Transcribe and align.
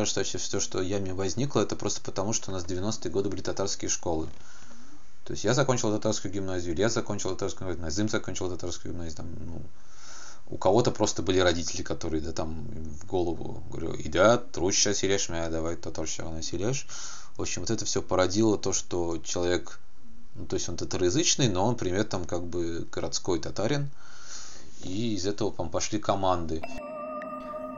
кажется, 0.00 0.20
вообще 0.20 0.38
все, 0.38 0.60
что 0.60 0.80
я 0.80 0.98
мне 0.98 1.14
возникло, 1.14 1.60
это 1.60 1.76
просто 1.76 2.00
потому, 2.00 2.32
что 2.32 2.50
у 2.50 2.54
нас 2.54 2.64
в 2.64 2.66
90-е 2.68 3.10
годы 3.10 3.28
были 3.28 3.40
татарские 3.40 3.88
школы. 3.88 4.28
То 5.24 5.32
есть 5.32 5.44
я 5.44 5.54
закончил 5.54 5.92
татарскую 5.92 6.32
гимназию, 6.32 6.76
я 6.76 6.88
закончил 6.88 7.30
татарскую 7.30 7.68
гимназию, 7.68 7.84
Назим 7.84 8.08
закончил 8.08 8.48
татарскую 8.48 8.92
гимназию, 8.92 9.16
там, 9.16 9.26
ну, 9.46 9.62
у 10.50 10.56
кого-то 10.56 10.90
просто 10.90 11.22
были 11.22 11.38
родители, 11.40 11.82
которые, 11.82 12.22
да, 12.22 12.32
там, 12.32 12.66
в 13.00 13.06
голову, 13.06 13.62
говорю, 13.70 13.94
идят, 14.00 14.56
русша 14.56 14.94
селешь, 14.94 15.28
меня 15.28 15.50
давай 15.50 15.76
татарщина 15.76 16.42
селешь. 16.42 16.86
В 17.36 17.42
общем, 17.42 17.62
вот 17.62 17.70
это 17.70 17.84
все 17.84 18.00
породило 18.00 18.56
то, 18.56 18.72
что 18.72 19.18
человек, 19.18 19.78
ну, 20.34 20.46
то 20.46 20.54
есть 20.54 20.68
он 20.68 20.76
татароязычный, 20.76 21.48
но 21.48 21.64
он, 21.64 21.72
например, 21.72 22.04
там, 22.04 22.24
как 22.24 22.44
бы 22.44 22.86
городской 22.90 23.38
татарин, 23.38 23.90
и 24.82 25.14
из 25.14 25.26
этого 25.26 25.52
там 25.52 25.70
пошли 25.70 25.98
команды. 25.98 26.62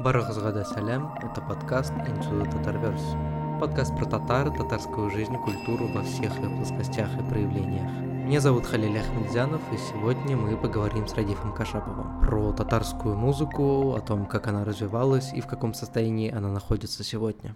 Барыгызга 0.00 0.64
салям, 0.64 1.14
это 1.20 1.42
подкаст 1.42 1.92
Into 1.92 2.30
the 2.30 2.50
Tatarverse. 2.50 3.60
Подкаст 3.60 3.94
про 3.94 4.06
татар, 4.06 4.50
татарскую 4.50 5.10
жизнь, 5.10 5.36
культуру 5.36 5.88
во 5.88 6.02
всех 6.02 6.34
ее 6.38 6.48
плоскостях 6.48 7.10
и 7.20 7.28
проявлениях. 7.28 7.90
Меня 8.26 8.40
зовут 8.40 8.64
Халиль 8.64 8.98
Ахмедзянов, 8.98 9.60
и 9.70 9.76
сегодня 9.76 10.38
мы 10.38 10.56
поговорим 10.56 11.06
с 11.06 11.12
Радифом 11.12 11.52
Кашаповым 11.52 12.18
про 12.20 12.50
татарскую 12.54 13.14
музыку, 13.14 13.94
о 13.94 14.00
том, 14.00 14.24
как 14.24 14.46
она 14.46 14.64
развивалась 14.64 15.34
и 15.34 15.42
в 15.42 15.46
каком 15.46 15.74
состоянии 15.74 16.32
она 16.32 16.48
находится 16.48 17.04
сегодня. 17.04 17.54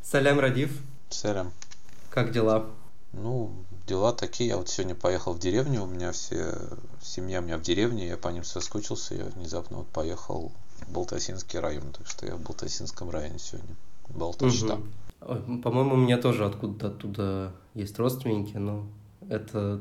Салям, 0.00 0.38
Радиф. 0.38 0.70
Салям. 1.08 1.50
Как 2.08 2.30
дела? 2.30 2.66
Ну, 3.12 3.50
дела 3.88 4.12
такие. 4.12 4.50
Я 4.50 4.58
вот 4.58 4.68
сегодня 4.68 4.94
поехал 4.94 5.32
в 5.32 5.40
деревню, 5.40 5.82
у 5.82 5.86
меня 5.86 6.12
все 6.12 6.54
семья 7.02 7.40
у 7.40 7.42
меня 7.42 7.58
в 7.58 7.62
деревне, 7.62 8.06
я 8.06 8.16
по 8.16 8.28
ним 8.28 8.44
соскучился, 8.44 9.16
я 9.16 9.24
внезапно 9.24 9.78
вот 9.78 9.88
поехал 9.88 10.52
Балтасинский 10.90 11.58
район, 11.58 11.92
так 11.96 12.06
что 12.06 12.26
я 12.26 12.34
в 12.34 12.40
Балтасинском 12.40 13.10
районе 13.10 13.38
сегодня. 13.38 13.76
Балташтаб. 14.08 14.80
Угу. 15.20 15.58
По-моему, 15.62 15.94
у 15.94 15.98
меня 15.98 16.18
тоже 16.18 16.46
откуда-то 16.46 16.88
оттуда 16.88 17.52
есть 17.74 17.98
родственники, 17.98 18.56
но 18.56 18.86
это 19.28 19.80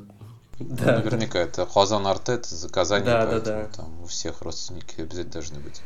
ну, 0.60 0.76
да. 0.76 0.98
наверняка 0.98 1.40
это 1.40 1.66
Хазан 1.66 2.06
Артет, 2.06 2.46
заказание, 2.46 3.06
да, 3.10 3.26
да, 3.26 3.40
да. 3.40 3.70
там 3.76 4.02
у 4.02 4.06
всех 4.06 4.42
родственники 4.42 5.02
обязательно 5.02 5.34
должны 5.34 5.60
быть. 5.60 5.82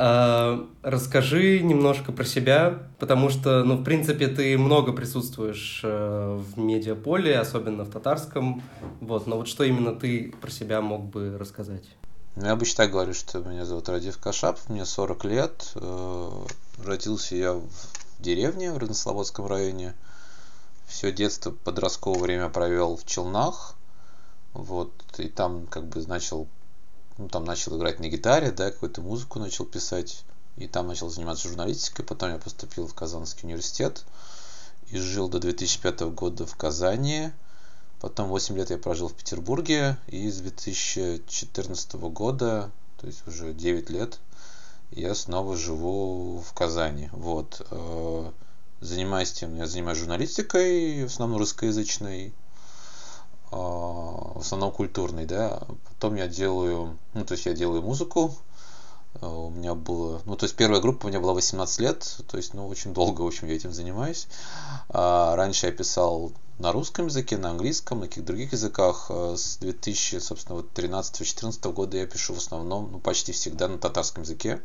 А, 0.00 0.64
расскажи 0.82 1.58
немножко 1.58 2.12
про 2.12 2.24
себя, 2.24 2.78
потому 3.00 3.30
что, 3.30 3.64
ну, 3.64 3.74
в 3.74 3.82
принципе, 3.82 4.28
ты 4.28 4.56
много 4.56 4.92
присутствуешь 4.92 5.80
э, 5.82 6.40
в 6.40 6.56
медиаполе, 6.56 7.36
особенно 7.36 7.84
в 7.84 7.90
татарском, 7.90 8.62
вот, 9.00 9.26
но 9.26 9.38
вот 9.38 9.48
что 9.48 9.64
именно 9.64 9.92
ты 9.92 10.32
про 10.40 10.50
себя 10.50 10.80
мог 10.80 11.06
бы 11.06 11.36
рассказать? 11.36 11.97
Ну, 12.40 12.46
я 12.46 12.52
обычно 12.52 12.84
так 12.84 12.92
говорю, 12.92 13.14
что 13.14 13.40
меня 13.40 13.64
зовут 13.64 13.88
Радив 13.88 14.16
Кашапов, 14.16 14.68
мне 14.68 14.86
40 14.86 15.24
лет, 15.24 15.72
э, 15.74 16.46
родился 16.84 17.34
я 17.34 17.54
в 17.54 17.68
деревне 18.20 18.70
в 18.70 18.78
Роднослободском 18.78 19.48
районе, 19.48 19.92
все 20.86 21.10
детство, 21.10 21.50
подростковое 21.50 22.20
время 22.20 22.48
провел 22.48 22.96
в 22.96 23.04
Челнах, 23.04 23.74
вот, 24.54 24.92
и 25.18 25.26
там 25.28 25.66
как 25.66 25.88
бы 25.88 26.06
начал 26.06 26.46
ну, 27.16 27.28
там 27.28 27.44
начал 27.44 27.76
играть 27.76 27.98
на 27.98 28.08
гитаре, 28.08 28.52
да, 28.52 28.70
какую-то 28.70 29.00
музыку 29.00 29.40
начал 29.40 29.64
писать, 29.64 30.22
и 30.56 30.68
там 30.68 30.86
начал 30.86 31.10
заниматься 31.10 31.48
журналистикой, 31.48 32.04
потом 32.04 32.30
я 32.30 32.38
поступил 32.38 32.86
в 32.86 32.94
Казанский 32.94 33.48
университет 33.48 34.04
и 34.90 34.98
жил 34.98 35.28
до 35.28 35.40
2005 35.40 36.02
года 36.02 36.46
в 36.46 36.54
Казани, 36.54 37.32
потом 38.00 38.28
8 38.28 38.56
лет 38.56 38.70
я 38.70 38.78
прожил 38.78 39.08
в 39.08 39.14
Петербурге, 39.14 39.98
и 40.06 40.30
с 40.30 40.38
2014 40.38 41.94
года, 41.94 42.70
то 43.00 43.06
есть 43.06 43.26
уже 43.26 43.52
9 43.52 43.90
лет, 43.90 44.18
я 44.90 45.14
снова 45.14 45.56
живу 45.56 46.40
в 46.40 46.52
Казани, 46.54 47.10
вот, 47.12 47.66
э, 47.70 48.32
занимаюсь 48.80 49.32
тем, 49.32 49.56
я 49.56 49.66
занимаюсь 49.66 49.98
журналистикой, 49.98 51.04
в 51.04 51.06
основном 51.06 51.38
русскоязычной, 51.38 52.32
а, 53.50 53.56
в 53.56 54.38
основном 54.40 54.72
культурный, 54.72 55.24
да. 55.24 55.62
Потом 55.88 56.16
я 56.16 56.28
делаю, 56.28 56.98
ну, 57.14 57.24
то 57.24 57.32
есть 57.32 57.46
я 57.46 57.54
делаю 57.54 57.82
музыку. 57.82 58.34
А, 59.20 59.28
у 59.28 59.50
меня 59.50 59.74
было, 59.74 60.22
ну, 60.24 60.36
то 60.36 60.44
есть 60.44 60.56
первая 60.56 60.80
группа 60.80 61.06
у 61.06 61.08
меня 61.08 61.20
была 61.20 61.32
18 61.32 61.80
лет, 61.80 62.16
то 62.26 62.36
есть, 62.36 62.54
ну, 62.54 62.66
очень 62.66 62.94
долго, 62.94 63.22
в 63.22 63.26
общем, 63.26 63.48
я 63.48 63.56
этим 63.56 63.72
занимаюсь. 63.72 64.26
А, 64.88 65.36
раньше 65.36 65.66
я 65.66 65.72
писал 65.72 66.32
на 66.58 66.72
русском 66.72 67.06
языке, 67.06 67.36
на 67.36 67.50
английском, 67.50 68.00
на 68.00 68.08
каких-то 68.08 68.26
других 68.26 68.52
языках. 68.52 69.10
С 69.10 69.58
2000, 69.58 70.18
собственно, 70.18 70.56
вот 70.56 70.70
13-14 70.74 71.72
года 71.72 71.96
я 71.96 72.06
пишу 72.06 72.34
в 72.34 72.38
основном, 72.38 72.90
ну, 72.92 72.98
почти 72.98 73.32
всегда 73.32 73.68
на 73.68 73.78
татарском 73.78 74.24
языке. 74.24 74.60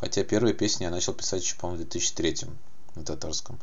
Хотя 0.00 0.24
первые 0.24 0.54
песни 0.54 0.84
я 0.84 0.90
начал 0.90 1.12
писать 1.12 1.42
еще, 1.42 1.56
по-моему, 1.56 1.84
в 1.84 1.88
2003 1.88 2.48
на 2.96 3.04
татарском. 3.04 3.58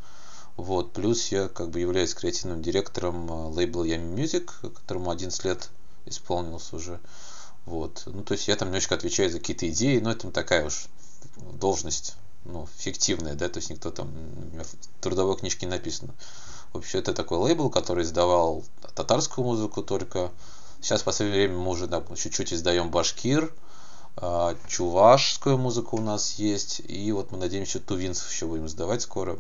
Вот. 0.56 0.94
Плюс 0.94 1.28
я 1.32 1.48
как 1.48 1.70
бы 1.70 1.80
являюсь 1.80 2.14
креативным 2.14 2.62
директором 2.62 3.30
э, 3.30 3.48
лейбла 3.56 3.84
Yami 3.84 4.14
Music, 4.14 4.52
которому 4.74 5.10
11 5.12 5.46
лет 5.46 5.70
исполнился 6.06 6.76
уже. 6.76 7.00
Вот. 7.66 8.04
Ну, 8.06 8.24
то 8.24 8.34
есть 8.34 8.48
я 8.48 8.56
там 8.56 8.70
немножко 8.70 8.96
отвечаю 8.96 9.30
за 9.30 9.40
какие-то 9.40 9.70
идеи, 9.70 10.00
но 10.00 10.12
это 10.12 10.32
такая 10.32 10.66
уж 10.66 10.88
должность 11.54 12.16
ну, 12.46 12.68
фиктивная, 12.78 13.36
да, 13.36 13.50
то 13.50 13.58
есть 13.58 13.70
никто 13.70 13.92
там 13.92 14.12
в 14.54 15.02
трудовой 15.02 15.38
книжке 15.38 15.66
не 15.66 15.72
написано. 15.72 16.14
Вообще 16.74 17.00
это 17.00 17.14
такой 17.14 17.38
лейбл, 17.40 17.70
который 17.70 18.04
издавал 18.04 18.64
татарскую 18.96 19.46
музыку 19.46 19.82
только. 19.82 20.32
Сейчас 20.82 21.02
в 21.02 21.06
последнее 21.06 21.48
время 21.48 21.60
мы 21.60 21.72
уже 21.72 21.88
да, 21.88 22.04
чуть-чуть 22.16 22.54
издаем 22.54 22.90
башкир, 22.90 23.54
а, 24.16 24.56
чувашскую 24.68 25.58
музыку 25.58 25.98
у 25.98 26.02
нас 26.02 26.36
есть, 26.36 26.82
и 26.88 27.12
вот 27.12 27.32
мы 27.32 27.38
надеемся, 27.38 27.80
тувинцев 27.80 28.32
еще 28.32 28.46
будем 28.46 28.68
издавать 28.68 29.02
скоро. 29.02 29.38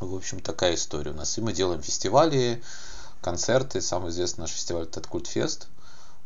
В 0.00 0.14
общем, 0.14 0.40
такая 0.40 0.74
история 0.74 1.10
у 1.10 1.14
нас. 1.14 1.36
И 1.38 1.40
мы 1.40 1.52
делаем 1.52 1.82
фестивали, 1.82 2.62
концерты. 3.20 3.80
Самый 3.80 4.10
известный 4.10 4.42
наш 4.42 4.50
фестиваль 4.50 4.84
это 4.84 5.00
Культфест. 5.00 5.68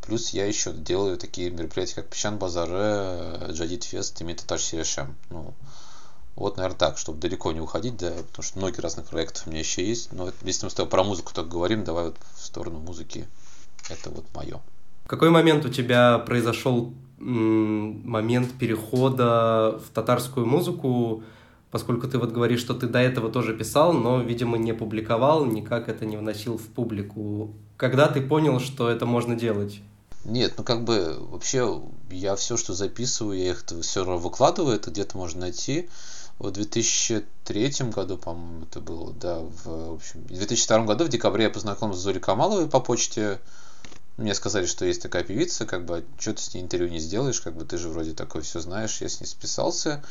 Плюс 0.07 0.31
я 0.31 0.47
еще 0.47 0.73
делаю 0.73 1.17
такие 1.17 1.51
мероприятия, 1.51 1.97
как 1.97 2.09
Песчан 2.09 2.39
Базаре, 2.39 3.53
Джадид 3.53 3.85
Фест 3.85 4.21
и 4.21 4.25
Метатаж 4.25 4.63
Серешем. 4.63 5.15
Ну, 5.31 5.55
вот, 6.35 6.57
наверное, 6.57 6.79
так, 6.79 6.99
чтобы 6.99 7.19
далеко 7.19 7.53
не 7.53 7.61
уходить, 7.61 7.97
да, 7.97 8.11
потому 8.11 8.43
что 8.43 8.59
многие 8.59 8.81
разных 8.81 9.07
проектов 9.07 9.47
у 9.47 9.51
меня 9.51 9.61
еще 9.61 9.87
есть. 9.87 10.13
Но 10.13 10.31
если 10.43 10.67
мы 10.67 10.71
с 10.71 10.75
тобой 10.75 10.91
про 10.91 11.05
музыку 11.05 11.33
так 11.35 11.49
говорим, 11.49 11.85
давай 11.85 12.07
вот 12.07 12.17
в 12.35 12.45
сторону 12.45 12.79
музыки. 12.81 13.27
Это 13.89 14.11
вот 14.11 14.25
мое. 14.35 14.61
В 15.05 15.09
какой 15.09 15.31
момент 15.31 15.65
у 15.65 15.69
тебя 15.69 16.19
произошел 16.19 16.93
момент 17.19 18.53
перехода 18.59 19.81
в 19.87 19.91
татарскую 19.95 20.47
музыку? 20.47 21.23
поскольку 21.73 22.07
ты 22.07 22.19
вот 22.19 22.31
говоришь, 22.31 22.61
что 22.61 22.75
ты 22.75 22.87
до 22.87 23.01
этого 23.01 23.31
тоже 23.31 23.55
писал, 23.55 23.95
но, 23.95 24.21
видимо, 24.21 24.59
не 24.59 24.75
публиковал, 24.75 25.47
никак 25.47 25.89
это 25.89 26.05
не 26.05 26.19
вносил 26.19 26.59
в 26.59 26.67
публику. 26.67 27.51
Когда 27.79 28.09
ты 28.09 28.21
понял, 28.21 28.61
что 28.61 28.91
это 28.91 29.07
можно 29.07 29.35
делать? 29.35 29.81
Нет, 30.25 30.55
ну 30.57 30.65
как 30.65 30.85
бы 30.85 31.17
вообще 31.19 31.83
я 32.11 32.37
все, 32.37 32.57
что 32.57 32.75
записываю, 32.75 33.39
я 33.39 33.51
их 33.51 33.65
все 33.83 34.01
равно 34.05 34.19
выкладываю, 34.19 34.77
это 34.77 34.91
где-то 34.91 35.17
можно 35.17 35.41
найти. 35.41 35.89
В 36.39 36.51
2003 36.51 37.69
году, 37.93 38.19
по-моему, 38.19 38.65
это 38.65 38.81
было, 38.81 39.13
да, 39.13 39.39
в, 39.39 39.65
в 39.65 39.95
общем, 39.95 40.23
в 40.23 40.27
2002 40.29 40.85
году 40.85 41.05
в 41.05 41.09
декабре 41.09 41.45
я 41.45 41.51
познакомился 41.51 42.01
с 42.01 42.05
Зори 42.05 42.21
Камаловой 42.21 42.69
по 42.69 42.81
почте. 42.81 43.41
Мне 44.17 44.35
сказали, 44.35 44.67
что 44.67 44.85
есть 44.85 45.03
такая 45.03 45.25
певица, 45.25 45.67
как 45.67 45.85
бы, 45.87 45.99
а 45.99 46.21
что 46.21 46.35
ты 46.35 46.43
с 46.43 46.55
ней 46.55 46.61
интервью 46.61 46.91
не 46.91 46.99
сделаешь, 46.99 47.41
как 47.41 47.57
бы 47.57 47.65
ты 47.65 47.79
же 47.79 47.89
вроде 47.89 48.13
такое 48.13 48.43
все 48.43 48.61
знаешь, 48.61 49.01
я 49.01 49.09
с 49.09 49.21
ней 49.21 49.27
списался. 49.27 50.03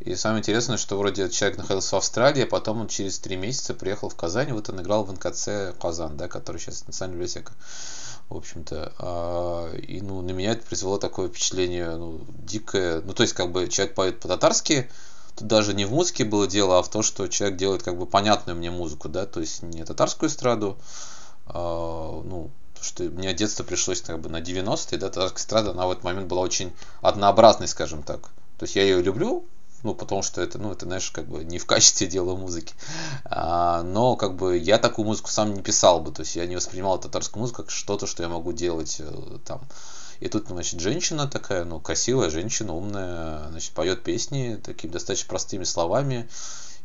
И 0.00 0.16
самое 0.16 0.40
интересное, 0.40 0.78
что 0.78 0.98
вроде 0.98 1.30
человек 1.30 1.58
находился 1.58 1.94
в 1.94 1.98
Австралии, 1.98 2.42
а 2.42 2.46
потом 2.46 2.80
он 2.80 2.88
через 2.88 3.18
три 3.18 3.36
месяца 3.36 3.72
приехал 3.72 4.08
в 4.08 4.16
Казань, 4.16 4.52
вот 4.52 4.68
он 4.68 4.80
играл 4.80 5.04
в 5.04 5.12
НКЦ 5.12 5.76
Казан, 5.80 6.16
да, 6.16 6.26
который 6.26 6.58
сейчас 6.58 6.86
национальная 6.86 7.20
библиотека. 7.20 7.52
В 8.32 8.36
общем-то, 8.38 8.92
а, 8.98 9.74
и 9.76 10.00
ну, 10.00 10.22
на 10.22 10.30
меня 10.30 10.52
это 10.52 10.66
произвело 10.66 10.96
такое 10.96 11.28
впечатление, 11.28 11.96
ну, 11.96 12.20
дикое. 12.28 13.02
Ну, 13.02 13.12
то 13.12 13.22
есть, 13.22 13.34
как 13.34 13.52
бы 13.52 13.68
человек 13.68 13.94
поет 13.94 14.20
по-татарски, 14.20 14.90
тут 15.36 15.46
даже 15.46 15.74
не 15.74 15.84
в 15.84 15.90
музыке 15.92 16.24
было 16.24 16.46
дело, 16.46 16.78
а 16.78 16.82
в 16.82 16.90
том, 16.90 17.02
что 17.02 17.28
человек 17.28 17.58
делает 17.58 17.82
как 17.82 17.98
бы 17.98 18.06
понятную 18.06 18.56
мне 18.56 18.70
музыку, 18.70 19.10
да, 19.10 19.26
то 19.26 19.40
есть 19.40 19.62
не 19.62 19.84
татарскую 19.84 20.30
эстраду, 20.30 20.78
а, 21.46 22.22
ну, 22.22 22.50
что 22.80 23.04
мне 23.04 23.34
детство 23.34 23.64
пришлось 23.64 24.00
как 24.00 24.18
бы 24.20 24.30
на 24.30 24.40
90-е, 24.40 24.98
да, 24.98 25.08
татарская 25.08 25.38
эстрада, 25.38 25.70
она 25.72 25.86
в 25.86 25.92
этот 25.92 26.04
момент 26.04 26.26
была 26.26 26.40
очень 26.40 26.72
однообразной, 27.02 27.68
скажем 27.68 28.02
так. 28.02 28.30
То 28.58 28.64
есть 28.64 28.76
я 28.76 28.82
ее 28.82 29.02
люблю, 29.02 29.44
ну, 29.82 29.94
потому 29.94 30.22
что 30.22 30.40
это, 30.40 30.58
ну, 30.58 30.72
это, 30.72 30.86
знаешь, 30.86 31.10
как 31.10 31.26
бы 31.26 31.44
не 31.44 31.58
в 31.58 31.66
качестве 31.66 32.06
дела 32.06 32.36
музыки. 32.36 32.74
А, 33.24 33.82
но, 33.82 34.16
как 34.16 34.36
бы, 34.36 34.56
я 34.56 34.78
такую 34.78 35.06
музыку 35.06 35.28
сам 35.28 35.54
не 35.54 35.62
писал 35.62 36.00
бы, 36.00 36.12
то 36.12 36.22
есть 36.22 36.36
я 36.36 36.46
не 36.46 36.56
воспринимал 36.56 36.98
татарскую 36.98 37.40
музыку 37.40 37.62
как 37.62 37.70
что-то, 37.70 38.06
что 38.06 38.22
я 38.22 38.28
могу 38.28 38.52
делать 38.52 38.96
э, 39.00 39.38
там. 39.44 39.62
И 40.20 40.28
тут, 40.28 40.46
значит, 40.46 40.78
женщина 40.78 41.26
такая, 41.26 41.64
ну, 41.64 41.80
красивая 41.80 42.30
женщина, 42.30 42.74
умная, 42.74 43.48
значит, 43.50 43.72
поет 43.72 44.04
песни 44.04 44.58
такими 44.62 44.92
достаточно 44.92 45.28
простыми 45.28 45.64
словами, 45.64 46.28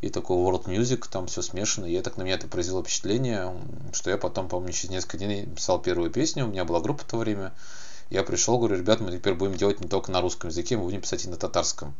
и 0.01 0.09
такой 0.09 0.37
world 0.37 0.65
music, 0.65 1.05
там 1.11 1.27
все 1.27 1.41
смешано, 1.41 1.85
и 1.85 1.93
это 1.93 2.11
на 2.17 2.23
меня 2.23 2.35
это 2.35 2.47
произвело 2.47 2.83
впечатление, 2.83 3.53
что 3.93 4.09
я 4.09 4.17
потом, 4.17 4.47
помню, 4.47 4.71
через 4.71 4.89
несколько 4.89 5.17
дней 5.17 5.45
писал 5.45 5.79
первую 5.79 6.11
песню, 6.11 6.45
у 6.45 6.49
меня 6.49 6.65
была 6.65 6.79
группа 6.79 7.03
в 7.03 7.07
то 7.07 7.17
время, 7.17 7.53
я 8.09 8.23
пришел, 8.23 8.57
говорю, 8.57 8.77
ребят, 8.77 9.01
мы 9.01 9.11
теперь 9.11 9.33
будем 9.33 9.55
делать 9.55 9.81
не 9.81 9.87
только 9.87 10.11
на 10.11 10.21
русском 10.21 10.49
языке, 10.49 10.77
мы 10.77 10.83
будем 10.83 11.01
писать 11.01 11.25
и 11.25 11.29
на 11.29 11.35
татарском. 11.35 11.93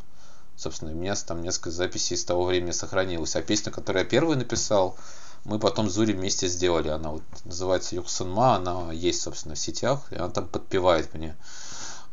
Собственно, 0.57 0.91
у 0.91 0.95
меня 0.95 1.15
там 1.15 1.43
несколько 1.43 1.69
записей 1.69 2.17
с 2.17 2.25
того 2.25 2.43
времени 2.43 2.71
сохранилось. 2.71 3.35
А 3.35 3.43
песню, 3.43 3.71
которую 3.71 4.03
я 4.03 4.09
первый 4.09 4.35
написал, 4.35 4.97
мы 5.45 5.59
потом 5.59 5.87
Зури 5.87 6.13
вместе 6.13 6.47
сделали. 6.47 6.89
Она 6.89 7.11
вот 7.11 7.23
называется 7.45 7.95
Юхсунма, 7.95 8.55
она 8.55 8.91
есть, 8.91 9.21
собственно, 9.21 9.53
в 9.53 9.59
сетях, 9.59 10.11
и 10.11 10.15
она 10.15 10.29
там 10.29 10.47
подпевает 10.47 11.13
мне. 11.13 11.37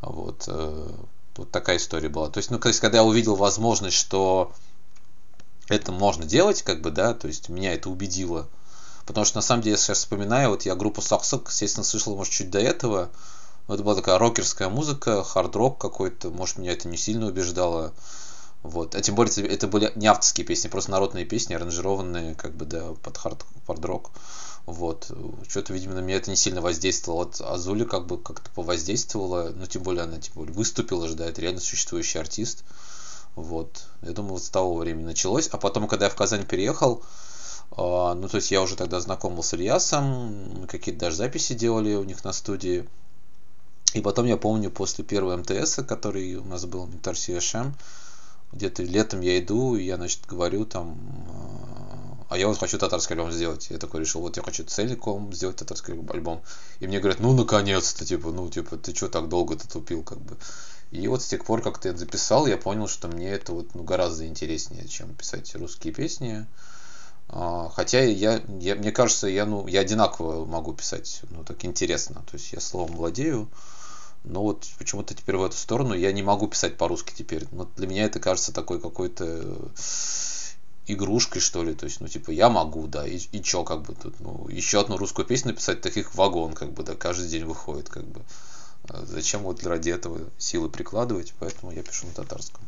Вот, 0.03 0.45
э, 0.47 0.89
вот 1.37 1.51
такая 1.51 1.79
история 1.79 2.11
была. 2.11 2.29
То 2.29 2.39
есть, 2.39 2.51
ну, 2.51 2.59
то 2.59 2.69
есть, 2.69 2.81
когда 2.81 2.99
я 2.99 3.05
увидел 3.05 3.35
возможность, 3.35 3.97
что 3.97 4.53
это 5.69 5.91
можно 5.91 6.27
делать, 6.27 6.63
как 6.63 6.83
бы, 6.83 6.91
да, 6.91 7.15
то 7.15 7.27
есть 7.27 7.49
меня 7.49 7.73
это 7.73 7.89
убедило. 7.89 8.47
Потому 9.07 9.25
что 9.25 9.39
на 9.39 9.43
самом 9.43 9.63
деле, 9.63 9.73
я 9.73 9.79
сейчас 9.79 9.99
вспоминаю, 9.99 10.51
вот 10.51 10.67
я 10.67 10.75
группу 10.75 11.01
Саксок, 11.01 11.49
естественно, 11.49 11.85
слышал, 11.85 12.15
может, 12.15 12.33
чуть 12.33 12.51
до 12.51 12.59
этого. 12.59 13.09
Но 13.69 13.75
это 13.75 13.83
была 13.83 13.95
такая 13.95 14.19
рокерская 14.19 14.69
музыка, 14.69 15.25
хард-рок 15.25 15.79
какой-то, 15.79 16.31
может, 16.31 16.59
меня 16.59 16.73
это 16.73 16.89
не 16.89 16.99
сильно 16.99 17.27
убеждало. 17.27 17.95
Вот. 18.65 18.95
А 18.95 19.03
тем 19.03 19.15
более 19.15 19.47
это 19.47 19.69
были 19.69 19.93
не 19.95 20.07
авторские 20.07 20.47
песни, 20.47 20.69
просто 20.69 20.91
народные 20.91 21.27
песни, 21.27 21.53
аранжированные 21.53 22.35
как 22.35 22.55
бы 22.55 22.65
да, 22.65 22.95
под 23.03 23.19
хард, 23.19 23.45
рок 23.69 24.11
Вот. 24.65 25.13
Что-то, 25.47 25.75
видимо, 25.75 25.95
на 25.95 25.99
меня 26.01 26.17
это 26.17 26.31
не 26.31 26.37
сильно 26.37 26.63
воздействовало. 26.63 27.25
Вот 27.25 27.43
Азули 27.43 27.85
как 27.85 28.07
бы 28.07 28.17
как-то 28.17 28.51
повоздействовала, 28.53 29.53
ну, 29.55 29.67
тем 29.67 29.83
более 29.83 30.05
она 30.05 30.19
тем 30.19 30.33
более 30.35 30.55
выступила 30.55 31.07
же, 31.07 31.15
да, 31.15 31.27
это 31.27 31.43
реально 31.43 31.61
существующий 31.61 32.19
артист. 32.19 32.65
Вот. 33.37 33.85
Я 34.01 34.13
думаю, 34.13 34.33
вот 34.33 34.43
с 34.43 34.49
того 34.49 34.75
времени 34.77 35.05
началось. 35.05 35.49
А 35.49 35.59
потом, 35.59 35.87
когда 35.87 36.07
я 36.07 36.11
в 36.11 36.17
Казань 36.17 36.47
переехал, 36.47 37.03
э, 37.73 37.77
ну, 37.77 38.29
то 38.29 38.37
есть 38.37 38.51
я 38.51 38.63
уже 38.63 38.77
тогда 38.77 38.99
знакомился 38.99 39.51
с 39.51 39.55
Ильясом, 39.55 40.67
какие-то 40.71 41.01
даже 41.01 41.17
записи 41.17 41.53
делали 41.53 41.97
у 41.97 42.05
них 42.05 42.25
на 42.25 42.33
студии. 42.33 42.89
И 43.93 44.01
потом 44.01 44.25
я 44.25 44.39
помню, 44.39 44.71
после 44.71 45.05
первого 45.05 45.37
МТС, 45.37 45.81
который 45.87 46.37
у 46.37 46.45
нас 46.45 46.65
был, 46.65 46.87
Митар 46.87 47.15
Сиэшем, 47.15 47.75
где-то 48.55 48.83
летом 48.83 49.21
я 49.21 49.39
иду, 49.39 49.77
и 49.77 49.85
я, 49.85 49.97
значит, 49.97 50.27
говорю 50.27 50.65
там, 50.65 50.97
э, 51.29 52.25
а 52.31 52.39
я 52.39 52.49
вот 52.49 52.59
хочу 52.59 52.79
татарский 52.79 53.15
альбом 53.15 53.33
сделать. 53.33 53.69
Я 53.71 53.79
такой 53.79 54.01
решил, 54.01 54.21
вот 54.21 54.37
я 54.37 54.43
хочу 54.43 54.65
целиком 54.65 55.33
сделать 55.33 55.57
татарский 55.57 55.95
альбом. 55.95 56.43
И 56.81 56.87
мне 56.87 56.99
говорят, 56.99 57.21
ну, 57.21 57.33
наконец-то, 57.33 58.05
типа, 58.05 58.31
ну, 58.31 58.49
типа, 58.49 58.77
ты 58.77 58.95
что 58.95 59.09
так 59.09 59.29
долго-то 59.29 59.69
тупил, 59.69 60.03
как 60.03 60.19
бы. 60.19 60.37
И 60.91 61.09
вот 61.09 61.23
с 61.23 61.27
тех 61.27 61.45
пор, 61.45 61.61
как 61.63 61.79
ты 61.79 61.89
это 61.91 61.99
записал, 61.99 62.47
я 62.47 62.57
понял, 62.57 62.89
что 62.89 63.09
мне 63.09 63.29
это 63.31 63.53
вот 63.53 63.75
ну, 63.75 63.83
гораздо 63.83 64.27
интереснее, 64.27 64.87
чем 64.87 65.15
писать 65.15 65.55
русские 65.57 65.93
песни. 65.93 66.47
А, 67.29 67.69
хотя 67.75 68.01
я, 68.01 68.43
я, 68.61 68.75
мне 68.77 68.93
кажется, 68.93 69.27
я, 69.27 69.45
ну, 69.45 69.67
я 69.67 69.81
одинаково 69.81 70.45
могу 70.45 70.73
писать, 70.73 71.23
ну, 71.31 71.43
так 71.43 71.65
интересно. 71.65 72.23
То 72.31 72.37
есть 72.37 72.53
я 72.53 72.61
словом 72.61 72.97
владею, 72.97 73.49
но 74.25 74.43
вот 74.43 74.67
почему-то 74.79 75.15
теперь 75.15 75.37
в 75.37 75.45
эту 75.45 75.57
сторону 75.57 75.95
я 75.95 76.11
не 76.13 76.23
могу 76.23 76.49
писать 76.49 76.77
по-русски 76.77 77.13
теперь. 77.17 77.47
Вот 77.51 77.69
для 77.77 77.87
меня 77.87 78.05
это 78.05 78.21
кажется 78.21 78.53
такой 78.53 78.81
какой-то 78.81 79.71
игрушкой, 80.87 81.41
что 81.41 81.63
ли. 81.63 81.75
То 81.75 81.85
есть, 81.85 82.01
ну, 82.01 82.09
типа, 82.09 82.31
я 82.31 82.49
могу, 82.49 82.87
да, 82.87 83.07
и, 83.07 83.19
и 83.33 83.43
чё, 83.43 83.65
как 83.65 83.83
бы 83.83 83.95
тут, 83.95 84.19
ну, 84.21 84.49
еще 84.49 84.81
одну 84.81 84.97
русскую 84.97 85.27
песню 85.27 85.51
написать, 85.51 85.81
таких 85.81 86.15
вагон, 86.15 86.55
как 86.55 86.73
бы, 86.73 86.83
да, 86.83 86.95
каждый 86.95 87.29
день 87.29 87.45
выходит, 87.45 87.89
как 87.89 88.05
бы. 88.05 88.23
А 88.89 89.05
зачем 89.07 89.43
вот 89.43 89.65
ради 89.65 89.91
этого 89.91 90.21
силы 90.39 90.69
прикладывать, 90.69 91.35
поэтому 91.39 91.73
я 91.73 91.83
пишу 91.83 92.07
на 92.07 92.13
татарском. 92.13 92.63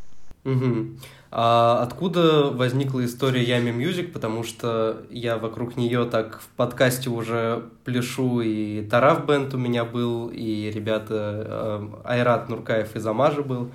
Угу. 0.46 0.98
А 1.32 1.82
откуда 1.82 2.50
возникла 2.50 3.04
история 3.04 3.43
Yummy 3.43 3.72
Music? 3.72 4.12
Потому 4.12 4.44
что 4.44 5.02
я 5.10 5.37
вокруг 5.37 5.76
нее 5.76 6.04
так 6.04 6.40
в 6.40 6.48
подкасте 6.56 7.10
уже 7.10 7.64
пляшу, 7.84 8.40
и 8.40 8.82
Taraf 8.82 9.26
Band 9.26 9.52
у 9.52 9.58
меня 9.58 9.84
был, 9.84 10.28
и 10.28 10.70
ребята 10.72 11.10
э, 11.14 11.88
Айрат 12.04 12.48
Нуркаев 12.48 12.94
из 12.94 13.06
Амажа 13.06 13.43
был. 13.43 13.72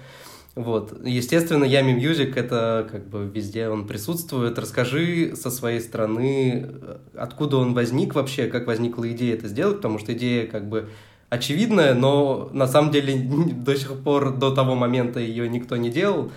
Вот. 0.56 0.94
Естественно, 1.06 1.64
Yummy 1.64 1.92
Music 1.92 2.36
это 2.36 2.88
как 2.90 3.08
бы 3.08 3.30
везде 3.32 3.70
он 3.70 3.86
присутствует. 3.86 4.58
Расскажи 4.58 5.36
со 5.36 5.52
своей 5.52 5.82
стороны, 5.82 6.68
откуда 7.14 7.58
он 7.58 7.74
возник 7.74 8.16
вообще, 8.16 8.48
как 8.48 8.66
возникла 8.66 9.12
идея 9.12 9.36
это 9.36 9.48
сделать, 9.48 9.78
потому 9.78 10.00
что 10.00 10.14
идея 10.14 10.48
как 10.48 10.68
бы 10.68 10.90
очевидная, 11.30 11.94
но 11.94 12.50
на 12.54 12.68
самом 12.68 12.92
деле 12.92 13.16
до 13.56 13.76
сих 13.76 13.98
пор, 14.04 14.38
до 14.38 14.54
того 14.54 14.76
момента 14.76 15.20
ее 15.20 15.48
никто 15.50 15.78
не 15.78 15.90
делал. 15.90 16.32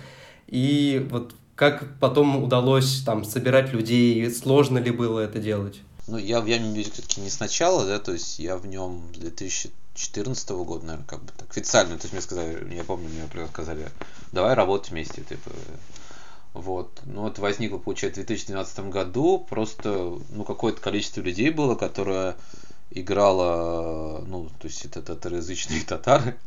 И 0.47 1.05
вот 1.09 1.33
как 1.55 1.97
потом 1.99 2.43
удалось 2.43 3.01
там 3.03 3.23
собирать 3.23 3.71
людей, 3.73 4.29
сложно 4.31 4.77
ли 4.77 4.91
было 4.91 5.21
это 5.21 5.39
делать? 5.39 5.81
Ну, 6.07 6.17
я 6.17 6.39
в 6.41 6.45
Yummy 6.45 6.69
Music 6.69 6.93
все-таки 6.93 7.21
не 7.21 7.29
сначала, 7.29 7.85
да, 7.85 7.99
то 7.99 8.11
есть 8.11 8.37
я 8.37 8.57
в 8.57 8.67
нем 8.67 9.01
2014 9.13 10.49
года, 10.51 10.85
наверное, 10.85 11.07
как 11.07 11.23
бы 11.23 11.31
так 11.35 11.49
официально, 11.49 11.97
то 11.97 12.03
есть 12.03 12.13
мне 12.13 12.21
сказали, 12.21 12.75
я 12.75 12.83
помню, 12.83 13.09
мне 13.09 13.47
сказали, 13.47 13.89
давай 14.31 14.53
работать 14.53 14.91
вместе, 14.91 15.23
типа, 15.23 15.49
вот. 16.53 17.01
Ну, 17.05 17.21
вот 17.21 17.39
возникло, 17.39 17.79
получается, 17.79 18.21
в 18.21 18.25
2012 18.25 18.79
году, 18.89 19.45
просто, 19.49 20.19
ну, 20.29 20.43
какое-то 20.43 20.79
количество 20.79 21.21
людей 21.21 21.49
было, 21.49 21.73
которое 21.75 22.35
играла, 22.95 24.23
ну, 24.25 24.49
то 24.59 24.67
есть 24.67 24.85
это 24.85 25.01
татароязычные 25.01 25.81
татары, 25.87 26.37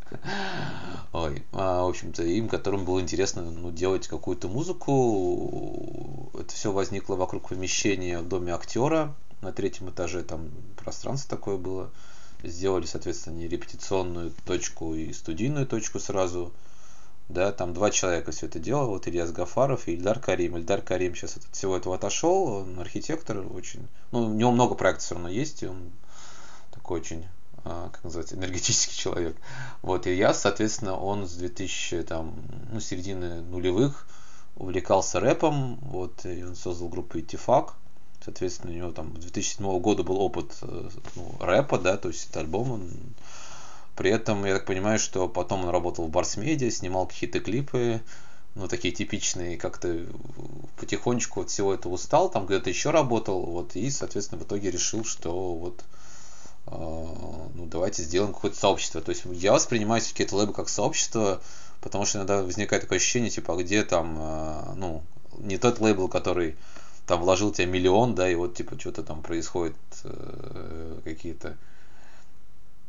Ой, 1.13 1.43
а, 1.53 1.85
в 1.85 1.89
общем-то, 1.89 2.23
им, 2.23 2.49
которым 2.49 2.85
было 2.85 3.01
интересно 3.01 3.43
ну, 3.43 3.71
делать 3.71 4.09
какую-то 4.09 4.49
музыку. 4.49 6.31
Это 6.35 6.53
все 6.53 6.73
возникло 6.73 7.17
вокруг 7.17 7.49
помещения 7.49 8.19
в 8.19 8.29
доме 8.29 8.53
актера 8.55 9.15
на 9.41 9.53
третьем 9.53 9.91
этаже, 9.91 10.23
там 10.23 10.51
пространство 10.77 11.37
такое 11.37 11.57
было. 11.57 11.91
Сделали, 12.43 12.87
соответственно, 12.87 13.47
репетиционную 13.47 14.33
точку 14.45 14.95
и 14.95 15.13
студийную 15.13 15.67
точку 15.67 15.99
сразу. 15.99 16.53
Да, 17.29 17.53
там 17.53 17.75
два 17.75 17.91
человека 17.91 18.33
все 18.33 18.47
это 18.47 18.59
делало, 18.59 18.89
вот 18.89 19.07
Ильяс 19.07 19.33
Гафаров 19.33 19.87
и 19.87 19.93
Ильдар 19.93 20.19
Карим. 20.19 20.57
Ильдар 20.57 20.81
Карим 20.81 21.15
сейчас 21.15 21.37
от 21.37 21.45
всего 21.53 21.77
этого 21.77 21.97
отошел, 21.97 22.45
он 22.45 22.81
архитектор 22.81 23.45
очень, 23.53 23.87
ну, 24.13 24.27
у 24.27 24.33
него 24.33 24.51
много 24.51 24.75
проектов 24.75 25.05
все 25.05 25.15
равно 25.15 25.29
есть, 25.29 25.63
и 25.63 25.67
он 25.67 25.91
такой 26.89 27.01
очень 27.01 27.27
а, 27.65 27.91
как 27.91 28.03
называется, 28.03 28.37
энергетический 28.37 28.97
человек. 29.03 29.37
Вот, 29.83 30.07
и 30.07 30.15
я, 30.15 30.33
соответственно, 30.33 30.97
он 30.97 31.29
с 31.29 31.35
2000, 31.35 32.05
там, 32.05 32.35
ну, 32.73 32.81
середины 32.81 33.43
нулевых 33.43 34.07
увлекался 34.57 35.21
рэпом, 35.21 35.77
вот, 35.83 36.25
и 36.25 36.43
он 36.43 36.57
создал 36.57 36.89
группу 36.89 37.21
Итифак, 37.21 37.75
соответственно, 38.25 38.73
у 38.73 38.77
него 38.77 38.91
там 38.91 39.15
с 39.21 39.25
2007 39.25 39.79
года 39.81 40.03
был 40.03 40.19
опыт 40.19 40.57
э, 40.63 40.89
ну, 41.15 41.37
рэпа, 41.41 41.79
да, 41.79 41.99
то 41.99 42.09
есть 42.09 42.31
это 42.31 42.41
альбом, 42.41 42.73
он... 42.73 42.91
при 43.95 44.11
этом, 44.11 44.47
я 44.47 44.55
так 44.55 44.65
понимаю, 44.65 44.99
что 44.99 45.29
потом 45.29 45.65
он 45.65 45.71
работал 45.71 46.07
в 46.07 46.11
Барс 46.11 46.39
Медиа, 46.39 46.71
снимал 46.71 47.07
какие-то 47.07 47.41
клипы, 47.41 48.01
ну, 48.55 48.67
такие 48.67 48.95
типичные, 48.95 49.59
как-то 49.59 50.07
потихонечку 50.81 51.43
от 51.43 51.51
всего 51.51 51.75
этого 51.75 51.93
устал, 51.93 52.31
там 52.31 52.47
где-то 52.47 52.71
еще 52.71 52.91
работал, 52.91 53.45
вот, 53.45 53.77
и, 53.77 53.91
соответственно, 53.91 54.41
в 54.43 54.47
итоге 54.47 54.71
решил, 54.71 55.05
что 55.05 55.55
вот 55.55 55.85
ну, 56.71 57.67
давайте 57.67 58.03
сделаем 58.03 58.33
какое-то 58.33 58.59
сообщество. 58.59 59.01
То 59.01 59.11
есть 59.11 59.25
я 59.33 59.53
воспринимаю 59.53 60.01
все-таки 60.01 60.25
это 60.25 60.47
как 60.53 60.69
сообщество, 60.69 61.41
потому 61.81 62.05
что 62.05 62.19
иногда 62.19 62.43
возникает 62.43 62.83
такое 62.83 62.99
ощущение, 62.99 63.31
типа, 63.31 63.55
а 63.55 63.57
где 63.57 63.83
там, 63.85 64.17
а, 64.21 64.75
ну, 64.77 65.03
не 65.39 65.59
тот 65.59 65.81
лейбл, 65.81 66.09
который 66.09 66.57
там 67.07 67.21
вложил 67.21 67.53
тебе 67.53 67.67
миллион, 67.67 68.15
да, 68.15 68.31
и 68.31 68.35
вот, 68.35 68.55
типа, 68.55 68.79
что-то 68.79 69.03
там 69.03 69.23
происходит, 69.23 69.77
э, 70.05 71.01
какие-то, 71.05 71.57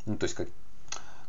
ну, 0.06 0.18
то 0.18 0.26
есть, 0.26 0.36
как, 0.36 0.50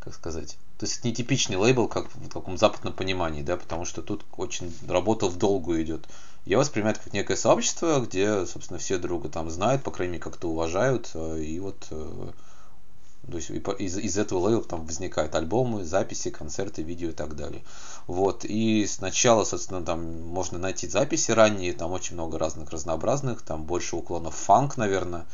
как 0.01 0.15
сказать, 0.15 0.59
то 0.79 0.87
есть 0.87 0.99
это 0.99 1.09
не 1.09 1.15
типичный 1.15 1.57
лейбл, 1.57 1.89
как 1.89 2.13
в 2.15 2.29
таком 2.29 2.57
западном 2.57 2.95
понимании, 2.95 3.43
да, 3.43 3.57
потому 3.57 3.85
что 3.85 4.03
тут 4.03 4.25
очень 4.37 4.75
работа 4.89 5.27
в 5.27 5.37
долгу 5.37 5.81
идет. 5.81 6.07
Я 6.47 6.59
воспринимаю 6.59 6.95
это 6.95 7.05
как 7.05 7.13
некое 7.13 7.37
сообщество, 7.37 8.01
где, 8.01 8.47
собственно, 8.47 8.79
все 8.79 8.99
друга 8.99 9.29
там 9.29 9.51
знают, 9.51 9.83
по 9.83 9.91
крайней 9.91 10.13
мере, 10.13 10.23
как-то 10.23 10.49
уважают, 10.49 11.11
э, 11.15 11.43
и 11.43 11.61
вот 11.61 11.87
э, 11.91 12.31
то 13.31 13.37
есть 13.37 13.51
из, 13.51 13.99
из 13.99 14.19
этого 14.19 14.39
лейбла 14.41 14.65
там 14.65 14.85
возникают 14.87 15.35
альбомы, 15.35 15.85
записи, 15.85 16.31
концерты, 16.31 16.83
видео 16.83 17.11
и 17.11 17.13
так 17.13 17.37
далее. 17.37 17.63
Вот. 18.07 18.45
И 18.45 18.87
сначала, 18.87 19.45
собственно, 19.45 19.85
там 19.85 20.23
можно 20.23 20.59
найти 20.59 20.89
записи 20.89 21.31
ранние, 21.31 21.73
там 21.73 21.93
очень 21.93 22.15
много 22.15 22.39
разных 22.39 22.71
разнообразных, 22.71 23.43
там 23.43 23.65
больше 23.65 23.97
уклонов 23.97 24.35
фанк, 24.35 24.77
наверное, 24.77 25.27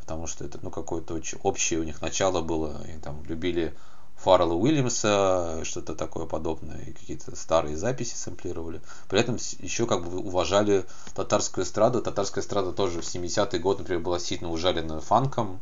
потому 0.00 0.26
что 0.26 0.44
это 0.44 0.58
ну 0.62 0.70
какое-то 0.70 1.14
очень 1.14 1.38
общее 1.42 1.80
у 1.80 1.84
них 1.84 2.00
начало 2.00 2.40
было, 2.40 2.80
и 2.86 2.98
там 2.98 3.22
любили 3.26 3.74
Фаррелла 4.24 4.54
Уильямса, 4.54 5.60
что-то 5.64 5.94
такое 5.94 6.24
подобное, 6.24 6.80
и 6.80 6.92
какие-то 6.92 7.36
старые 7.36 7.76
записи 7.76 8.14
сэмплировали. 8.14 8.80
При 9.10 9.20
этом 9.20 9.36
еще 9.58 9.86
как 9.86 10.02
бы 10.02 10.16
уважали 10.16 10.86
татарскую 11.14 11.66
эстраду. 11.66 12.00
Татарская 12.00 12.42
эстрада 12.42 12.72
тоже 12.72 13.02
в 13.02 13.04
70-е 13.04 13.60
годы, 13.60 13.80
например, 13.80 14.02
была 14.02 14.18
сильно 14.18 14.50
ужалена 14.50 15.00
фанком, 15.00 15.60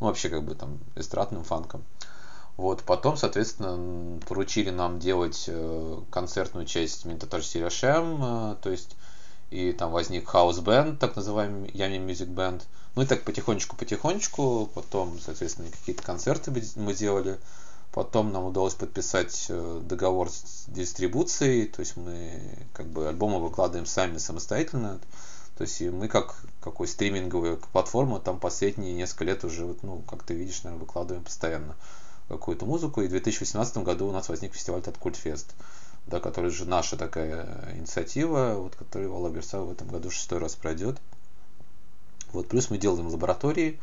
ну 0.00 0.06
вообще 0.06 0.28
как 0.28 0.42
бы 0.42 0.56
там 0.56 0.80
эстрадным 0.96 1.44
фанком. 1.44 1.84
Вот, 2.56 2.82
потом, 2.82 3.16
соответственно, 3.16 4.18
поручили 4.26 4.70
нам 4.70 4.98
делать 4.98 5.44
э, 5.46 6.00
концертную 6.10 6.66
часть 6.66 7.04
Минтатар 7.04 7.44
Сирешем, 7.44 8.18
э, 8.22 8.56
то 8.60 8.70
есть 8.70 8.96
и 9.50 9.70
там 9.70 9.92
возник 9.92 10.28
хаус 10.28 10.58
бенд, 10.58 10.98
так 10.98 11.14
называемый 11.14 11.70
Ями 11.72 11.98
Music 11.98 12.34
Band. 12.34 12.62
Ну 12.96 13.02
и 13.02 13.06
так 13.06 13.22
потихонечку-потихонечку, 13.22 14.68
потом, 14.74 15.20
соответственно, 15.20 15.70
какие-то 15.70 16.02
концерты 16.02 16.52
мы 16.74 16.92
делали 16.92 17.38
Потом 17.92 18.32
нам 18.32 18.44
удалось 18.44 18.74
подписать 18.74 19.46
э, 19.48 19.80
договор 19.84 20.30
с 20.30 20.64
дистрибуцией, 20.68 21.66
то 21.66 21.80
есть 21.80 21.96
мы 21.96 22.40
как 22.72 22.86
бы 22.86 23.08
альбомы 23.08 23.40
выкладываем 23.40 23.84
сами 23.84 24.18
самостоятельно. 24.18 25.00
То 25.58 25.62
есть 25.62 25.80
мы 25.80 26.06
как 26.06 26.36
какой 26.60 26.86
стриминговая 26.86 27.56
платформа, 27.56 28.20
там 28.20 28.38
последние 28.38 28.94
несколько 28.94 29.24
лет 29.24 29.44
уже, 29.44 29.66
вот, 29.66 29.82
ну, 29.82 30.02
как 30.08 30.22
ты 30.22 30.34
видишь, 30.34 30.62
наверное, 30.62 30.86
выкладываем 30.86 31.24
постоянно 31.24 31.74
какую-то 32.28 32.64
музыку. 32.64 33.02
И 33.02 33.08
в 33.08 33.10
2018 33.10 33.78
году 33.78 34.06
у 34.06 34.12
нас 34.12 34.28
возник 34.28 34.54
фестиваль 34.54 34.82
Таткультфест, 34.82 35.52
да, 36.06 36.20
который 36.20 36.50
же 36.50 36.66
наша 36.66 36.96
такая 36.96 37.74
инициатива, 37.76 38.54
вот, 38.56 38.76
который 38.76 39.08
в 39.08 39.14
Алаберса 39.14 39.62
в 39.62 39.70
этом 39.72 39.88
году 39.88 40.10
шестой 40.10 40.38
раз 40.38 40.54
пройдет. 40.54 40.96
Вот, 42.32 42.46
плюс 42.46 42.70
мы 42.70 42.78
делаем 42.78 43.08
лаборатории, 43.08 43.80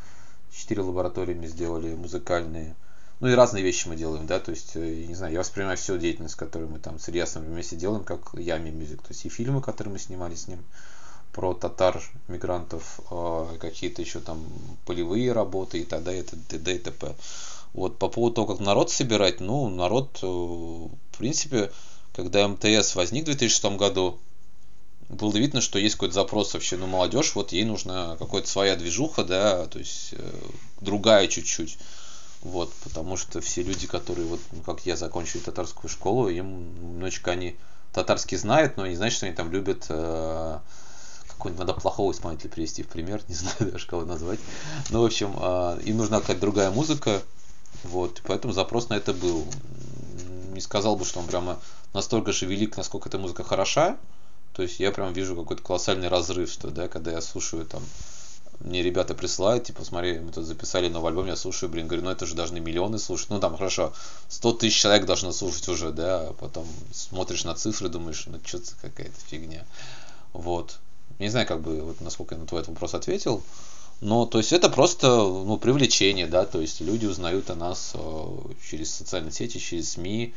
четыре 0.54 0.82
лаборатории 0.82 1.34
мы 1.34 1.48
сделали 1.48 1.94
музыкальные– 1.94 2.74
ну 3.20 3.28
и 3.28 3.34
разные 3.34 3.64
вещи 3.64 3.88
мы 3.88 3.96
делаем, 3.96 4.28
да, 4.28 4.40
то 4.40 4.52
есть, 4.52 4.76
э, 4.76 5.02
я 5.02 5.08
не 5.08 5.16
знаю, 5.16 5.34
я 5.34 5.40
воспринимаю 5.40 5.78
всю 5.78 5.98
деятельность, 5.98 6.36
которую 6.36 6.70
мы 6.70 6.80
там 6.80 7.00
с 7.00 7.10
Ильясом 7.10 7.44
вместе 7.44 7.76
делаем, 7.76 8.04
как 8.04 8.34
Ями 8.34 8.70
Мюзик, 8.70 9.02
то 9.02 9.10
есть 9.10 9.26
и 9.26 9.30
фильмы, 9.30 9.62
которые 9.62 9.94
мы 9.94 10.00
снимали 10.00 10.36
с 10.36 10.48
ним, 10.48 10.64
про 11.34 11.54
татар, 11.54 12.02
мигрантов, 12.28 13.00
а, 13.12 13.58
какие-то 13.60 14.02
еще 14.02 14.20
там 14.20 14.44
полевые 14.86 15.32
работы 15.34 15.80
и 15.80 15.84
т.д. 15.84 16.20
и 16.20 16.24
т.д. 16.24 16.76
и 16.76 16.80
т.п. 16.80 17.16
Вот 17.74 18.00
по 18.00 18.10
поводу 18.10 18.36
того, 18.36 18.48
как 18.48 18.60
народ 18.60 18.92
собирать, 18.92 19.40
ну, 19.40 19.70
народ, 19.70 20.18
э, 20.24 20.26
в 20.26 21.18
принципе, 21.18 21.72
когда 22.16 22.48
МТС 22.48 22.96
возник 22.96 23.24
в 23.24 23.28
2006 23.28 23.78
году, 23.78 24.18
было 25.10 25.36
видно, 25.38 25.62
что 25.62 25.80
есть 25.80 25.96
какой-то 25.96 26.16
запрос 26.16 26.54
вообще, 26.54 26.76
ну, 26.76 26.88
молодежь, 26.88 27.36
вот 27.36 27.52
ей 27.52 27.66
нужна 27.66 28.16
какая-то 28.18 28.48
своя 28.48 28.76
движуха, 28.76 29.24
да, 29.24 29.68
то 29.68 29.80
есть 29.80 30.10
э, 30.14 30.32
другая 30.82 31.28
чуть-чуть. 31.28 31.78
Вот, 32.48 32.72
потому 32.86 33.18
что 33.18 33.42
все 33.42 33.62
люди, 33.62 33.88
которые, 33.88 34.26
вот, 34.26 34.40
ну, 34.54 34.62
как 34.62 34.86
я, 34.86 34.96
закончили 34.96 35.42
татарскую 35.42 35.90
школу, 35.92 36.30
им 36.30 36.94
немножечко 36.94 37.32
они 37.32 37.58
татарский 37.92 38.38
знают, 38.38 38.78
но 38.78 38.88
не 38.88 38.96
значит, 38.96 39.18
что 39.18 39.26
они 39.26 39.36
там 39.36 39.52
любят 39.52 39.88
э, 39.90 40.60
какого-нибудь 41.28 41.68
надо 41.68 41.74
плохого 41.74 42.14
исполнителя 42.14 42.50
привести 42.50 42.84
в 42.84 42.88
пример, 42.88 43.22
не 43.28 43.36
знаю 43.36 43.74
даже 43.74 43.86
кого 43.86 44.06
назвать. 44.06 44.40
Ну, 44.92 45.02
в 45.02 45.06
общем, 45.06 45.36
э, 45.38 45.82
им 45.84 45.98
нужна 45.98 46.22
какая-то 46.22 46.40
другая 46.40 46.72
музыка, 46.72 47.22
вот, 47.84 48.22
поэтому 48.26 48.54
запрос 48.54 48.88
на 48.88 48.94
это 48.94 49.14
был. 49.14 49.46
Не 50.54 50.62
сказал 50.62 50.96
бы, 50.96 51.04
что 51.04 51.20
он 51.20 51.28
прямо 51.28 51.60
настолько 51.94 52.32
же 52.32 52.46
велик, 52.46 52.78
насколько 52.78 53.10
эта 53.10 53.20
музыка 53.20 53.44
хороша, 53.44 53.98
то 54.54 54.64
есть 54.64 54.80
я 54.80 54.92
прям 54.92 55.12
вижу 55.12 55.36
какой-то 55.36 55.62
колоссальный 55.62 56.08
разрыв, 56.08 56.50
что, 56.50 56.70
да, 56.70 56.88
когда 56.88 57.12
я 57.12 57.20
слушаю 57.20 57.66
там 57.66 57.84
мне 58.60 58.82
ребята 58.82 59.14
присылают, 59.14 59.66
типа, 59.66 59.84
смотри, 59.86 60.20
мы 60.20 60.32
тут 60.32 60.46
записали 60.46 60.88
новый 60.88 61.10
альбом, 61.10 61.28
я 61.28 61.36
слушаю, 61.36 61.70
блин, 61.70 61.88
говорю, 61.88 62.04
ну 62.04 62.10
это 62.10 62.26
же 62.26 62.36
должны 62.36 62.60
миллионы 62.60 62.98
слушать. 62.98 63.30
Ну 63.30 63.40
там, 63.40 63.56
хорошо, 63.56 63.94
100 64.30 64.54
тысяч 64.54 64.80
человек 64.80 65.06
должно 65.06 65.32
слушать 65.32 65.68
уже, 65.68 65.92
да, 65.92 66.30
а 66.30 66.34
потом 66.34 66.68
смотришь 66.92 67.44
на 67.44 67.54
цифры, 67.54 67.90
думаешь, 67.90 68.26
ну 68.26 68.40
что-то 68.44 68.72
какая-то 68.82 69.20
фигня. 69.28 69.66
Вот. 70.34 70.80
Не 71.20 71.30
знаю, 71.30 71.48
как 71.48 71.62
бы, 71.62 71.82
вот 71.82 72.02
насколько 72.02 72.36
я 72.36 72.42
на 72.42 72.48
твой 72.48 72.64
вопрос 72.64 72.94
ответил. 72.94 73.44
Но, 74.00 74.26
то 74.28 74.38
есть, 74.38 74.54
это 74.54 74.70
просто, 74.70 75.08
ну, 75.08 75.58
привлечение, 75.58 76.28
да, 76.28 76.46
то 76.46 76.62
есть, 76.62 76.82
люди 76.82 77.08
узнают 77.08 77.50
о 77.50 77.56
нас 77.56 77.94
э, 77.96 78.26
через 78.70 78.94
социальные 78.94 79.32
сети, 79.32 79.58
через 79.58 79.94
СМИ, 79.94 80.36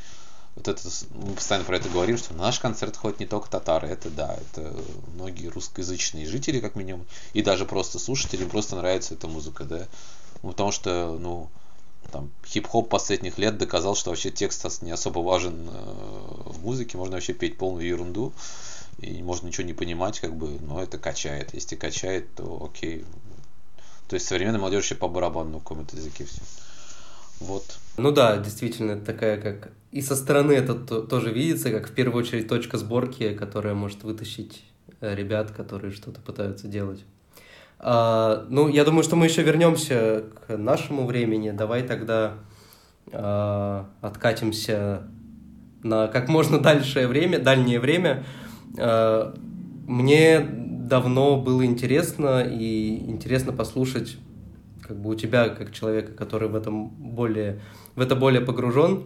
вот 0.57 0.69
это, 0.69 0.83
мы 1.11 1.35
постоянно 1.35 1.67
про 1.67 1.77
это 1.77 1.89
говорим, 1.89 2.19
что 2.19 2.35
наш 2.35 2.59
концерт 2.59 2.97
ходит 2.97 3.21
не 3.21 3.27
только 3.27 3.49
татары, 3.49 3.89
это 3.89 4.11
да, 4.11 4.35
это 4.35 4.75
многие 5.15 5.47
русскоязычные 5.47 6.27
жители, 6.27 6.61
как 6.61 6.75
минимум, 6.75 7.07
и 7.33 7.43
даже 7.43 7.65
просто 7.65 7.99
слушатели, 7.99 8.45
просто 8.45 8.77
нравится 8.77 9.15
эта 9.15 9.29
музыка, 9.29 9.65
да, 9.65 9.87
ну, 10.43 10.51
потому 10.51 10.73
что, 10.73 11.17
ну, 11.21 11.49
там, 12.11 12.31
хип-хоп 12.45 12.89
последних 12.89 13.39
лет 13.39 13.59
доказал, 13.59 13.95
что 13.95 14.11
вообще 14.11 14.31
текст 14.31 14.83
не 14.83 14.91
особо 14.91 15.21
важен 15.21 15.69
э, 15.69 16.43
в 16.47 16.63
музыке, 16.63 16.99
можно 16.99 17.17
вообще 17.17 17.33
петь 17.33 17.57
полную 17.57 17.87
ерунду, 17.87 18.33
и 18.99 19.23
можно 19.23 19.47
ничего 19.47 19.67
не 19.67 19.73
понимать, 19.73 20.19
как 20.21 20.35
бы, 20.35 20.59
но 20.61 20.83
это 20.83 20.99
качает, 20.99 21.55
если 21.55 21.77
качает, 21.77 22.35
то 22.35 22.71
окей. 22.71 23.05
То 24.09 24.15
есть 24.15 24.27
современная 24.27 24.59
молодежь 24.59 24.83
вообще 24.83 24.95
по 24.97 25.09
барабану 25.09 25.51
на 25.51 25.59
каком-то 25.61 25.97
языке 25.97 26.25
все. 26.25 26.41
Вот. 27.39 27.79
Ну 28.01 28.13
да, 28.13 28.39
действительно, 28.39 28.97
такая 28.97 29.41
как... 29.41 29.71
И 29.93 30.01
со 30.03 30.17
стороны 30.17 30.53
это 30.53 30.75
тоже 30.75 31.33
видится, 31.33 31.71
как 31.71 31.89
в 31.89 31.93
первую 31.93 32.23
очередь 32.23 32.49
точка 32.49 32.79
сборки, 32.79 33.35
которая 33.35 33.75
может 33.75 34.05
вытащить 34.05 34.65
э, 35.01 35.15
ребят, 35.15 35.51
которые 35.51 35.93
что-то 35.93 36.21
пытаются 36.21 36.69
делать. 36.69 37.05
А, 37.79 38.47
ну, 38.49 38.69
я 38.69 38.85
думаю, 38.85 39.03
что 39.03 39.17
мы 39.17 39.27
еще 39.27 39.43
вернемся 39.43 40.25
к 40.47 40.57
нашему 40.57 41.07
времени. 41.07 41.51
Давай 41.51 41.83
тогда 41.83 42.35
а, 43.13 43.89
откатимся 44.01 45.03
на 45.83 46.09
как 46.09 46.29
можно 46.29 46.59
дальшее 46.59 47.07
время, 47.07 47.39
дальнее 47.39 47.81
время. 47.81 48.25
А, 48.79 49.35
мне 49.87 50.41
давно 50.41 51.41
было 51.41 51.65
интересно 51.65 52.43
и 52.43 52.97
интересно 53.11 53.53
послушать 53.53 54.19
как 54.91 54.99
бы 54.99 55.11
у 55.11 55.15
тебя, 55.15 55.49
как 55.49 55.73
человека, 55.73 56.13
который 56.13 56.49
в 56.49 56.57
этом 56.57 56.89
более, 56.89 57.61
в 57.97 58.01
это 58.01 58.17
более 58.17 58.41
погружен, 58.41 59.05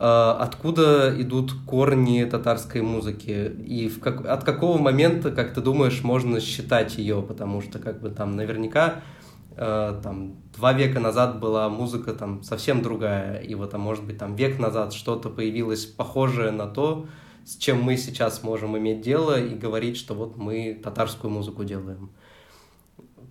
а, 0.00 0.38
откуда 0.40 1.12
идут 1.20 1.52
корни 1.66 2.24
татарской 2.24 2.82
музыки 2.82 3.52
и 3.66 3.88
в 3.88 3.98
как, 3.98 4.24
от 4.24 4.44
какого 4.44 4.78
момента, 4.78 5.32
как 5.32 5.52
ты 5.52 5.60
думаешь, 5.60 6.04
можно 6.04 6.40
считать 6.40 6.98
ее, 6.98 7.20
потому 7.20 7.60
что 7.60 7.80
как 7.80 8.00
бы 8.00 8.10
там 8.10 8.36
наверняка 8.36 9.02
а, 9.56 10.00
там 10.00 10.36
два 10.56 10.72
века 10.72 11.00
назад 11.00 11.40
была 11.40 11.68
музыка 11.68 12.12
там 12.12 12.44
совсем 12.44 12.80
другая, 12.80 13.40
и 13.40 13.56
вот, 13.56 13.74
а 13.74 13.78
может 13.78 14.04
быть 14.04 14.18
там 14.18 14.36
век 14.36 14.60
назад 14.60 14.92
что-то 14.92 15.30
появилось 15.30 15.84
похожее 15.84 16.52
на 16.52 16.66
то, 16.66 17.06
с 17.44 17.56
чем 17.56 17.82
мы 17.82 17.96
сейчас 17.96 18.44
можем 18.44 18.78
иметь 18.78 19.00
дело 19.00 19.40
и 19.40 19.56
говорить, 19.56 19.96
что 19.96 20.14
вот 20.14 20.36
мы 20.36 20.78
татарскую 20.80 21.32
музыку 21.32 21.64
делаем. 21.64 22.10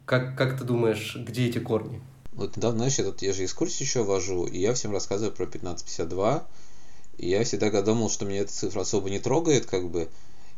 Как, 0.03 0.38
как 0.38 0.58
ты 0.58 0.65
думаешь, 0.65 1.15
где 1.17 1.48
эти 1.48 1.60
корни? 1.60 2.01
Вот 2.38 2.56
недавно, 2.56 2.77
знаешь, 2.77 3.00
я, 3.00 3.03
тут, 3.03 3.24
я 3.24 3.34
же 3.34 3.44
экскурсии 3.44 3.84
еще 3.84 4.03
вожу, 4.03 4.46
и 4.46 4.60
я 4.60 4.75
всем 4.75 4.91
рассказываю 4.91 5.34
про 5.34 5.46
1552, 5.46 6.48
и 7.17 7.29
я 7.29 7.44
всегда 7.44 7.82
думал, 7.82 8.12
что 8.12 8.25
меня 8.25 8.41
эта 8.41 8.53
цифра 8.53 8.82
особо 8.82 9.10
не 9.10 9.17
трогает, 9.17 9.65
как 9.65 9.89
бы, 9.89 10.08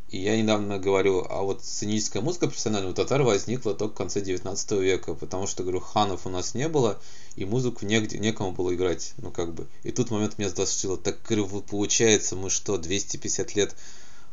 и 0.10 0.18
я 0.18 0.36
недавно 0.42 0.78
говорю, 0.78 1.26
а 1.30 1.42
вот 1.42 1.64
сценическая 1.64 2.22
музыка 2.22 2.48
профессиональная 2.48 2.92
у 2.92 2.94
татар 2.94 3.24
возникла 3.24 3.74
только 3.74 3.94
в 3.94 3.98
конце 3.98 4.20
19 4.20 4.72
века, 4.72 5.14
потому 5.14 5.48
что, 5.48 5.64
говорю, 5.64 5.80
ханов 5.80 6.26
у 6.26 6.30
нас 6.30 6.54
не 6.54 6.68
было, 6.68 7.00
и 7.38 7.46
музыку 7.46 7.86
негде, 7.86 8.20
некому 8.20 8.52
было 8.52 8.76
играть, 8.76 9.14
ну 9.18 9.32
как 9.32 9.54
бы. 9.54 9.66
И 9.84 9.94
тут 9.94 10.12
момент 10.12 10.38
меня 10.38 10.50
сдошило, 10.50 10.98
так 10.98 11.22
говорю, 11.30 11.62
получается, 11.62 12.36
мы 12.36 12.50
что, 12.50 12.78
250 12.78 13.56
лет 13.56 13.74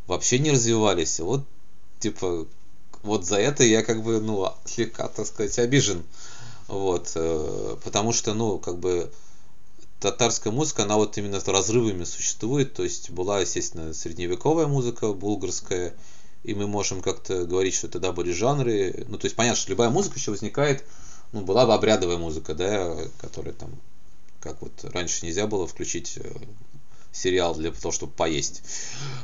вообще 0.09 0.41
не 0.41 0.51
развивались, 0.51 1.21
вот, 1.21 1.45
типа, 2.01 2.49
вот 3.05 3.25
за 3.25 3.37
это 3.37 3.63
я 3.63 3.85
как 3.85 4.03
бы, 4.03 4.21
ну, 4.21 4.53
слегка, 4.65 5.07
так 5.07 5.27
сказать, 5.29 5.57
обижен. 5.61 6.03
Вот, 6.69 7.13
э, 7.15 7.77
потому 7.85 8.13
что, 8.13 8.35
ну, 8.35 8.59
как 8.59 8.79
бы, 8.79 9.13
татарская 10.01 10.53
музыка, 10.53 10.83
она 10.83 10.97
вот 10.97 11.17
именно 11.17 11.41
с 11.41 11.47
разрывами 11.47 12.05
существует, 12.05 12.75
то 12.75 12.83
есть 12.83 13.11
была, 13.11 13.41
естественно, 13.41 13.95
средневековая 13.95 14.67
музыка, 14.67 15.13
булгарская, 15.13 15.95
и 16.43 16.55
мы 16.55 16.67
можем 16.67 17.03
как-то 17.03 17.45
говорить, 17.45 17.75
что 17.75 17.89
тогда 17.89 18.13
были 18.13 18.33
жанры, 18.33 19.07
ну, 19.09 19.19
то 19.19 19.27
есть 19.27 19.37
понятно, 19.37 19.61
что 19.61 19.71
любая 19.71 19.91
музыка 19.91 20.19
еще 20.19 20.33
возникает, 20.33 20.85
ну, 21.33 21.43
была 21.43 21.67
бы 21.67 21.75
обрядовая 21.75 22.19
музыка, 22.19 22.55
да, 22.55 22.97
которая 23.21 23.55
там, 23.55 23.71
как 24.41 24.61
вот 24.63 24.73
раньше 24.85 25.25
нельзя 25.25 25.47
было 25.47 25.67
включить 25.67 26.19
э, 26.19 26.33
сериал 27.13 27.55
для 27.55 27.73
того, 27.73 27.93
чтобы 27.93 28.13
поесть. 28.13 28.63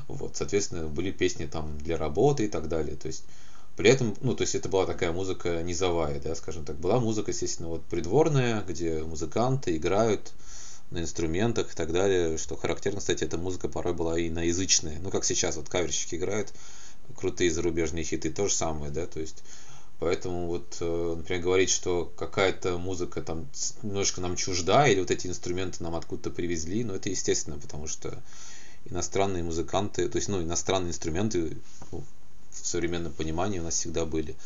Вот, 0.08 0.36
соответственно, 0.36 0.88
были 0.88 1.10
песни 1.10 1.46
там 1.46 1.78
для 1.78 1.96
работы 1.96 2.46
и 2.46 2.48
так 2.48 2.68
далее. 2.68 2.96
То 2.96 3.06
есть 3.06 3.24
при 3.82 3.90
этом, 3.90 4.14
ну, 4.20 4.36
то 4.36 4.42
есть 4.42 4.54
это 4.54 4.68
была 4.68 4.86
такая 4.86 5.10
музыка 5.10 5.60
низовая, 5.60 6.20
да, 6.20 6.36
скажем 6.36 6.64
так. 6.64 6.76
Была 6.76 7.00
музыка, 7.00 7.32
естественно, 7.32 7.68
вот 7.68 7.84
придворная, 7.86 8.62
где 8.62 9.02
музыканты 9.02 9.76
играют 9.76 10.30
на 10.92 11.00
инструментах 11.00 11.72
и 11.72 11.74
так 11.74 11.92
далее. 11.92 12.38
Что 12.38 12.54
характерно, 12.54 13.00
кстати, 13.00 13.24
эта 13.24 13.38
музыка 13.38 13.68
порой 13.68 13.92
была 13.92 14.16
и 14.16 14.28
иноязычная. 14.28 15.00
Ну, 15.00 15.10
как 15.10 15.24
сейчас 15.24 15.56
вот 15.56 15.68
каверщики 15.68 16.14
играют 16.14 16.52
крутые 17.16 17.50
зарубежные 17.50 18.04
хиты, 18.04 18.30
то 18.30 18.46
же 18.46 18.54
самое, 18.54 18.92
да, 18.92 19.08
то 19.08 19.18
есть 19.18 19.42
Поэтому 19.98 20.46
вот, 20.46 20.76
э, 20.80 21.14
например, 21.16 21.42
говорить, 21.42 21.70
что 21.70 22.12
какая-то 22.16 22.78
музыка 22.78 23.20
там 23.20 23.48
немножко 23.82 24.20
нам 24.20 24.36
чужда, 24.36 24.86
или 24.86 25.00
вот 25.00 25.10
эти 25.10 25.26
инструменты 25.26 25.82
нам 25.82 25.96
откуда-то 25.96 26.30
привезли, 26.30 26.84
ну 26.84 26.94
это 26.94 27.08
естественно, 27.08 27.58
потому 27.58 27.88
что 27.88 28.22
иностранные 28.84 29.42
музыканты, 29.42 30.08
то 30.08 30.16
есть, 30.16 30.28
ну, 30.28 30.40
иностранные 30.40 30.90
инструменты 30.90 31.56
ну, 31.92 32.04
в 32.60 32.66
современном 32.66 33.12
понимании 33.12 33.58
у 33.58 33.64
нас 33.64 33.74
всегда 33.74 34.04
были. 34.04 34.36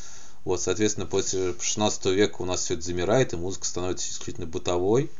Вот, 0.45 0.61
соответственно, 0.61 1.07
после 1.07 1.55
16 1.59 2.07
века 2.07 2.43
у 2.43 2.45
нас 2.45 2.63
все 2.63 2.75
это 2.75 2.83
замирает, 2.85 3.33
и 3.33 3.37
музыка 3.37 3.67
становится 3.67 4.09
исключительно 4.11 4.47
бытовой. 4.47 5.11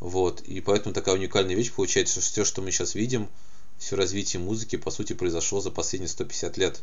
Вот, 0.00 0.40
и 0.42 0.60
поэтому 0.60 0.94
такая 0.94 1.14
уникальная 1.14 1.54
вещь 1.54 1.72
получается, 1.72 2.20
что 2.20 2.30
все, 2.30 2.44
что 2.44 2.62
мы 2.62 2.70
сейчас 2.70 2.94
видим, 2.94 3.28
все 3.78 3.96
развитие 3.96 4.40
музыки, 4.40 4.76
по 4.76 4.90
сути, 4.90 5.14
произошло 5.14 5.60
за 5.60 5.70
последние 5.70 6.08
150 6.08 6.56
лет. 6.58 6.80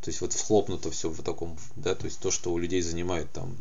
То 0.00 0.10
есть 0.10 0.20
вот 0.20 0.34
вхлопнуто 0.34 0.90
все 0.90 1.08
в 1.08 1.22
таком, 1.22 1.58
да, 1.76 1.94
то 1.94 2.04
есть 2.04 2.20
то, 2.20 2.30
что 2.30 2.52
у 2.52 2.58
людей 2.58 2.82
занимает 2.82 3.30
там 3.32 3.56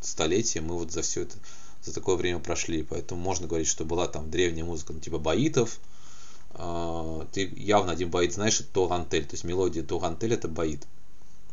столетия, 0.00 0.60
мы 0.60 0.76
вот 0.76 0.90
за 0.90 1.02
все 1.02 1.22
это, 1.22 1.36
за 1.84 1.92
такое 1.92 2.16
время 2.16 2.40
прошли, 2.40 2.82
поэтому 2.82 3.20
можно 3.20 3.46
говорить, 3.46 3.68
что 3.68 3.84
была 3.84 4.08
там 4.08 4.30
древняя 4.30 4.64
музыка, 4.64 4.92
ну, 4.92 4.98
типа 4.98 5.18
баитов, 5.18 5.78
ты 7.32 7.52
явно 7.56 7.92
один 7.92 8.10
баит 8.10 8.34
знаешь, 8.34 8.60
это 8.60 8.68
Тугантель, 8.70 9.26
то 9.26 9.34
есть 9.34 9.44
мелодия 9.44 9.82
Тугантель 9.82 10.34
это 10.34 10.48
баит. 10.48 10.86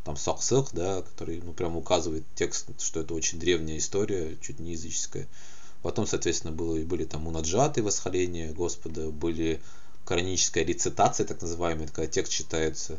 Там 0.04 0.16
Саксых, 0.16 0.68
да, 0.72 1.02
который, 1.02 1.40
ну, 1.42 1.52
прям 1.52 1.76
указывает 1.76 2.24
текст, 2.34 2.68
что 2.80 3.00
это 3.00 3.14
очень 3.14 3.38
древняя 3.38 3.78
история, 3.78 4.36
чуть 4.40 4.58
не 4.58 4.72
языческая. 4.72 5.28
Потом, 5.82 6.06
соответственно, 6.06 6.52
было, 6.52 6.76
были 6.84 7.04
там 7.04 7.26
унаджаты, 7.26 7.82
восхваления 7.82 8.52
Господа, 8.52 9.10
были 9.10 9.60
кораническая 10.04 10.64
рецитация, 10.64 11.26
так 11.26 11.40
называемая, 11.40 11.86
когда 11.86 12.06
текст 12.06 12.32
читается. 12.32 12.98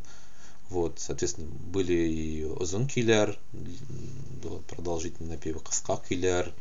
Вот, 0.70 0.94
соответственно, 0.98 1.48
были 1.48 1.94
и 1.94 2.44
Озун 2.60 2.88
Киллер, 2.88 3.38
продолжительные 4.68 5.34
напевы 5.34 5.60
Каска 5.60 6.02
Киллер, 6.08 6.54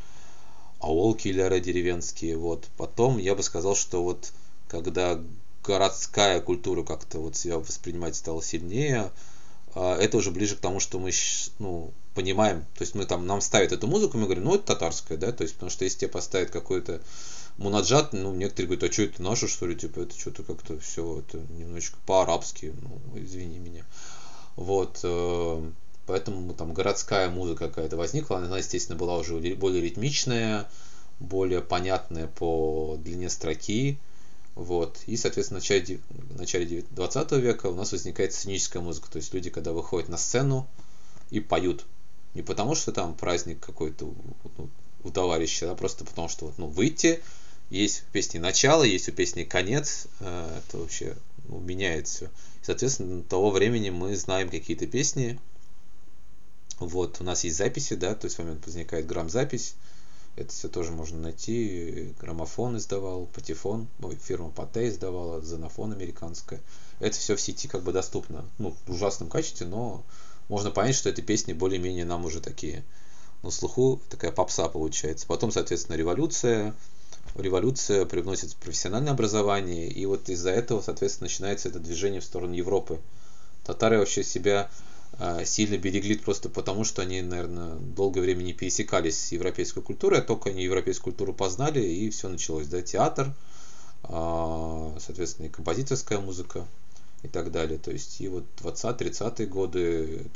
Аол 0.80 1.14
Киллера 1.14 1.60
деревенские. 1.60 2.36
Вот. 2.36 2.68
Потом 2.76 3.18
я 3.18 3.34
бы 3.34 3.42
сказал, 3.42 3.76
что 3.76 4.02
вот 4.02 4.32
когда 4.72 5.20
городская 5.62 6.40
культура 6.40 6.82
как-то 6.82 7.18
вот 7.18 7.36
себя 7.36 7.58
воспринимать 7.58 8.16
стала 8.16 8.42
сильнее, 8.42 9.12
а, 9.74 9.96
это 9.96 10.16
уже 10.16 10.30
ближе 10.30 10.56
к 10.56 10.60
тому, 10.60 10.80
что 10.80 10.98
мы 10.98 11.12
ну, 11.58 11.92
понимаем, 12.14 12.62
то 12.74 12.82
есть 12.82 12.94
мы 12.94 13.04
там, 13.04 13.26
нам 13.26 13.40
ставят 13.42 13.70
эту 13.70 13.86
музыку, 13.86 14.16
мы 14.16 14.24
говорим, 14.24 14.44
ну 14.44 14.54
это 14.54 14.64
татарская, 14.64 15.18
да, 15.18 15.30
то 15.30 15.42
есть 15.42 15.54
потому 15.54 15.70
что 15.70 15.84
если 15.84 15.98
тебе 15.98 16.10
поставят 16.10 16.50
какой-то 16.50 17.00
мунаджат, 17.58 18.14
ну 18.14 18.34
некоторые 18.34 18.68
говорят, 18.68 18.90
а 18.90 18.92
что 18.92 19.02
это 19.02 19.22
наше, 19.22 19.46
что 19.46 19.66
ли, 19.66 19.76
типа 19.76 20.00
это 20.00 20.18
что-то 20.18 20.42
как-то 20.42 20.80
все, 20.80 21.20
это 21.20 21.38
немножечко 21.52 21.98
по-арабски, 22.06 22.74
ну 22.82 23.22
извини 23.22 23.58
меня. 23.58 23.84
Вот, 24.56 25.00
э, 25.02 25.70
поэтому 26.06 26.54
там 26.54 26.72
городская 26.72 27.28
музыка 27.28 27.68
какая-то 27.68 27.98
возникла, 27.98 28.38
она, 28.38 28.58
естественно, 28.58 28.98
была 28.98 29.18
уже 29.18 29.34
более 29.54 29.82
ритмичная, 29.82 30.66
более 31.20 31.60
понятная 31.60 32.26
по 32.26 32.96
длине 32.98 33.30
строки, 33.30 33.98
вот. 34.54 35.00
И, 35.06 35.16
соответственно, 35.16 35.60
в 35.60 35.62
начале, 35.62 36.00
в 36.10 36.38
начале 36.38 36.84
20 36.90 37.32
века 37.32 37.66
у 37.66 37.74
нас 37.74 37.92
возникает 37.92 38.32
сценическая 38.32 38.82
музыка. 38.82 39.10
То 39.10 39.16
есть 39.16 39.32
люди, 39.32 39.50
когда 39.50 39.72
выходят 39.72 40.08
на 40.08 40.18
сцену 40.18 40.68
и 41.30 41.40
поют. 41.40 41.84
Не 42.34 42.42
потому, 42.42 42.74
что 42.74 42.92
там 42.92 43.14
праздник 43.14 43.60
какой-то 43.60 44.06
у, 44.06 44.14
у 45.04 45.10
товарища, 45.10 45.70
а 45.70 45.74
просто 45.74 46.04
потому, 46.04 46.28
что 46.28 46.46
вот, 46.46 46.58
ну, 46.58 46.66
выйти, 46.66 47.20
есть 47.70 48.04
у 48.08 48.12
песни 48.12 48.38
начало, 48.38 48.82
есть 48.84 49.08
у 49.08 49.12
песни 49.12 49.44
конец, 49.44 50.06
э, 50.20 50.58
это 50.58 50.78
вообще 50.78 51.16
ну, 51.48 51.58
меняет 51.58 52.06
все. 52.08 52.30
Соответственно, 52.62 53.22
того 53.22 53.50
времени 53.50 53.90
мы 53.90 54.14
знаем 54.16 54.50
какие-то 54.50 54.86
песни. 54.86 55.40
Вот, 56.78 57.20
у 57.20 57.24
нас 57.24 57.44
есть 57.44 57.56
записи, 57.56 57.94
да, 57.94 58.14
то 58.14 58.26
есть 58.26 58.36
в 58.36 58.38
момент 58.40 58.66
возникает 58.66 59.06
грамм-запись, 59.06 59.74
это 60.36 60.50
все 60.50 60.68
тоже 60.68 60.92
можно 60.92 61.18
найти. 61.18 62.14
Граммофон 62.20 62.76
издавал, 62.78 63.26
Патефон, 63.26 63.88
фирма 64.22 64.50
Пате 64.50 64.88
издавала, 64.88 65.42
Зенофон 65.42 65.92
американская. 65.92 66.60
Это 67.00 67.16
все 67.16 67.36
в 67.36 67.40
сети 67.40 67.68
как 67.68 67.82
бы 67.82 67.92
доступно. 67.92 68.44
Ну, 68.58 68.74
в 68.86 68.92
ужасном 68.92 69.28
качестве, 69.28 69.66
но 69.66 70.02
можно 70.48 70.70
понять, 70.70 70.94
что 70.94 71.10
эти 71.10 71.20
песни 71.20 71.52
более-менее 71.52 72.04
нам 72.04 72.24
уже 72.24 72.40
такие 72.40 72.84
на 73.42 73.50
слуху, 73.50 74.00
такая 74.08 74.32
попса 74.32 74.68
получается. 74.68 75.26
Потом, 75.26 75.50
соответственно, 75.50 75.96
революция. 75.96 76.74
Революция 77.34 78.04
привносит 78.04 78.56
профессиональное 78.56 79.12
образование, 79.12 79.88
и 79.88 80.06
вот 80.06 80.28
из-за 80.28 80.50
этого, 80.50 80.80
соответственно, 80.80 81.26
начинается 81.26 81.68
это 81.68 81.78
движение 81.78 82.20
в 82.20 82.24
сторону 82.24 82.54
Европы. 82.54 83.00
Татары 83.64 83.98
вообще 83.98 84.24
себя 84.24 84.70
сильно 85.44 85.76
берегли 85.76 86.16
просто 86.16 86.48
потому, 86.48 86.84
что 86.84 87.02
они, 87.02 87.22
наверное, 87.22 87.76
долгое 87.76 88.22
время 88.22 88.42
не 88.42 88.52
пересекались 88.52 89.18
с 89.18 89.32
европейской 89.32 89.82
культурой, 89.82 90.20
а 90.20 90.22
только 90.22 90.50
они 90.50 90.64
европейскую 90.64 91.12
культуру 91.12 91.34
познали, 91.34 91.80
и 91.80 92.10
все 92.10 92.28
началось, 92.28 92.66
да, 92.66 92.82
театр, 92.82 93.32
а, 94.04 94.96
соответственно, 94.98 95.46
и 95.46 95.50
композиторская 95.50 96.18
музыка 96.18 96.66
и 97.22 97.28
так 97.28 97.52
далее. 97.52 97.78
То 97.78 97.90
есть 97.90 98.20
и 98.20 98.28
вот 98.28 98.44
20-30-е 98.62 99.46
годы, 99.46 100.26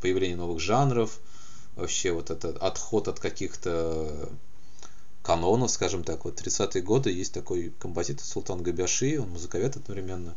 появление 0.00 0.36
новых 0.36 0.60
жанров, 0.60 1.18
вообще 1.76 2.12
вот 2.12 2.30
этот 2.30 2.56
отход 2.58 3.08
от 3.08 3.18
каких-то 3.20 4.28
канонов, 5.22 5.70
скажем 5.70 6.04
так, 6.04 6.24
вот 6.24 6.40
30-е 6.40 6.82
годы 6.82 7.10
есть 7.10 7.34
такой 7.34 7.72
композитор 7.78 8.24
Султан 8.24 8.62
Габяши, 8.62 9.20
он 9.20 9.30
музыковед 9.30 9.76
одновременно, 9.76 10.34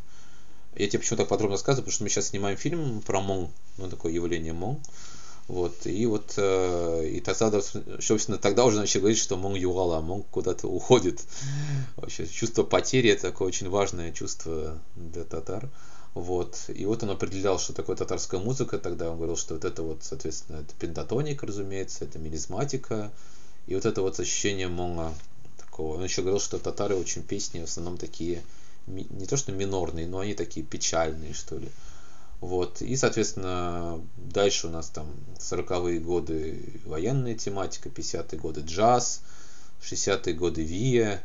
я 0.76 0.88
тебе 0.88 0.98
почему 0.98 1.18
так 1.18 1.28
подробно 1.28 1.54
рассказываю, 1.54 1.84
потому 1.84 1.94
что 1.94 2.04
мы 2.04 2.10
сейчас 2.10 2.28
снимаем 2.28 2.56
фильм 2.56 3.00
про 3.02 3.20
Мон, 3.20 3.48
ну 3.78 3.88
такое 3.88 4.12
явление 4.12 4.52
Мон. 4.52 4.80
Вот, 5.46 5.86
и 5.86 6.06
вот, 6.06 6.34
э, 6.38 7.06
и 7.06 7.20
тогда, 7.20 7.60
собственно, 8.00 8.38
тогда 8.38 8.64
уже 8.64 8.78
начали 8.78 9.00
говорить, 9.00 9.18
что 9.18 9.36
Мон 9.36 9.54
Югала, 9.54 10.00
Мон 10.00 10.22
куда-то 10.30 10.68
уходит. 10.68 11.20
Вообще, 11.96 12.26
чувство 12.26 12.62
потери 12.62 13.10
это 13.10 13.30
такое 13.30 13.48
очень 13.48 13.68
важное 13.68 14.10
чувство 14.10 14.78
для 14.96 15.24
татар. 15.24 15.68
Вот. 16.14 16.56
И 16.68 16.86
вот 16.86 17.02
он 17.02 17.10
определял, 17.10 17.58
что 17.58 17.72
такое 17.72 17.96
татарская 17.96 18.40
музыка. 18.40 18.78
Тогда 18.78 19.10
он 19.10 19.16
говорил, 19.16 19.36
что 19.36 19.54
вот 19.54 19.64
это 19.64 19.82
вот, 19.82 19.98
соответственно, 20.02 20.58
это 20.58 20.72
пентатоник, 20.78 21.42
разумеется, 21.42 22.04
это 22.04 22.18
мелизматика. 22.18 23.12
И 23.66 23.74
вот 23.74 23.84
это 23.84 24.00
вот 24.00 24.18
ощущение 24.20 24.68
Монга 24.68 25.12
такого. 25.58 25.96
Он 25.96 26.04
еще 26.04 26.22
говорил, 26.22 26.40
что 26.40 26.58
татары 26.58 26.94
очень 26.94 27.22
песни 27.22 27.60
в 27.60 27.64
основном 27.64 27.98
такие 27.98 28.42
не 28.86 29.26
то 29.26 29.36
что 29.36 29.52
минорные, 29.52 30.06
но 30.06 30.20
они 30.20 30.34
такие 30.34 30.64
печальные, 30.64 31.34
что 31.34 31.58
ли. 31.58 31.68
Вот. 32.40 32.82
И, 32.82 32.94
соответственно, 32.96 34.04
дальше 34.16 34.66
у 34.66 34.70
нас 34.70 34.88
там 34.90 35.14
40-е 35.38 36.00
годы 36.00 36.62
военная 36.84 37.34
тематика, 37.34 37.88
50-е 37.88 38.38
годы 38.38 38.60
джаз, 38.60 39.22
60-е 39.82 40.34
годы 40.34 40.62
вия, 40.62 41.22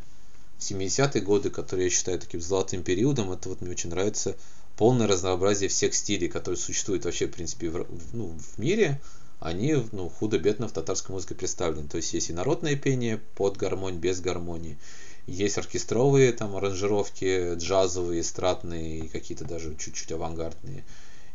70-е 0.59 1.21
годы, 1.21 1.49
которые 1.49 1.85
я 1.85 1.91
считаю 1.91 2.19
таким 2.19 2.41
золотым 2.41 2.83
периодом, 2.83 3.31
это 3.31 3.49
вот 3.49 3.61
мне 3.61 3.71
очень 3.71 3.89
нравится 3.89 4.35
полное 4.77 5.07
разнообразие 5.07 5.69
всех 5.69 5.93
стилей, 5.93 6.29
которые 6.29 6.57
существуют 6.57 7.05
вообще, 7.05 7.27
в 7.27 7.31
принципе, 7.31 7.69
в, 7.69 7.85
ну, 8.13 8.37
в 8.37 8.57
мире, 8.57 9.01
они 9.39 9.77
ну, 9.91 10.09
худо-бедно 10.09 10.67
в 10.67 10.71
татарской 10.73 11.13
музыке 11.13 11.35
представлены. 11.35 11.87
То 11.87 11.97
есть 11.97 12.13
есть 12.13 12.29
и 12.29 12.33
народное 12.33 12.75
пение 12.75 13.17
под 13.35 13.57
гармонь, 13.57 13.97
без 13.97 14.19
гармонии, 14.19 14.77
есть 15.27 15.57
оркестровые 15.57 16.33
там 16.33 16.55
аранжировки, 16.55 17.55
джазовые, 17.55 18.21
эстрадные, 18.21 19.09
какие-то 19.09 19.45
даже 19.45 19.75
чуть-чуть 19.75 20.11
авангардные. 20.11 20.83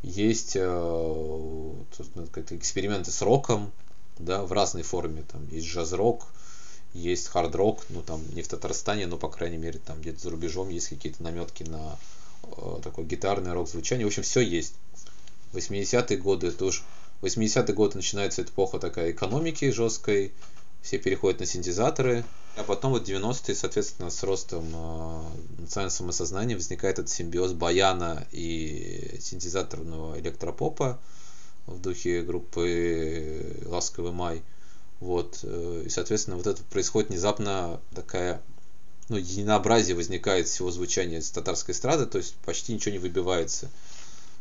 Есть 0.02 0.56
э, 0.56 0.66
ну, 0.66 2.26
эксперименты 2.50 3.10
с 3.10 3.22
роком, 3.22 3.72
да, 4.18 4.42
в 4.42 4.52
разной 4.52 4.82
форме. 4.82 5.24
Там 5.30 5.46
есть 5.48 5.66
джаз-рок, 5.66 6.26
есть 6.92 7.28
хард-рок, 7.28 7.84
ну 7.88 8.02
там 8.02 8.22
не 8.34 8.42
в 8.42 8.48
Татарстане, 8.48 9.06
но 9.06 9.16
по 9.16 9.28
крайней 9.28 9.56
мере 9.56 9.78
там 9.78 10.00
где-то 10.00 10.20
за 10.20 10.30
рубежом 10.30 10.68
есть 10.68 10.88
какие-то 10.88 11.22
наметки 11.22 11.62
на 11.62 11.96
э, 12.42 12.80
такое 12.82 13.04
гитарное 13.06 13.54
рок-звучание. 13.54 14.04
В 14.04 14.08
общем, 14.08 14.24
все 14.24 14.40
есть. 14.40 14.74
80-е 15.52 16.18
годы 16.18 16.50
тоже. 16.50 16.82
80-е 17.22 17.74
годы 17.74 17.96
начинается 17.96 18.42
эпоха 18.42 18.78
такая 18.78 19.12
экономики 19.12 19.70
жесткой, 19.70 20.32
все 20.82 20.98
переходят 20.98 21.40
на 21.40 21.46
синтезаторы, 21.46 22.24
а 22.56 22.62
потом 22.62 22.92
вот 22.92 23.08
90-е, 23.08 23.54
соответственно, 23.54 24.10
с 24.10 24.22
ростом 24.22 24.64
э, 24.72 25.22
национального 25.62 25.94
самосознания 25.94 26.54
возникает 26.54 26.98
этот 26.98 27.10
симбиоз 27.10 27.52
баяна 27.52 28.26
и 28.32 29.16
синтезаторного 29.20 30.20
электропопа 30.20 31.00
в 31.66 31.80
духе 31.80 32.22
группы 32.22 33.62
«Ласковый 33.64 34.12
май». 34.12 34.42
Вот. 35.00 35.40
Э, 35.42 35.82
и, 35.86 35.88
соответственно, 35.88 36.36
вот 36.36 36.46
это 36.46 36.62
происходит 36.64 37.08
внезапно 37.08 37.80
такая 37.94 38.42
ну, 39.08 39.16
единообразие 39.16 39.96
возникает 39.96 40.48
всего 40.48 40.70
звучания 40.70 41.20
с 41.20 41.30
татарской 41.30 41.74
эстрады, 41.74 42.06
то 42.06 42.18
есть 42.18 42.34
почти 42.44 42.72
ничего 42.72 42.92
не 42.92 42.98
выбивается. 42.98 43.70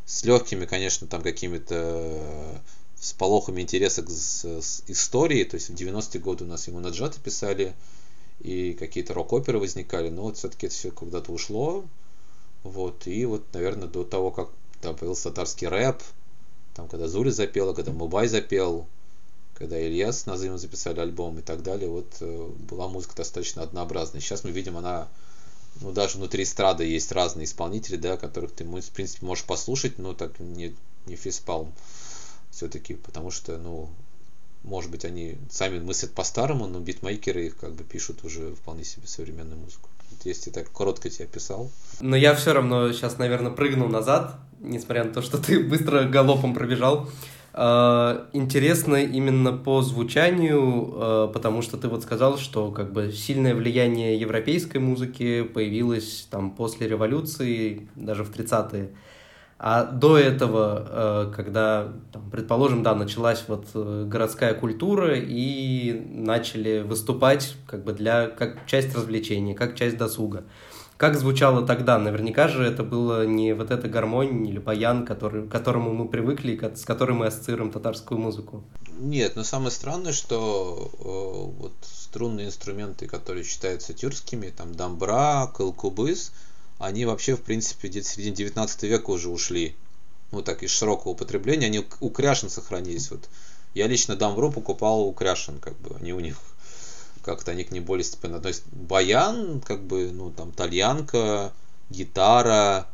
С 0.06 0.24
легкими, 0.24 0.66
конечно, 0.66 1.06
там 1.06 1.22
какими-то 1.22 2.60
с 2.96 3.12
полохами 3.12 3.60
интереса 3.60 4.02
к 4.02 4.08
истории, 4.08 5.44
то 5.44 5.56
есть 5.56 5.70
в 5.70 5.74
90-е 5.74 6.20
годы 6.20 6.44
у 6.44 6.46
нас 6.46 6.66
ему 6.68 6.80
наджаты 6.80 7.20
писали, 7.20 7.74
и 8.40 8.72
какие-то 8.74 9.14
рок-оперы 9.14 9.58
возникали, 9.58 10.08
но 10.08 10.22
вот 10.22 10.36
все-таки 10.36 10.66
это 10.66 10.74
все 10.74 10.90
куда-то 10.90 11.32
ушло. 11.32 11.84
Вот, 12.62 13.06
и 13.06 13.26
вот, 13.26 13.44
наверное, 13.52 13.88
до 13.88 14.04
того, 14.04 14.30
как 14.30 14.50
там 14.80 14.96
появился 14.96 15.24
татарский 15.24 15.68
рэп, 15.68 16.02
там, 16.74 16.88
когда 16.88 17.06
Зули 17.06 17.30
запела, 17.30 17.72
когда 17.74 17.92
Мубай 17.92 18.26
запел, 18.26 18.86
когда 19.54 19.80
Илья 19.80 20.12
с 20.12 20.26
Назымом 20.26 20.58
записали 20.58 21.00
альбом 21.00 21.38
и 21.38 21.42
так 21.42 21.62
далее, 21.62 21.88
вот 21.88 22.16
э, 22.20 22.50
была 22.68 22.88
музыка 22.88 23.14
достаточно 23.16 23.62
однообразная. 23.62 24.20
Сейчас 24.20 24.44
мы 24.44 24.50
видим, 24.50 24.76
она, 24.76 25.08
ну, 25.80 25.92
даже 25.92 26.18
внутри 26.18 26.44
эстрады 26.44 26.84
есть 26.84 27.12
разные 27.12 27.44
исполнители, 27.44 27.96
да, 27.96 28.16
которых 28.16 28.52
ты, 28.52 28.64
в 28.64 28.90
принципе, 28.90 29.26
можешь 29.26 29.44
послушать, 29.44 29.98
но 29.98 30.14
так 30.14 30.38
не, 30.38 30.74
не 31.06 31.16
фейспалм 31.16 31.72
все-таки, 32.50 32.94
потому 32.94 33.30
что, 33.30 33.58
ну, 33.58 33.90
может 34.62 34.90
быть, 34.90 35.04
они 35.04 35.36
сами 35.50 35.78
мыслят 35.78 36.12
по-старому, 36.12 36.66
но 36.66 36.80
битмейкеры 36.80 37.46
их 37.46 37.56
как 37.56 37.72
бы 37.74 37.84
пишут 37.84 38.24
уже 38.24 38.54
вполне 38.54 38.84
себе 38.84 39.06
современную 39.06 39.58
музыку. 39.58 39.90
Вот 40.10 40.24
если 40.24 40.50
так 40.50 40.70
коротко 40.70 41.10
тебе 41.10 41.26
описал. 41.26 41.70
Но 42.00 42.16
я 42.16 42.34
все 42.34 42.52
равно 42.52 42.90
сейчас, 42.92 43.18
наверное, 43.18 43.52
прыгнул 43.52 43.88
назад, 43.88 44.36
несмотря 44.60 45.04
на 45.04 45.12
то, 45.12 45.20
что 45.20 45.38
ты 45.38 45.62
быстро 45.62 46.04
галопом 46.04 46.54
пробежал. 46.54 47.10
А, 47.56 48.26
интересно 48.32 48.96
именно 48.96 49.52
по 49.52 49.80
звучанию, 49.80 50.92
а, 50.92 51.28
потому 51.28 51.62
что 51.62 51.76
ты 51.76 51.86
вот 51.86 52.02
сказал, 52.02 52.36
что 52.36 52.72
как 52.72 52.92
бы 52.92 53.12
сильное 53.12 53.54
влияние 53.54 54.18
европейской 54.18 54.78
музыки 54.78 55.44
появилось 55.44 56.26
там 56.28 56.50
после 56.50 56.88
революции, 56.88 57.88
даже 57.94 58.24
в 58.24 58.32
30-е. 58.32 58.90
А 59.56 59.84
до 59.84 60.18
этого, 60.18 60.84
а, 60.84 61.32
когда, 61.32 61.92
там, 62.12 62.28
предположим, 62.28 62.82
да, 62.82 62.96
началась 62.96 63.44
вот 63.46 63.66
э, 63.74 64.04
городская 64.08 64.54
культура 64.54 65.14
и 65.16 65.92
начали 66.10 66.80
выступать 66.80 67.54
как 67.68 67.84
бы 67.84 67.92
для, 67.92 68.26
как 68.26 68.66
часть 68.66 68.96
развлечения, 68.96 69.54
как 69.54 69.76
часть 69.76 69.96
досуга. 69.96 70.42
Как 70.96 71.18
звучало 71.18 71.66
тогда? 71.66 71.98
Наверняка 71.98 72.46
же 72.46 72.62
это 72.62 72.84
было 72.84 73.26
не 73.26 73.52
вот 73.52 73.72
эта 73.72 73.88
гармония 73.88 74.48
или 74.48 74.58
баян, 74.58 75.04
который, 75.04 75.46
к 75.46 75.50
которому 75.50 75.92
мы 75.92 76.08
привыкли, 76.08 76.58
с 76.74 76.84
которым 76.84 77.18
мы 77.18 77.26
ассоциируем 77.26 77.72
татарскую 77.72 78.20
музыку. 78.20 78.62
Нет, 78.98 79.34
но 79.34 79.42
самое 79.42 79.72
странное, 79.72 80.12
что 80.12 80.90
э, 80.92 81.60
вот 81.60 81.72
струнные 81.82 82.46
инструменты, 82.46 83.08
которые 83.08 83.42
считаются 83.42 83.92
тюркскими, 83.92 84.50
там 84.50 84.72
дамбра, 84.72 85.50
кылкубыс, 85.52 86.30
они 86.78 87.06
вообще, 87.06 87.34
в 87.34 87.42
принципе, 87.42 87.88
где-то 87.88 88.06
в 88.06 88.10
середине 88.12 88.36
19 88.36 88.82
века 88.84 89.10
уже 89.10 89.30
ушли. 89.30 89.74
Ну, 90.30 90.42
так, 90.42 90.62
из 90.62 90.70
широкого 90.70 91.12
употребления. 91.12 91.66
Они 91.66 91.84
у 92.00 92.10
кряшин 92.10 92.50
сохранились. 92.50 93.10
Вот 93.10 93.28
я 93.74 93.88
лично 93.88 94.14
дамбру 94.14 94.52
покупал 94.52 95.02
у 95.02 95.12
кряшин, 95.12 95.58
как 95.58 95.76
бы, 95.78 95.96
они 95.96 96.12
у 96.12 96.20
них 96.20 96.36
как-то 97.24 97.52
они 97.52 97.64
к 97.64 97.70
ней 97.70 97.80
более 97.80 98.04
степенно 98.04 98.36
относятся. 98.36 98.68
Баян, 98.72 99.60
как 99.60 99.82
бы, 99.82 100.10
ну, 100.12 100.30
там, 100.30 100.52
тальянка, 100.52 101.52
гитара, 101.90 102.86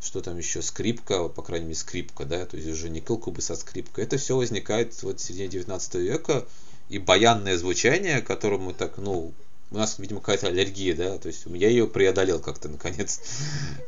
что 0.00 0.20
там 0.20 0.38
еще, 0.38 0.62
скрипка, 0.62 1.28
по 1.28 1.42
крайней 1.42 1.66
мере, 1.66 1.78
скрипка, 1.78 2.24
да, 2.24 2.44
то 2.44 2.56
есть 2.56 2.68
уже 2.68 2.90
не 2.90 3.00
кылкубы 3.00 3.40
со 3.40 3.56
скрипкой. 3.56 4.04
Это 4.04 4.18
все 4.18 4.36
возникает 4.36 5.00
вот 5.02 5.20
в 5.20 5.22
середине 5.22 5.48
19 5.48 5.94
века, 5.96 6.44
и 6.88 6.98
баянное 6.98 7.56
звучание, 7.56 8.20
которому 8.20 8.72
так, 8.74 8.98
ну, 8.98 9.32
у 9.70 9.74
нас, 9.74 9.98
видимо, 9.98 10.20
какая-то 10.20 10.48
аллергия, 10.48 10.94
да, 10.94 11.18
то 11.18 11.28
есть 11.28 11.44
я 11.46 11.68
ее 11.68 11.86
преодолел 11.86 12.40
как-то 12.40 12.68
наконец. 12.68 13.20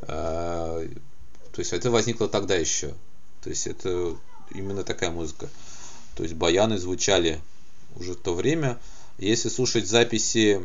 А, 0.07 0.85
то 1.51 1.59
есть 1.61 1.73
это 1.73 1.89
возникло 1.89 2.27
тогда 2.27 2.55
еще. 2.55 2.93
То 3.41 3.49
есть 3.49 3.65
это 3.65 4.15
именно 4.51 4.83
такая 4.83 5.09
музыка. 5.09 5.49
То 6.15 6.23
есть 6.23 6.35
баяны 6.35 6.77
звучали 6.77 7.39
уже 7.95 8.13
в 8.13 8.17
то 8.17 8.33
время. 8.33 8.77
Если 9.17 9.49
слушать 9.49 9.87
записи 9.87 10.61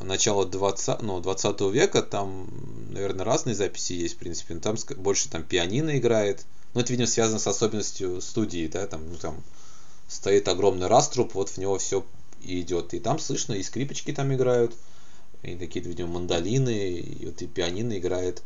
начала 0.00 0.44
20, 0.46 1.02
ну, 1.02 1.20
20 1.20 1.60
века, 1.72 2.02
там, 2.02 2.48
наверное, 2.90 3.24
разные 3.24 3.54
записи 3.54 3.92
есть, 3.92 4.14
в 4.14 4.18
принципе. 4.18 4.54
Но 4.54 4.60
там 4.60 4.76
больше 4.96 5.28
там 5.28 5.42
пианино 5.42 5.98
играет. 5.98 6.44
Но 6.74 6.80
это, 6.80 6.92
видимо, 6.92 7.06
связано 7.06 7.38
с 7.38 7.46
особенностью 7.46 8.20
студии, 8.20 8.66
да, 8.66 8.86
там, 8.86 9.10
ну, 9.10 9.16
там 9.16 9.42
стоит 10.08 10.48
огромный 10.48 10.86
раструб, 10.86 11.34
вот 11.34 11.50
в 11.50 11.58
него 11.58 11.78
все 11.78 12.04
идет. 12.42 12.94
И 12.94 13.00
там 13.00 13.18
слышно, 13.18 13.52
и 13.52 13.62
скрипочки 13.62 14.12
там 14.12 14.32
играют, 14.34 14.74
и 15.42 15.56
какие-то, 15.56 15.88
видимо, 15.88 16.14
мандолины, 16.14 16.98
и 16.98 17.26
вот 17.26 17.42
и 17.42 17.46
пианино 17.46 17.98
играет. 17.98 18.42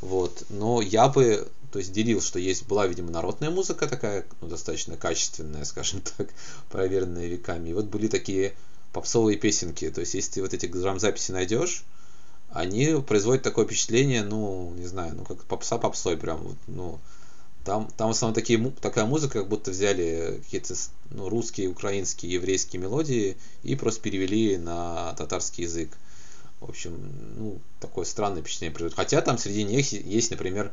Вот. 0.00 0.44
Но 0.50 0.80
я 0.80 1.08
бы 1.08 1.48
то 1.74 1.80
есть 1.80 1.90
делил, 1.90 2.20
что 2.20 2.38
есть 2.38 2.68
была, 2.68 2.86
видимо, 2.86 3.10
народная 3.10 3.50
музыка 3.50 3.88
такая, 3.88 4.24
ну, 4.40 4.46
достаточно 4.46 4.96
качественная, 4.96 5.64
скажем 5.64 6.02
так, 6.16 6.28
проверенная 6.70 7.26
веками. 7.26 7.70
И 7.70 7.72
вот 7.72 7.86
были 7.86 8.06
такие 8.06 8.54
попсовые 8.92 9.36
песенки. 9.36 9.90
То 9.90 9.98
есть, 10.02 10.14
если 10.14 10.34
ты 10.34 10.42
вот 10.42 10.54
эти 10.54 10.66
драм-записи 10.66 11.32
найдешь, 11.32 11.82
они 12.50 13.02
производят 13.04 13.42
такое 13.42 13.66
впечатление, 13.66 14.22
ну, 14.22 14.72
не 14.76 14.86
знаю, 14.86 15.16
ну, 15.16 15.24
как 15.24 15.42
попса 15.46 15.76
попсой 15.76 16.16
прям, 16.16 16.56
ну, 16.68 17.00
там, 17.64 17.90
там 17.96 18.06
в 18.06 18.10
основном 18.12 18.36
такие, 18.36 18.70
такая 18.80 19.04
музыка, 19.04 19.40
как 19.40 19.48
будто 19.48 19.72
взяли 19.72 20.40
какие-то 20.44 20.74
ну, 21.10 21.28
русские, 21.28 21.70
украинские, 21.70 22.34
еврейские 22.34 22.80
мелодии 22.82 23.36
и 23.64 23.74
просто 23.74 24.00
перевели 24.00 24.58
на 24.58 25.12
татарский 25.14 25.64
язык. 25.64 25.90
В 26.60 26.68
общем, 26.68 26.94
ну, 27.36 27.58
такое 27.80 28.04
странное 28.04 28.42
впечатление. 28.42 28.90
Хотя 28.94 29.20
там 29.22 29.38
среди 29.38 29.64
них 29.64 29.90
есть, 29.90 30.30
например, 30.30 30.72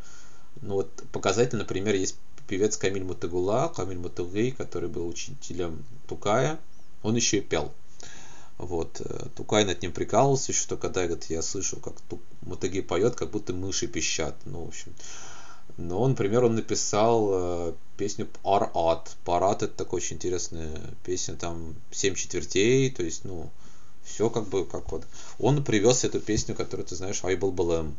ну 0.62 0.76
вот 0.76 0.92
показатель, 1.12 1.58
например, 1.58 1.96
есть 1.96 2.18
певец 2.48 2.78
Камиль 2.78 3.04
Мутагула, 3.04 3.72
Камиль 3.74 3.98
Мутагей, 3.98 4.52
который 4.52 4.90
был 4.90 5.08
учителем 5.08 5.86
Тукая, 6.08 6.60
он 7.04 7.16
еще 7.16 7.38
и 7.38 7.42
пел. 7.42 7.72
Вот, 8.58 9.02
э, 9.02 9.28
Тукай 9.36 9.66
над 9.66 9.82
ним 9.82 9.92
прикалывался, 9.92 10.54
что 10.54 10.78
когда 10.78 11.06
говорит, 11.06 11.26
я 11.30 11.42
слышу, 11.42 11.80
как 11.80 11.96
Мутаги 12.42 12.82
поет, 12.82 13.16
как 13.16 13.32
будто 13.32 13.54
мыши 13.54 13.88
пищат. 13.88 14.36
Ну, 14.46 14.66
в 14.66 14.68
общем. 14.68 14.94
Но, 15.78 16.08
например, 16.08 16.44
он 16.44 16.56
написал 16.56 17.30
э, 17.32 17.74
песню 17.98 18.28
Арат. 18.44 19.16
Парат 19.26 19.64
это 19.64 19.74
такая 19.74 19.96
очень 19.96 20.18
интересная 20.18 20.80
песня, 21.04 21.36
там 21.36 21.74
семь 21.90 22.14
четвертей, 22.14 22.92
то 22.92 23.02
есть, 23.02 23.26
ну, 23.26 23.50
все 24.04 24.30
как 24.30 24.48
бы 24.48 24.66
как 24.66 24.92
вот. 24.92 25.06
Он 25.40 25.64
привез 25.64 26.04
эту 26.04 26.20
песню, 26.20 26.54
которую 26.54 26.86
ты 26.86 26.96
знаешь, 26.96 27.24
Айбл 27.24 27.52
Балем 27.52 27.96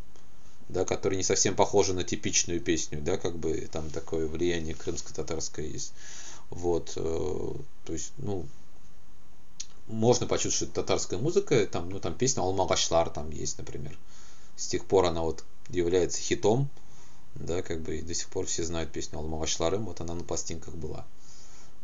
да, 0.73 0.85
которая 0.85 1.19
не 1.19 1.23
совсем 1.23 1.55
похожа 1.55 1.93
на 1.93 2.05
типичную 2.05 2.61
песню, 2.61 3.01
да, 3.03 3.17
как 3.17 3.37
бы 3.37 3.69
там 3.71 3.91
такое 3.91 4.27
влияние 4.27 4.75
крымско-татарское 4.75 5.67
есть. 5.67 5.93
Вот, 6.51 6.93
э, 6.97 7.53
то 7.85 7.93
есть, 7.93 8.13
ну, 8.19 8.47
можно 9.87 10.27
почувствовать, 10.27 10.55
что 10.55 10.65
это 10.67 10.75
татарская 10.75 11.19
музыка, 11.19 11.67
там, 11.67 11.91
ну, 11.91 12.01
там 12.01 12.15
песня 12.15 12.41
Алмагашлар 12.41 13.11
там 13.11 13.31
есть, 13.31 13.59
например. 13.59 13.99
С 14.57 14.67
тех 14.67 14.85
пор 14.85 15.07
она 15.07 15.23
вот 15.23 15.45
является 15.69 16.21
хитом, 16.21 16.69
да, 17.35 17.63
как 17.63 17.81
бы 17.81 17.99
и 17.99 18.03
до 18.03 18.15
сих 18.15 18.29
пор 18.29 18.47
все 18.47 18.65
знают 18.65 18.93
песню 18.93 19.19
Алмагашларым, 19.19 19.85
вот 19.87 20.01
она 20.01 20.15
на 20.15 20.25
пластинках 20.25 20.75
была. 20.75 21.07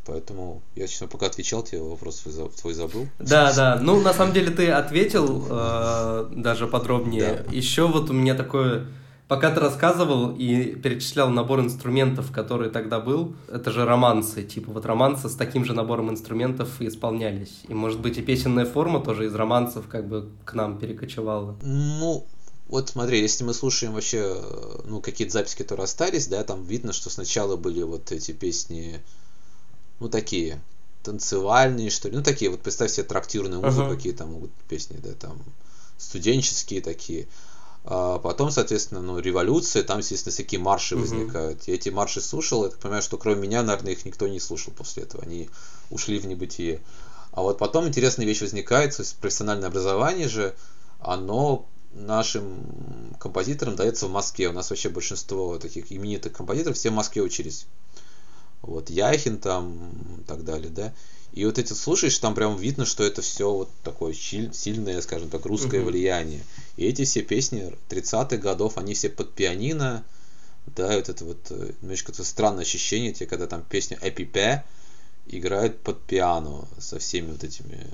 Поэтому 0.08 0.62
я, 0.74 0.86
честно, 0.86 1.06
пока 1.06 1.26
отвечал, 1.26 1.62
тебе 1.62 1.82
вопрос 1.82 2.24
твой 2.60 2.72
забыл. 2.72 3.06
Да, 3.18 3.54
да. 3.54 3.78
Ну, 3.80 4.00
на 4.00 4.14
самом 4.14 4.32
деле, 4.32 4.50
ты 4.50 4.70
ответил 4.70 5.46
э, 5.50 6.30
даже 6.34 6.66
подробнее. 6.66 7.44
Да. 7.46 7.54
Еще 7.54 7.86
вот 7.86 8.08
у 8.08 8.14
меня 8.14 8.34
такое... 8.34 8.86
Пока 9.28 9.50
ты 9.50 9.60
рассказывал 9.60 10.34
и 10.34 10.74
перечислял 10.76 11.28
набор 11.28 11.60
инструментов, 11.60 12.32
который 12.32 12.70
тогда 12.70 12.98
был, 12.98 13.34
это 13.52 13.70
же 13.70 13.84
романсы. 13.84 14.42
Типа 14.42 14.72
вот 14.72 14.86
романсы 14.86 15.28
с 15.28 15.34
таким 15.34 15.66
же 15.66 15.74
набором 15.74 16.08
инструментов 16.08 16.80
исполнялись. 16.80 17.60
И, 17.68 17.74
может 17.74 18.00
быть, 18.00 18.16
и 18.16 18.22
песенная 18.22 18.64
форма 18.64 19.00
тоже 19.00 19.26
из 19.26 19.34
романсов 19.34 19.86
как 19.88 20.08
бы 20.08 20.30
к 20.46 20.54
нам 20.54 20.78
перекочевала. 20.78 21.58
Ну, 21.60 22.26
вот 22.68 22.88
смотри, 22.88 23.20
если 23.20 23.44
мы 23.44 23.52
слушаем 23.52 23.92
вообще, 23.92 24.34
ну, 24.86 25.02
какие-то 25.02 25.34
записи, 25.34 25.58
которые 25.58 25.84
остались, 25.84 26.26
да, 26.28 26.42
там 26.42 26.64
видно, 26.64 26.94
что 26.94 27.10
сначала 27.10 27.56
были 27.56 27.82
вот 27.82 28.10
эти 28.12 28.32
песни 28.32 29.00
ну, 30.00 30.08
такие 30.08 30.60
танцевальные, 31.02 31.90
что 31.90 32.08
ли. 32.08 32.16
Ну, 32.16 32.22
такие, 32.22 32.50
вот 32.50 32.60
представь 32.60 32.90
себе 32.90 33.04
трактирную 33.04 33.62
музыку, 33.62 33.88
uh-huh. 33.88 33.96
какие 33.96 34.12
там 34.12 34.32
могут 34.32 34.52
песни, 34.68 34.98
да, 35.02 35.12
там 35.12 35.42
студенческие 35.96 36.80
такие. 36.80 37.26
А 37.84 38.18
потом, 38.18 38.50
соответственно, 38.50 39.00
ну, 39.00 39.18
революция, 39.18 39.82
там, 39.82 39.98
естественно, 39.98 40.32
всякие 40.32 40.60
марши 40.60 40.94
uh-huh. 40.94 41.00
возникают. 41.00 41.62
Я 41.66 41.74
эти 41.74 41.88
марши 41.88 42.20
слушал, 42.20 42.64
я 42.64 42.70
так 42.70 42.78
понимаю, 42.78 43.02
что 43.02 43.16
кроме 43.16 43.42
меня, 43.42 43.62
наверное, 43.62 43.92
их 43.92 44.04
никто 44.04 44.28
не 44.28 44.40
слушал 44.40 44.72
после 44.76 45.04
этого. 45.04 45.24
Они 45.24 45.48
ушли 45.90 46.18
в 46.18 46.26
небытие. 46.26 46.80
А 47.32 47.42
вот 47.42 47.58
потом 47.58 47.86
интересная 47.86 48.26
вещь 48.26 48.40
возникает, 48.40 48.96
то 48.96 49.02
есть 49.02 49.16
профессиональное 49.16 49.68
образование 49.68 50.28
же, 50.28 50.54
оно 50.98 51.66
нашим 51.92 53.14
композиторам 53.18 53.76
дается 53.76 54.06
в 54.06 54.10
Москве. 54.10 54.48
У 54.48 54.52
нас 54.52 54.70
вообще 54.70 54.88
большинство 54.88 55.58
таких 55.58 55.92
именитых 55.92 56.32
композиторов 56.32 56.76
все 56.76 56.90
в 56.90 56.94
Москве 56.94 57.22
учились 57.22 57.66
вот 58.62 58.90
Яхин 58.90 59.38
там 59.38 59.90
и 60.20 60.24
так 60.24 60.44
далее, 60.44 60.70
да. 60.70 60.94
И 61.32 61.44
вот 61.44 61.58
эти 61.58 61.72
слушаешь, 61.72 62.18
там 62.18 62.34
прям 62.34 62.56
видно, 62.56 62.84
что 62.84 63.04
это 63.04 63.22
все 63.22 63.52
вот 63.52 63.70
такое 63.84 64.12
сильное, 64.14 65.00
скажем 65.02 65.28
так, 65.28 65.44
русское 65.46 65.80
uh-huh. 65.80 65.84
влияние. 65.84 66.42
И 66.76 66.86
эти 66.86 67.04
все 67.04 67.22
песни 67.22 67.76
30-х 67.90 68.38
годов, 68.38 68.78
они 68.78 68.94
все 68.94 69.08
под 69.08 69.34
пианино, 69.34 70.04
да, 70.74 70.96
вот 70.96 71.08
это 71.08 71.24
вот 71.24 71.38
э, 71.50 71.72
немножко 71.80 72.12
это 72.12 72.24
странное 72.24 72.62
ощущение, 72.62 73.12
тебе, 73.12 73.26
когда 73.26 73.46
там 73.46 73.62
песня 73.62 73.98
Эпипе 74.02 74.64
играют 75.26 75.78
под 75.80 76.02
пиано 76.02 76.66
со 76.78 76.98
всеми 76.98 77.32
вот 77.32 77.44
этими 77.44 77.86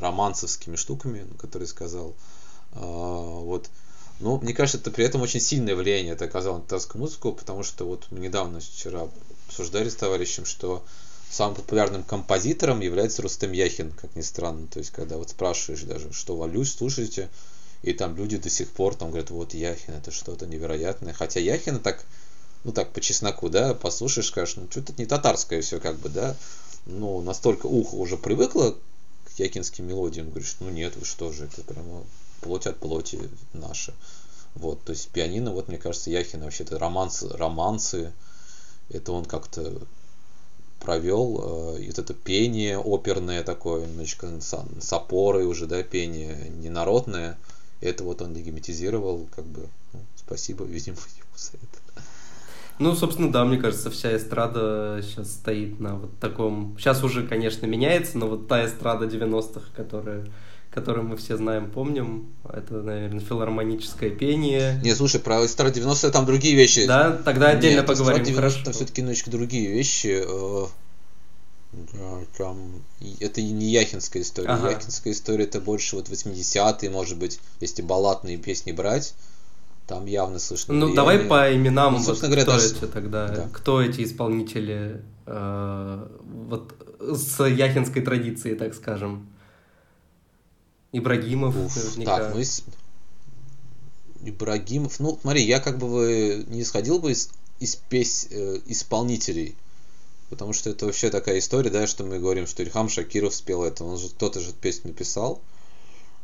романсовскими 0.00 0.76
штуками, 0.76 1.26
которые 1.38 1.66
сказал. 1.66 2.14
А, 2.72 2.80
вот. 2.80 3.70
Но 4.20 4.38
мне 4.38 4.54
кажется, 4.54 4.78
это 4.78 4.90
при 4.90 5.04
этом 5.04 5.22
очень 5.22 5.40
сильное 5.40 5.74
влияние 5.74 6.12
это 6.12 6.26
оказало 6.26 6.58
на 6.58 6.62
татарскую 6.62 7.00
музыку, 7.00 7.32
потому 7.32 7.62
что 7.62 7.86
вот 7.86 8.06
недавно 8.10 8.60
вчера 8.60 9.08
обсуждали 9.52 9.90
с 9.90 9.96
товарищем, 9.96 10.46
что 10.46 10.82
самым 11.30 11.54
популярным 11.56 12.02
композитором 12.02 12.80
является 12.80 13.20
Рустем 13.20 13.52
Яхин, 13.52 13.92
как 13.92 14.16
ни 14.16 14.22
странно. 14.22 14.66
То 14.66 14.78
есть, 14.78 14.90
когда 14.90 15.18
вот 15.18 15.30
спрашиваешь 15.30 15.82
даже, 15.82 16.12
что 16.12 16.36
вы 16.36 16.64
слушаете, 16.64 17.28
и 17.82 17.92
там 17.92 18.16
люди 18.16 18.38
до 18.38 18.48
сих 18.48 18.70
пор 18.70 18.94
там 18.94 19.08
говорят, 19.08 19.30
вот 19.30 19.52
Яхин, 19.52 19.94
это 19.94 20.10
что-то 20.10 20.46
невероятное. 20.46 21.12
Хотя 21.12 21.40
Яхина 21.40 21.80
так, 21.80 22.04
ну 22.64 22.72
так, 22.72 22.92
по 22.92 23.00
чесноку, 23.02 23.50
да, 23.50 23.74
послушаешь, 23.74 24.28
скажешь, 24.28 24.56
ну 24.56 24.68
что-то 24.70 24.94
не 24.96 25.04
татарское 25.04 25.60
все 25.60 25.80
как 25.80 25.98
бы, 25.98 26.08
да. 26.08 26.34
Ну, 26.86 27.20
настолько 27.20 27.66
ухо 27.66 27.96
уже 27.96 28.16
привыкло 28.16 28.76
к 29.26 29.38
яхинским 29.38 29.86
мелодиям, 29.86 30.30
говоришь, 30.30 30.56
ну 30.60 30.70
нет, 30.70 30.96
вы 30.96 31.04
что 31.04 31.30
же, 31.30 31.44
это 31.44 31.62
прямо 31.62 32.04
плоть 32.40 32.66
от 32.66 32.78
плоти 32.78 33.20
наши. 33.52 33.92
Вот, 34.54 34.82
то 34.84 34.92
есть 34.92 35.08
пианино, 35.08 35.52
вот 35.52 35.68
мне 35.68 35.78
кажется, 35.78 36.10
Яхина 36.10 36.44
вообще-то 36.44 36.78
романсы, 36.78 37.28
романсы, 37.28 38.12
это 38.92 39.12
он 39.12 39.24
как-то 39.24 39.72
провел, 40.80 41.76
э, 41.76 41.82
и 41.82 41.86
вот 41.86 41.98
это 41.98 42.14
пение 42.14 42.78
оперное 42.78 43.42
такое, 43.42 43.86
немножечко 43.86 44.28
с, 44.40 44.92
опорой 44.92 45.46
уже, 45.46 45.66
да, 45.66 45.82
пение 45.82 46.50
не 46.50 46.68
народное, 46.68 47.38
это 47.80 48.04
вот 48.04 48.22
он 48.22 48.34
легимитизировал, 48.34 49.28
как 49.34 49.44
бы, 49.44 49.68
ну, 49.92 50.00
спасибо, 50.16 50.64
видимо, 50.64 50.96
ему 51.16 51.36
за 51.36 51.52
это. 51.52 51.82
Ну, 52.78 52.94
собственно, 52.94 53.30
да, 53.30 53.44
мне 53.44 53.58
кажется, 53.58 53.90
вся 53.90 54.16
эстрада 54.16 55.00
сейчас 55.02 55.32
стоит 55.32 55.78
на 55.78 55.96
вот 55.96 56.18
таком... 56.18 56.76
Сейчас 56.78 57.04
уже, 57.04 57.26
конечно, 57.26 57.66
меняется, 57.66 58.18
но 58.18 58.26
вот 58.26 58.48
та 58.48 58.66
эстрада 58.66 59.06
90-х, 59.06 59.68
которая 59.76 60.26
которую 60.72 61.06
мы 61.06 61.16
все 61.16 61.36
знаем, 61.36 61.70
помним. 61.70 62.32
Это, 62.50 62.74
наверное, 62.74 63.20
филармоническое 63.20 64.10
пение. 64.10 64.80
Не, 64.82 64.94
слушай, 64.94 65.20
про 65.20 65.44
эстраду 65.44 65.74
90 65.74 66.10
там 66.10 66.24
другие 66.24 66.56
вещи. 66.56 66.86
Да, 66.86 67.12
тогда 67.12 67.48
отдельно 67.48 67.80
Нет, 67.80 67.86
поговорим. 67.86 68.24
90 68.24 68.34
хорошо. 68.34 68.64
там 68.64 68.72
все-таки 68.72 69.02
немножечко 69.02 69.30
другие 69.30 69.70
вещи. 69.70 70.24
Э, 70.26 70.66
там, 72.38 72.82
это 73.20 73.42
не 73.42 73.70
яхинская 73.70 74.22
история. 74.22 74.48
Ага. 74.48 74.70
Яхинская 74.70 75.12
история 75.12 75.44
это 75.44 75.60
больше 75.60 75.96
вот 75.96 76.08
80-е, 76.08 76.90
может 76.90 77.18
быть, 77.18 77.38
если 77.60 77.82
балладные 77.82 78.38
песни 78.38 78.72
брать. 78.72 79.14
Там 79.86 80.06
явно 80.06 80.38
слышно. 80.38 80.72
Ну, 80.72 80.94
давай 80.94 81.18
по 81.18 81.54
именам, 81.54 81.94
ну, 81.94 81.98
собственно 81.98 82.30
вот, 82.30 82.38
говоря, 82.38 82.42
кто 82.44 82.52
даже... 82.52 82.74
эти 82.74 82.92
тогда, 82.92 83.28
да. 83.28 83.48
кто 83.52 83.82
эти 83.82 84.04
исполнители 84.04 85.02
э, 85.26 86.06
вот 86.46 86.72
с 86.98 87.44
яхинской 87.44 88.00
традицией, 88.00 88.56
так 88.56 88.74
скажем. 88.74 89.28
Ибрагимов, 90.92 91.56
Уф, 91.56 91.76
наверняка. 91.76 92.18
Так, 92.18 92.34
ну, 92.34 92.40
из... 92.40 92.62
Ибрагимов, 94.24 95.00
ну, 95.00 95.18
смотри, 95.20 95.42
я 95.42 95.58
как 95.58 95.78
бы 95.78 96.44
не 96.48 96.62
исходил 96.62 97.00
бы 97.00 97.12
из, 97.12 97.30
из 97.58 97.76
песь 97.76 98.28
э, 98.30 98.60
исполнителей, 98.66 99.56
потому 100.30 100.52
что 100.52 100.70
это 100.70 100.86
вообще 100.86 101.10
такая 101.10 101.38
история, 101.38 101.70
да, 101.70 101.86
что 101.86 102.04
мы 102.04 102.20
говорим, 102.20 102.46
что 102.46 102.62
Ильхам 102.62 102.88
Шакиров 102.88 103.34
спел 103.34 103.64
это, 103.64 103.84
он 103.84 103.98
же 103.98 104.10
кто-то 104.10 104.38
же 104.40 104.52
песню 104.52 104.90
написал. 104.90 105.40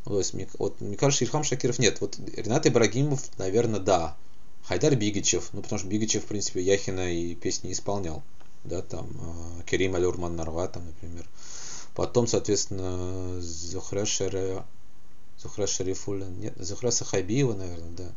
То 0.05 0.17
есть, 0.19 0.33
мне, 0.33 0.49
вот, 0.59 0.81
мне 0.81 0.97
кажется, 0.97 1.25
Ильхам 1.25 1.45
Шакиров 1.45 1.79
нет. 1.79 2.01
Вот 2.01 2.19
Ренат 2.37 2.67
Ибрагимов, 2.67 3.21
наверное, 3.37 3.81
да. 3.81 4.17
Хайдар 4.65 4.95
Бигичев, 4.97 5.49
ну, 5.53 5.63
потому 5.63 5.79
что 5.79 5.89
Бигичев, 5.89 6.25
в 6.25 6.27
принципе, 6.27 6.63
Яхина 6.63 7.13
и 7.13 7.35
песни 7.35 7.73
исполнял. 7.73 8.23
Да, 8.65 8.83
там, 8.83 9.09
э, 9.61 9.63
Керим 9.65 9.95
Алюрман 9.97 10.37
Нарва, 10.37 10.69
там, 10.69 10.87
например. 10.87 11.27
Потом, 11.99 12.29
соответственно, 12.29 13.41
Зухра 13.41 14.05
Шере... 14.05 14.63
Зухра. 15.37 15.67
Нет, 16.29 16.55
Зухра 16.57 16.93
Сахабиева, 16.93 17.55
наверное, 17.55 17.91
да. 17.91 18.13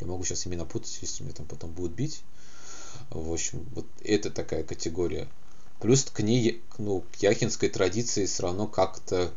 Я 0.00 0.06
могу 0.06 0.24
сейчас 0.24 0.46
имена 0.46 0.64
путать, 0.64 0.98
если 1.02 1.22
меня 1.22 1.34
там 1.34 1.44
потом 1.44 1.72
будут 1.72 1.92
бить. 1.92 2.22
В 3.10 3.30
общем, 3.30 3.66
вот 3.74 3.84
это 4.02 4.30
такая 4.30 4.64
категория. 4.64 5.28
Плюс 5.78 6.04
к 6.04 6.20
ней, 6.20 6.62
ну, 6.78 7.04
к 7.12 7.16
яхинской 7.16 7.68
традиции 7.68 8.24
все 8.24 8.44
равно 8.44 8.66
как-то 8.66 9.30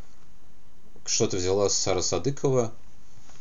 что-то 1.06 1.36
взяла 1.36 1.68
Сара 1.68 2.02
Садыкова, 2.02 2.74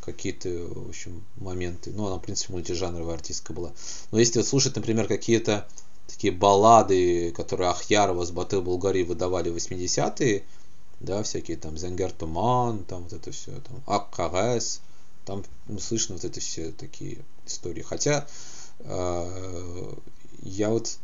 какие-то, 0.05 0.49
в 0.49 0.89
общем, 0.89 1.23
моменты. 1.37 1.93
Ну, 1.93 2.09
она, 2.09 2.17
в 2.17 2.23
принципе, 2.23 2.55
мультижанровая 2.55 3.15
артистка 3.15 3.53
была. 3.53 3.73
Но 4.11 4.19
если 4.19 4.41
вот 4.41 4.49
слушать, 4.49 4.75
например, 4.75 5.07
какие-то 5.07 5.69
такие 6.07 6.33
баллады, 6.33 7.33
которые 7.33 7.71
Ахьярова 7.71 8.25
с 8.25 8.31
Батыр 8.31 8.61
Булгари 8.61 9.03
выдавали 9.03 9.51
в 9.51 9.57
80-е, 9.57 10.45
да, 11.01 11.23
всякие 11.23 11.57
там 11.57 11.77
Зенгер 11.77 12.13
Туман, 12.13 12.85
там 12.85 13.05
вот 13.05 13.13
это 13.13 13.31
все, 13.31 13.53
там 13.53 13.83
Аккарес, 13.87 14.81
там 15.25 15.45
ну, 15.67 15.79
слышно 15.79 16.15
вот 16.15 16.25
эти 16.25 16.39
все 16.39 16.73
такие 16.73 17.19
истории. 17.47 17.83
Хотя 17.83 18.27
э, 18.81 19.93
я 20.43 20.71
вот 20.71 20.99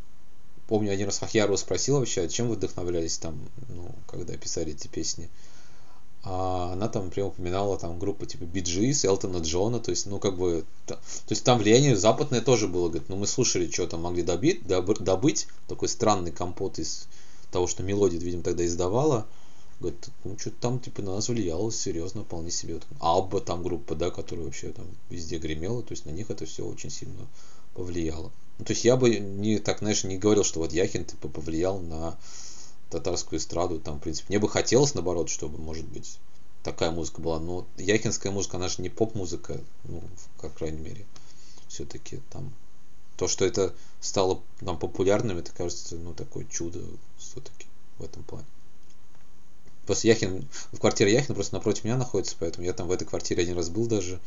помню 0.67 0.91
один 0.91 1.07
раз 1.07 1.21
Ахьярова 1.21 1.57
спросил 1.57 1.99
вообще, 1.99 2.29
чем 2.29 2.47
вы 2.47 2.55
вдохновлялись 2.55 3.17
там, 3.17 3.37
ну, 3.69 3.93
когда 4.07 4.37
писали 4.37 4.71
эти 4.71 4.87
песни 4.87 5.29
а 6.23 6.73
она 6.73 6.87
там 6.87 7.09
прям 7.09 7.27
упоминала 7.27 7.77
там 7.77 7.97
группы 7.97 8.27
типа 8.27 8.43
Биджис, 8.43 9.05
Элтона 9.05 9.37
Джона, 9.37 9.79
то 9.79 9.89
есть, 9.89 10.05
ну, 10.05 10.19
как 10.19 10.37
бы, 10.37 10.65
то, 10.85 10.95
то 10.95 11.31
есть 11.31 11.43
там 11.43 11.57
влияние 11.57 11.95
западное 11.95 12.41
тоже 12.41 12.67
было, 12.67 12.89
говорит, 12.89 13.09
ну, 13.09 13.15
мы 13.15 13.25
слушали, 13.25 13.69
что 13.69 13.87
там 13.87 14.01
могли 14.01 14.21
добить, 14.21 14.65
добыть, 14.67 15.47
такой 15.67 15.87
странный 15.87 16.31
компот 16.31 16.77
из 16.77 17.07
того, 17.51 17.65
что 17.65 17.81
мелодия, 17.81 18.19
видимо, 18.19 18.43
тогда 18.43 18.63
издавала, 18.65 19.25
говорит, 19.79 20.09
ну, 20.23 20.37
что-то 20.37 20.57
там, 20.61 20.79
типа, 20.79 21.01
на 21.01 21.15
нас 21.15 21.27
влияло 21.27 21.71
серьезно, 21.71 22.23
вполне 22.23 22.51
себе, 22.51 22.75
вот, 22.75 22.85
Абба 22.99 23.41
там 23.41 23.63
группа, 23.63 23.95
да, 23.95 24.11
которая 24.11 24.45
вообще 24.45 24.69
там 24.69 24.85
везде 25.09 25.39
гремела, 25.39 25.81
то 25.81 25.93
есть 25.93 26.05
на 26.05 26.11
них 26.11 26.29
это 26.29 26.45
все 26.45 26.63
очень 26.63 26.91
сильно 26.91 27.27
повлияло. 27.73 28.31
Ну, 28.59 28.65
то 28.65 28.73
есть 28.73 28.85
я 28.85 28.95
бы 28.95 29.17
не 29.17 29.57
так, 29.57 29.79
знаешь, 29.79 30.03
не 30.03 30.17
говорил, 30.17 30.43
что 30.43 30.59
вот 30.59 30.71
Яхин, 30.71 31.03
типа, 31.03 31.29
повлиял 31.29 31.79
на 31.79 32.15
татарскую 32.91 33.39
эстраду. 33.39 33.79
Там, 33.79 33.97
в 33.97 34.01
принципе, 34.01 34.27
мне 34.29 34.39
бы 34.39 34.47
хотелось, 34.47 34.93
наоборот, 34.93 35.29
чтобы, 35.29 35.57
может 35.57 35.85
быть, 35.85 36.19
такая 36.63 36.91
музыка 36.91 37.21
была. 37.21 37.39
Но 37.39 37.65
яхинская 37.77 38.31
музыка, 38.31 38.57
она 38.57 38.67
же 38.67 38.81
не 38.81 38.89
поп-музыка, 38.89 39.59
ну, 39.85 40.03
как 40.39 40.53
крайней 40.53 40.81
мере. 40.81 41.05
Все-таки 41.67 42.19
там 42.29 42.53
то, 43.15 43.27
что 43.27 43.45
это 43.45 43.73
стало 43.99 44.41
нам 44.61 44.77
популярным, 44.77 45.37
это 45.37 45.51
кажется, 45.51 45.95
ну, 45.95 46.13
такое 46.13 46.45
чудо 46.45 46.79
все-таки 47.17 47.67
в 47.97 48.03
этом 48.03 48.23
плане. 48.23 48.45
Просто 49.85 50.07
Яхин, 50.07 50.47
в 50.71 50.79
квартире 50.79 51.13
Яхина 51.13 51.35
просто 51.35 51.55
напротив 51.55 51.83
меня 51.85 51.97
находится, 51.97 52.35
поэтому 52.39 52.65
я 52.65 52.73
там 52.73 52.87
в 52.87 52.91
этой 52.91 53.05
квартире 53.05 53.43
один 53.43 53.55
раз 53.55 53.69
был 53.69 53.87
даже. 53.87 54.19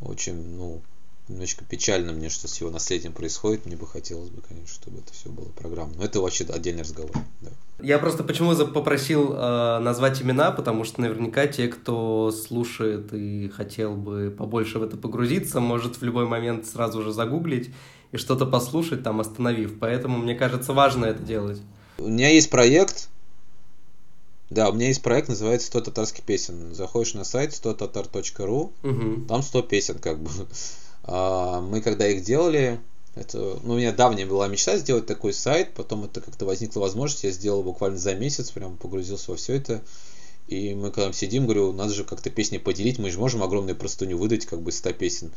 Очень, 0.00 0.34
ну, 0.34 0.80
немножечко 1.28 1.64
печально 1.64 2.12
мне, 2.12 2.28
что 2.28 2.48
с 2.48 2.60
его 2.60 2.70
наследием 2.70 3.12
происходит. 3.12 3.66
Мне 3.66 3.76
бы 3.76 3.86
хотелось 3.86 4.30
бы, 4.30 4.42
конечно, 4.42 4.74
чтобы 4.74 4.98
это 4.98 5.12
все 5.12 5.30
было 5.30 5.48
программно. 5.50 5.96
Но 5.96 6.04
это 6.04 6.20
вообще 6.20 6.44
отдельный 6.44 6.82
разговор. 6.82 7.12
Да. 7.40 7.50
Я 7.82 7.98
просто 7.98 8.24
почему 8.24 8.54
попросил 8.66 9.34
э, 9.34 9.78
назвать 9.78 10.22
имена, 10.22 10.50
потому 10.50 10.84
что 10.84 11.00
наверняка 11.00 11.46
те, 11.46 11.68
кто 11.68 12.30
слушает 12.30 13.12
и 13.12 13.48
хотел 13.48 13.94
бы 13.94 14.34
побольше 14.36 14.78
в 14.78 14.82
это 14.82 14.96
погрузиться, 14.96 15.60
может 15.60 15.96
в 15.96 16.02
любой 16.02 16.26
момент 16.26 16.66
сразу 16.66 17.02
же 17.02 17.12
загуглить 17.12 17.70
и 18.12 18.16
что-то 18.16 18.46
послушать, 18.46 19.02
там 19.02 19.20
остановив. 19.20 19.78
Поэтому 19.78 20.18
мне 20.18 20.34
кажется 20.34 20.72
важно 20.72 21.06
это 21.06 21.22
делать. 21.22 21.60
У 21.98 22.08
меня 22.08 22.28
есть 22.30 22.50
проект, 22.50 23.08
да, 24.50 24.68
у 24.68 24.72
меня 24.72 24.88
есть 24.88 25.02
проект, 25.02 25.28
называется 25.28 25.68
100 25.68 25.80
татарских 25.82 26.24
песен. 26.24 26.74
Заходишь 26.74 27.14
на 27.14 27.24
сайт 27.24 27.52
100tatar.ru, 27.52 28.72
угу. 28.82 29.26
там 29.28 29.42
100 29.42 29.62
песен 29.62 29.98
как 29.98 30.18
бы. 30.18 30.30
А, 31.04 31.60
мы 31.60 31.80
когда 31.80 32.08
их 32.08 32.22
делали, 32.24 32.80
это, 33.14 33.58
ну, 33.62 33.74
у 33.74 33.76
меня 33.76 33.92
давняя 33.92 34.26
была 34.26 34.46
мечта 34.46 34.76
сделать 34.76 35.06
такой 35.06 35.32
сайт, 35.32 35.74
потом 35.74 36.04
это 36.04 36.20
как-то 36.20 36.46
возникла 36.46 36.80
возможность, 36.80 37.24
я 37.24 37.30
сделал 37.30 37.62
буквально 37.62 37.98
за 37.98 38.14
месяц, 38.14 38.50
прям 38.50 38.76
погрузился 38.76 39.32
во 39.32 39.36
все 39.36 39.54
это. 39.54 39.82
И 40.46 40.74
мы 40.74 40.90
когда 40.90 41.12
сидим, 41.12 41.44
говорю, 41.44 41.72
надо 41.72 41.92
же 41.92 42.04
как-то 42.04 42.30
песни 42.30 42.58
поделить, 42.58 42.98
мы 42.98 43.10
же 43.10 43.18
можем 43.18 43.42
огромную 43.42 43.76
простыню 43.76 44.18
выдать, 44.18 44.46
как 44.46 44.60
бы 44.62 44.72
100 44.72 44.92
песен. 44.94 45.32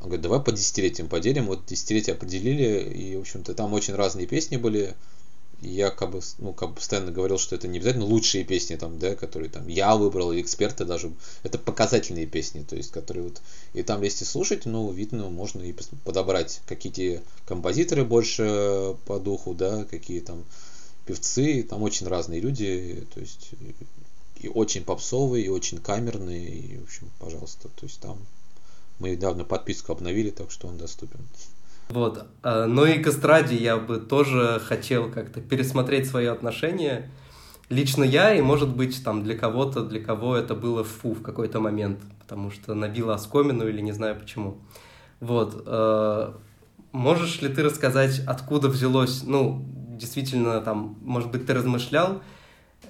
Он 0.00 0.06
говорит, 0.06 0.22
давай 0.22 0.40
по 0.40 0.52
десятилетиям 0.52 1.08
поделим. 1.08 1.46
Вот 1.46 1.64
десятилетия 1.66 2.14
поделили, 2.14 2.90
и, 2.90 3.16
в 3.16 3.20
общем-то, 3.20 3.54
там 3.54 3.72
очень 3.72 3.94
разные 3.94 4.26
песни 4.26 4.56
были 4.56 4.94
я 5.60 5.90
как 5.90 6.10
бы, 6.10 6.20
ну, 6.38 6.52
как 6.52 6.70
бы 6.70 6.74
постоянно 6.76 7.10
говорил, 7.10 7.38
что 7.38 7.54
это 7.54 7.68
не 7.68 7.78
обязательно 7.78 8.04
лучшие 8.04 8.44
песни, 8.44 8.76
там, 8.76 8.98
да, 8.98 9.14
которые 9.14 9.50
там 9.50 9.66
я 9.68 9.96
выбрал, 9.96 10.32
или 10.32 10.40
эксперты 10.40 10.84
даже, 10.84 11.12
это 11.42 11.58
показательные 11.58 12.26
песни, 12.26 12.62
то 12.62 12.76
есть, 12.76 12.90
которые 12.90 13.24
вот, 13.24 13.40
и 13.72 13.82
там, 13.82 14.02
если 14.02 14.24
слушать, 14.24 14.66
ну, 14.66 14.90
видно, 14.90 15.28
можно 15.30 15.62
и 15.62 15.74
подобрать 16.04 16.60
какие-то 16.66 17.22
композиторы 17.46 18.04
больше 18.04 18.96
по 19.06 19.18
духу, 19.18 19.54
да, 19.54 19.84
какие 19.84 20.20
там 20.20 20.44
певцы, 21.06 21.62
там 21.62 21.82
очень 21.82 22.06
разные 22.06 22.40
люди, 22.40 23.06
то 23.14 23.20
есть, 23.20 23.50
и 24.40 24.48
очень 24.48 24.84
попсовые, 24.84 25.46
и 25.46 25.48
очень 25.48 25.78
камерные, 25.78 26.48
и, 26.48 26.78
в 26.78 26.84
общем, 26.84 27.10
пожалуйста, 27.18 27.68
то 27.68 27.86
есть, 27.86 28.00
там 28.00 28.18
мы 28.98 29.10
недавно 29.10 29.44
подписку 29.44 29.92
обновили, 29.92 30.30
так 30.30 30.50
что 30.50 30.68
он 30.68 30.78
доступен. 30.78 31.20
Вот. 31.88 32.26
А, 32.42 32.66
ну 32.66 32.84
и 32.84 32.98
к 32.98 33.06
эстраде 33.06 33.56
я 33.56 33.76
бы 33.76 33.98
тоже 33.98 34.60
хотел 34.64 35.10
как-то 35.10 35.40
пересмотреть 35.40 36.08
свое 36.08 36.30
отношение. 36.30 37.10
Лично 37.70 38.04
я, 38.04 38.34
и 38.34 38.42
может 38.42 38.74
быть 38.74 39.02
там 39.04 39.22
для 39.22 39.36
кого-то, 39.36 39.84
для 39.84 40.00
кого 40.02 40.36
это 40.36 40.54
было 40.54 40.84
фу 40.84 41.14
в 41.14 41.22
какой-то 41.22 41.60
момент, 41.60 42.00
потому 42.20 42.50
что 42.50 42.74
набило 42.74 43.14
оскомину 43.14 43.66
или 43.68 43.80
не 43.80 43.92
знаю 43.92 44.16
почему. 44.18 44.58
Вот. 45.20 45.62
А, 45.66 46.38
можешь 46.92 47.40
ли 47.42 47.48
ты 47.48 47.62
рассказать, 47.62 48.20
откуда 48.26 48.68
взялось, 48.68 49.22
ну, 49.24 49.64
действительно, 49.98 50.60
там, 50.60 50.96
может 51.02 51.30
быть, 51.30 51.46
ты 51.46 51.54
размышлял, 51.54 52.22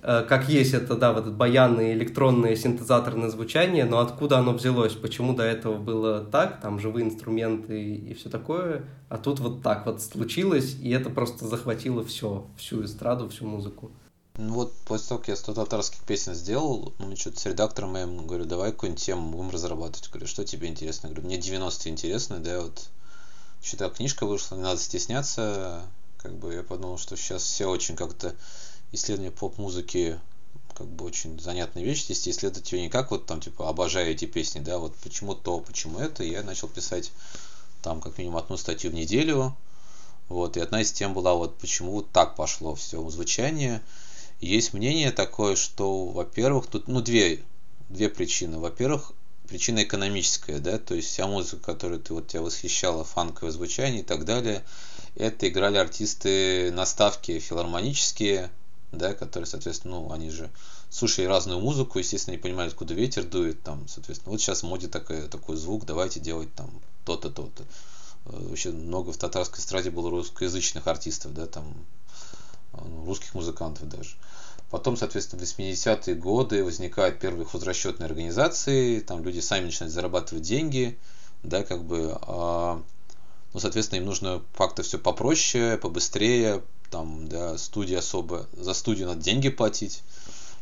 как 0.05 0.49
есть 0.51 0.75
это, 0.75 0.97
да, 0.97 1.13
вот 1.13 1.23
это 1.23 1.31
баянное 1.31 1.95
электронное 1.95 2.57
синтезаторное 2.57 3.31
звучание, 3.31 3.87
но 3.87 4.01
откуда 4.01 4.39
оно 4.39 4.53
взялось, 4.53 4.93
почему 4.93 5.35
до 5.35 5.45
этого 5.45 5.79
было 5.79 6.21
так, 6.21 6.61
там 6.61 6.79
живые 6.79 7.07
инструменты 7.07 7.83
и, 7.83 8.11
и 8.11 8.15
все 8.15 8.29
такое, 8.29 8.85
а 9.09 9.17
тут 9.17 9.41
вот 9.41 9.63
так 9.63 9.87
вот 9.87 10.03
случилось, 10.03 10.77
и 10.81 10.91
это 10.91 11.09
просто 11.09 11.47
захватило 11.47 12.05
все, 12.05 12.47
всю 12.59 12.85
эстраду, 12.85 13.31
всю 13.31 13.47
музыку. 13.47 13.91
Ну 14.37 14.53
вот 14.55 14.75
после 14.85 15.09
того, 15.09 15.21
как 15.21 15.29
я 15.29 15.37
100 15.37 15.55
татарских 15.55 16.01
песен 16.01 16.35
сделал, 16.35 16.93
ну 16.99 17.17
что-то 17.17 17.41
с 17.41 17.47
редактором 17.47 17.93
моим 17.93 18.27
говорю, 18.27 18.45
давай 18.45 18.73
какую-нибудь 18.73 19.03
тему 19.03 19.31
будем 19.31 19.51
разрабатывать. 19.51 20.11
Говорю, 20.11 20.27
что 20.27 20.45
тебе 20.45 20.69
интересно? 20.69 21.09
Говорю, 21.09 21.27
мне 21.27 21.39
90 21.39 21.89
интересно, 21.89 22.41
да, 22.41 22.61
вот 22.61 22.89
что-то 23.63 23.89
книжка 23.91 24.27
вышла, 24.27 24.57
не 24.57 24.63
надо 24.63 24.81
стесняться. 24.81 25.83
Как 26.19 26.35
бы 26.35 26.53
я 26.53 26.63
подумал, 26.63 26.99
что 26.99 27.17
сейчас 27.17 27.45
все 27.45 27.67
очень 27.67 27.97
как-то 27.97 28.35
исследование 28.95 29.33
поп-музыки 29.33 30.19
как 30.75 30.89
бы 30.89 31.05
очень 31.05 31.39
занятная 31.41 31.85
вещь, 31.85 32.07
если 32.09 32.31
исследовать 32.31 32.71
ее 32.73 32.83
не 32.83 32.89
как 32.89 33.11
вот 33.11 33.27
там, 33.27 33.41
типа, 33.41 33.69
обожаю 33.69 34.11
эти 34.11 34.25
песни, 34.25 34.61
да, 34.61 34.79
вот 34.79 34.95
почему 34.97 35.35
то, 35.35 35.61
почему 35.61 35.99
это, 36.01 36.25
я 36.25 36.43
начал 36.43 36.69
писать 36.69 37.13
там 37.83 38.01
как 38.01 38.19
минимум 38.19 38.39
одну 38.39 38.57
статью 38.57 38.91
в 38.91 38.95
неделю, 38.95 39.57
вот, 40.29 40.57
и 40.57 40.61
одна 40.61 40.83
из 40.83 40.91
тем 40.91 41.15
была 41.15 41.35
вот 41.35 41.59
почему 41.59 42.03
так 42.03 42.35
пошло 42.35 42.75
все 42.75 43.09
звучание. 43.11 43.83
Есть 44.41 44.73
мнение 44.73 45.13
такое, 45.13 45.55
что, 45.55 46.07
во-первых, 46.07 46.67
тут, 46.67 46.89
ну, 46.89 47.01
две, 47.01 47.43
две 47.89 48.09
причины. 48.09 48.59
Во-первых, 48.59 49.13
причина 49.49 49.83
экономическая, 49.85 50.59
да, 50.59 50.79
то 50.79 50.95
есть 50.95 51.09
вся 51.09 51.27
музыка, 51.27 51.63
которую 51.63 52.01
ты 52.01 52.15
вот 52.15 52.29
тебя 52.29 52.43
восхищала, 52.43 53.05
фанковое 53.05 53.53
звучание 53.53 54.01
и 54.01 54.05
так 54.05 54.25
далее, 54.25 54.65
это 55.15 55.49
играли 55.49 55.77
артисты 55.77 56.73
на 56.73 56.87
ставке 56.87 57.39
филармонические, 57.39 58.51
да, 58.95 59.15
которые, 59.15 59.47
соответственно, 59.47 60.01
ну, 60.01 60.13
они 60.13 60.31
же 60.31 60.51
слушали 60.91 61.27
разную 61.27 61.61
музыку, 61.61 61.99
естественно, 61.99 62.35
не 62.35 62.41
понимали, 62.41 62.69
откуда 62.69 62.95
ветер 62.95 63.25
дует, 63.25 63.63
там, 63.63 63.87
соответственно, 63.89 64.33
вот 64.33 64.41
сейчас 64.41 64.63
в 64.63 64.67
моде 64.67 64.89
такой, 64.89 65.29
такой 65.29 65.57
звук, 65.57 65.85
давайте 65.87 66.21
делать 66.21 66.55
там 66.55 66.71
то-то, 67.05 67.31
то-то. 67.31 67.65
Э, 68.27 68.49
вообще 68.49 68.71
много 68.71 69.13
в 69.13 69.17
татарской 69.17 69.61
эстраде 69.61 69.91
было 69.91 70.11
русскоязычных 70.11 70.87
артистов, 70.87 71.35
да, 71.35 71.47
там, 71.47 71.75
э, 72.73 72.79
ну, 72.83 73.07
русских 73.07 73.35
музыкантов 73.35 73.89
даже. 73.89 74.11
Потом, 74.71 74.97
соответственно, 74.97 75.41
в 75.41 75.45
80-е 75.45 76.15
годы 76.17 76.65
возникают 76.65 77.21
первые 77.21 77.47
хозрасчетные 77.47 78.07
организации, 78.07 79.01
там 79.01 79.23
люди 79.23 79.41
сами 79.41 79.67
начинают 79.67 79.95
зарабатывать 79.95 80.43
деньги, 80.43 80.99
да, 81.45 81.63
как 81.63 81.85
бы, 81.85 82.19
а, 82.23 82.83
ну, 83.53 83.61
соответственно, 83.61 84.01
им 84.01 84.07
нужно 84.07 84.43
как-то 84.57 84.83
все 84.83 84.99
попроще, 84.99 85.79
побыстрее, 85.79 86.63
там, 86.95 87.27
да, 87.27 87.59
студия 87.59 87.99
особо, 87.99 88.47
за 88.53 88.73
студию 88.73 89.09
надо 89.09 89.21
деньги 89.21 89.49
платить, 89.49 90.05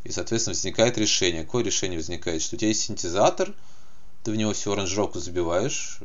и, 0.03 0.11
соответственно, 0.11 0.55
возникает 0.55 0.97
решение. 0.97 1.45
Какое 1.45 1.63
решение 1.63 1.99
возникает? 1.99 2.41
Что 2.41 2.57
у 2.57 2.59
тебя 2.59 2.69
есть 2.69 2.81
синтезатор, 2.81 3.53
ты 4.25 4.33
в 4.33 4.37
него 4.37 4.55
всю 4.55 4.73
аранжировку 4.73 5.19
забиваешь, 5.19 5.99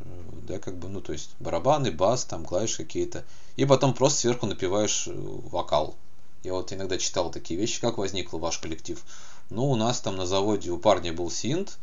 да, 0.46 0.60
как 0.60 0.76
бы, 0.76 0.90
ну, 0.90 1.00
то 1.00 1.14
есть 1.14 1.30
барабаны, 1.40 1.94
бас, 1.94 2.26
там, 2.26 2.44
клавиши 2.44 2.84
какие-то, 2.84 3.24
и 3.56 3.64
потом 3.64 3.94
просто 3.94 4.20
сверху 4.20 4.48
напиваешь 4.48 5.08
э, 5.08 5.14
вокал. 5.16 5.96
Я 6.44 6.56
вот 6.56 6.74
иногда 6.74 6.98
читал 6.98 7.32
такие 7.32 7.58
вещи, 7.58 7.80
как 7.80 7.98
возник 7.98 8.34
ваш 8.34 8.58
коллектив. 8.58 9.02
Ну, 9.50 9.72
у 9.72 9.78
нас 9.78 10.02
там 10.02 10.18
на 10.18 10.26
заводе 10.26 10.72
у 10.72 10.78
парня 10.78 11.14
был 11.14 11.32
синт, 11.32 11.78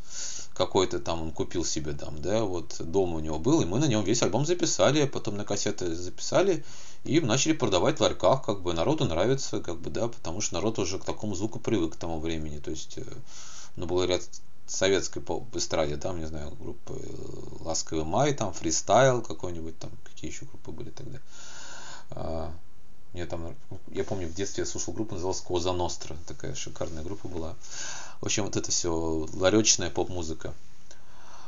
какой-то 0.55 1.01
там 1.01 1.23
он 1.23 1.33
купил 1.33 1.65
себе 1.65 1.93
там, 1.93 2.23
да, 2.23 2.45
вот 2.45 2.77
дома 2.79 3.17
у 3.17 3.21
него 3.21 3.39
был, 3.39 3.61
и 3.61 3.65
мы 3.65 3.79
на 3.79 3.87
нем 3.87 4.05
весь 4.05 4.23
альбом 4.23 4.47
записали, 4.47 5.07
потом 5.07 5.37
на 5.37 5.45
кассеты 5.45 5.95
записали 5.95 6.65
и 7.05 7.21
начали 7.21 7.53
продавать 7.53 7.99
в 7.99 8.01
ларьках, 8.01 8.45
как 8.45 8.63
бы 8.63 8.73
народу 8.73 9.05
нравится, 9.05 9.61
как 9.61 9.81
бы, 9.81 9.91
да, 9.91 10.09
потому 10.09 10.41
что 10.41 10.55
народ 10.55 10.79
уже 10.79 10.99
к 10.99 11.05
такому 11.05 11.35
звуку 11.35 11.59
привык 11.59 11.95
к 11.95 11.97
тому 11.97 12.21
времени, 12.21 12.59
то 12.59 12.71
есть, 12.71 12.99
э, 12.99 13.05
ну, 13.77 14.05
ряд 14.05 14.23
советской 14.67 15.21
поп-эстраде, 15.21 15.97
там, 15.97 16.19
не 16.19 16.27
знаю, 16.27 16.53
группы 16.59 16.99
Ласковый 17.61 18.05
май, 18.05 18.33
там, 18.33 18.53
фристайл 18.53 19.23
какой-нибудь, 19.23 19.79
там, 19.79 19.91
какие 20.05 20.31
еще 20.31 20.47
группы 20.47 20.71
были 20.71 20.91
тогда. 20.91 21.19
А, 22.11 22.53
мне 23.13 23.27
там, 23.27 23.55
я 23.89 24.05
помню, 24.05 24.29
в 24.29 24.35
детстве 24.35 24.63
я 24.63 24.67
слушал 24.67 24.95
группу, 24.95 25.15
называлась 25.15 25.41
Коза 25.41 25.73
Ностра, 25.73 26.17
такая 26.27 26.55
шикарная 26.55 27.03
группа 27.03 27.29
была. 27.29 27.55
В 28.21 28.27
общем, 28.27 28.45
вот 28.45 28.57
это 28.57 28.71
все 28.71 29.27
ларечная 29.35 29.91
поп-музыка. 29.91 30.55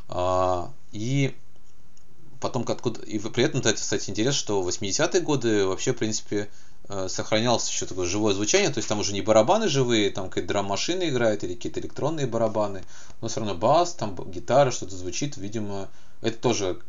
А, 0.08 0.70
и 0.92 1.34
потом 2.40 2.64
откуда... 2.68 3.00
И 3.02 3.18
при 3.18 3.44
этом, 3.44 3.62
кстати, 3.62 4.10
интересно, 4.10 4.38
что 4.38 4.62
в 4.62 4.68
80-е 4.68 5.20
годы 5.20 5.66
вообще, 5.66 5.92
в 5.92 5.96
принципе, 5.96 6.48
Э, 6.88 7.08
сохранялось 7.08 7.68
еще 7.68 7.84
такое 7.84 8.06
живое 8.06 8.32
звучание, 8.32 8.70
то 8.70 8.78
есть 8.78 8.88
там 8.88 9.00
уже 9.00 9.12
не 9.12 9.20
барабаны 9.20 9.68
живые, 9.68 10.10
там 10.10 10.28
какие-то 10.28 10.48
драм-машины 10.48 11.08
играют 11.08 11.42
или 11.42 11.54
какие-то 11.54 11.80
электронные 11.80 12.28
барабаны, 12.28 12.84
но 13.20 13.26
все 13.26 13.40
равно 13.40 13.56
бас, 13.56 13.94
там 13.94 14.14
гитара, 14.30 14.70
что-то 14.70 14.94
звучит, 14.94 15.36
видимо, 15.36 15.88
это 16.20 16.38
тоже 16.38 16.80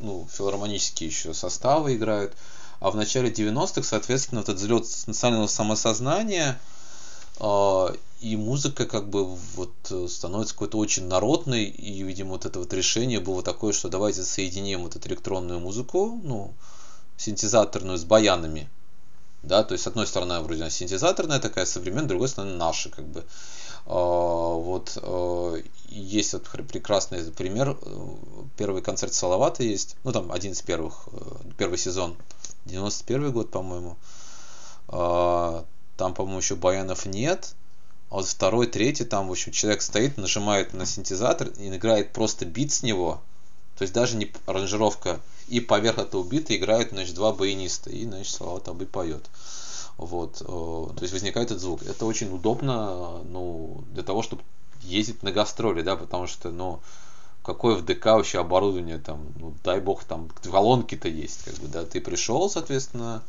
ну, 0.00 0.26
филармонические 0.32 1.08
еще 1.08 1.34
составы 1.34 1.94
играют. 1.94 2.34
А 2.80 2.90
в 2.90 2.96
начале 2.96 3.30
90-х, 3.30 3.82
соответственно, 3.82 4.40
этот 4.40 4.56
взлет 4.56 4.84
национального 5.06 5.48
самосознания 5.48 6.58
и 7.40 8.36
музыка 8.36 8.86
как 8.86 9.08
бы 9.08 9.24
вот 9.54 9.72
становится 10.10 10.54
какой-то 10.54 10.78
очень 10.78 11.06
народной, 11.06 11.64
и, 11.64 12.02
видимо, 12.02 12.30
вот 12.30 12.46
это 12.46 12.58
вот 12.58 12.72
решение 12.72 13.20
было 13.20 13.42
такое, 13.42 13.72
что 13.72 13.88
давайте 13.88 14.24
соединим 14.24 14.82
вот 14.82 14.96
эту 14.96 15.08
электронную 15.08 15.60
музыку, 15.60 16.20
ну, 16.24 16.52
синтезаторную 17.16 17.96
с 17.96 18.04
баянами, 18.04 18.68
да, 19.42 19.62
то 19.62 19.72
есть 19.72 19.84
с 19.84 19.86
одной 19.86 20.06
стороны 20.06 20.40
вроде 20.40 20.68
синтезаторная 20.70 21.38
такая 21.38 21.64
современная, 21.64 22.06
с 22.06 22.08
другой 22.08 22.28
стороны 22.28 22.54
наши 22.54 22.90
как 22.90 23.06
бы. 23.06 23.24
А, 23.86 23.94
вот 24.54 24.98
а, 25.00 25.56
есть 25.88 26.32
вот 26.32 26.48
прекрасный 26.48 27.22
пример, 27.32 27.76
первый 28.56 28.82
концерт 28.82 29.14
Салавата 29.14 29.62
есть, 29.62 29.96
ну 30.04 30.12
там 30.12 30.32
один 30.32 30.52
из 30.52 30.60
первых, 30.62 31.08
э, 31.12 31.18
первый 31.56 31.78
сезон, 31.78 32.16
91 32.66 33.32
год, 33.32 33.50
по-моему. 33.50 33.96
Там, 36.08 36.14
по-моему, 36.14 36.38
еще 36.38 36.56
баянов 36.56 37.04
нет, 37.04 37.54
а 38.08 38.14
вот 38.14 38.26
второй, 38.26 38.66
третий, 38.66 39.04
там, 39.04 39.28
в 39.28 39.30
общем, 39.30 39.52
человек 39.52 39.82
стоит, 39.82 40.16
нажимает 40.16 40.72
на 40.72 40.86
синтезатор 40.86 41.48
и 41.48 41.68
играет 41.68 42.14
просто 42.14 42.46
бит 42.46 42.72
с 42.72 42.82
него, 42.82 43.20
то 43.76 43.82
есть 43.82 43.92
даже 43.92 44.16
не 44.16 44.32
аранжировка. 44.46 45.20
И 45.48 45.60
поверх 45.60 45.98
этого 45.98 46.24
бита 46.24 46.56
играют, 46.56 46.92
значит, 46.92 47.14
два 47.14 47.34
баяниста, 47.34 47.90
и, 47.90 48.04
значит, 48.04 48.32
Салават 48.32 48.68
Абы 48.68 48.86
поет. 48.86 49.26
Вот, 49.98 50.40
э, 50.40 50.44
то 50.46 50.98
есть 51.02 51.12
возникает 51.12 51.50
этот 51.50 51.60
звук. 51.60 51.82
Это 51.82 52.06
очень 52.06 52.34
удобно, 52.34 53.22
ну, 53.24 53.84
для 53.90 54.02
того, 54.02 54.22
чтобы 54.22 54.40
ездить 54.80 55.22
на 55.22 55.30
гастроли, 55.30 55.82
да, 55.82 55.96
потому 55.96 56.26
что, 56.26 56.48
ну, 56.48 56.80
какое 57.42 57.74
в 57.74 57.84
ДК 57.84 58.06
вообще 58.06 58.40
оборудование 58.40 58.96
там, 58.96 59.26
ну, 59.36 59.52
дай 59.62 59.80
бог, 59.80 60.04
там 60.04 60.30
колонки-то 60.42 61.08
есть, 61.08 61.44
как 61.44 61.54
бы, 61.56 61.68
да, 61.68 61.84
ты 61.84 62.00
пришел, 62.00 62.48
соответственно, 62.48 63.22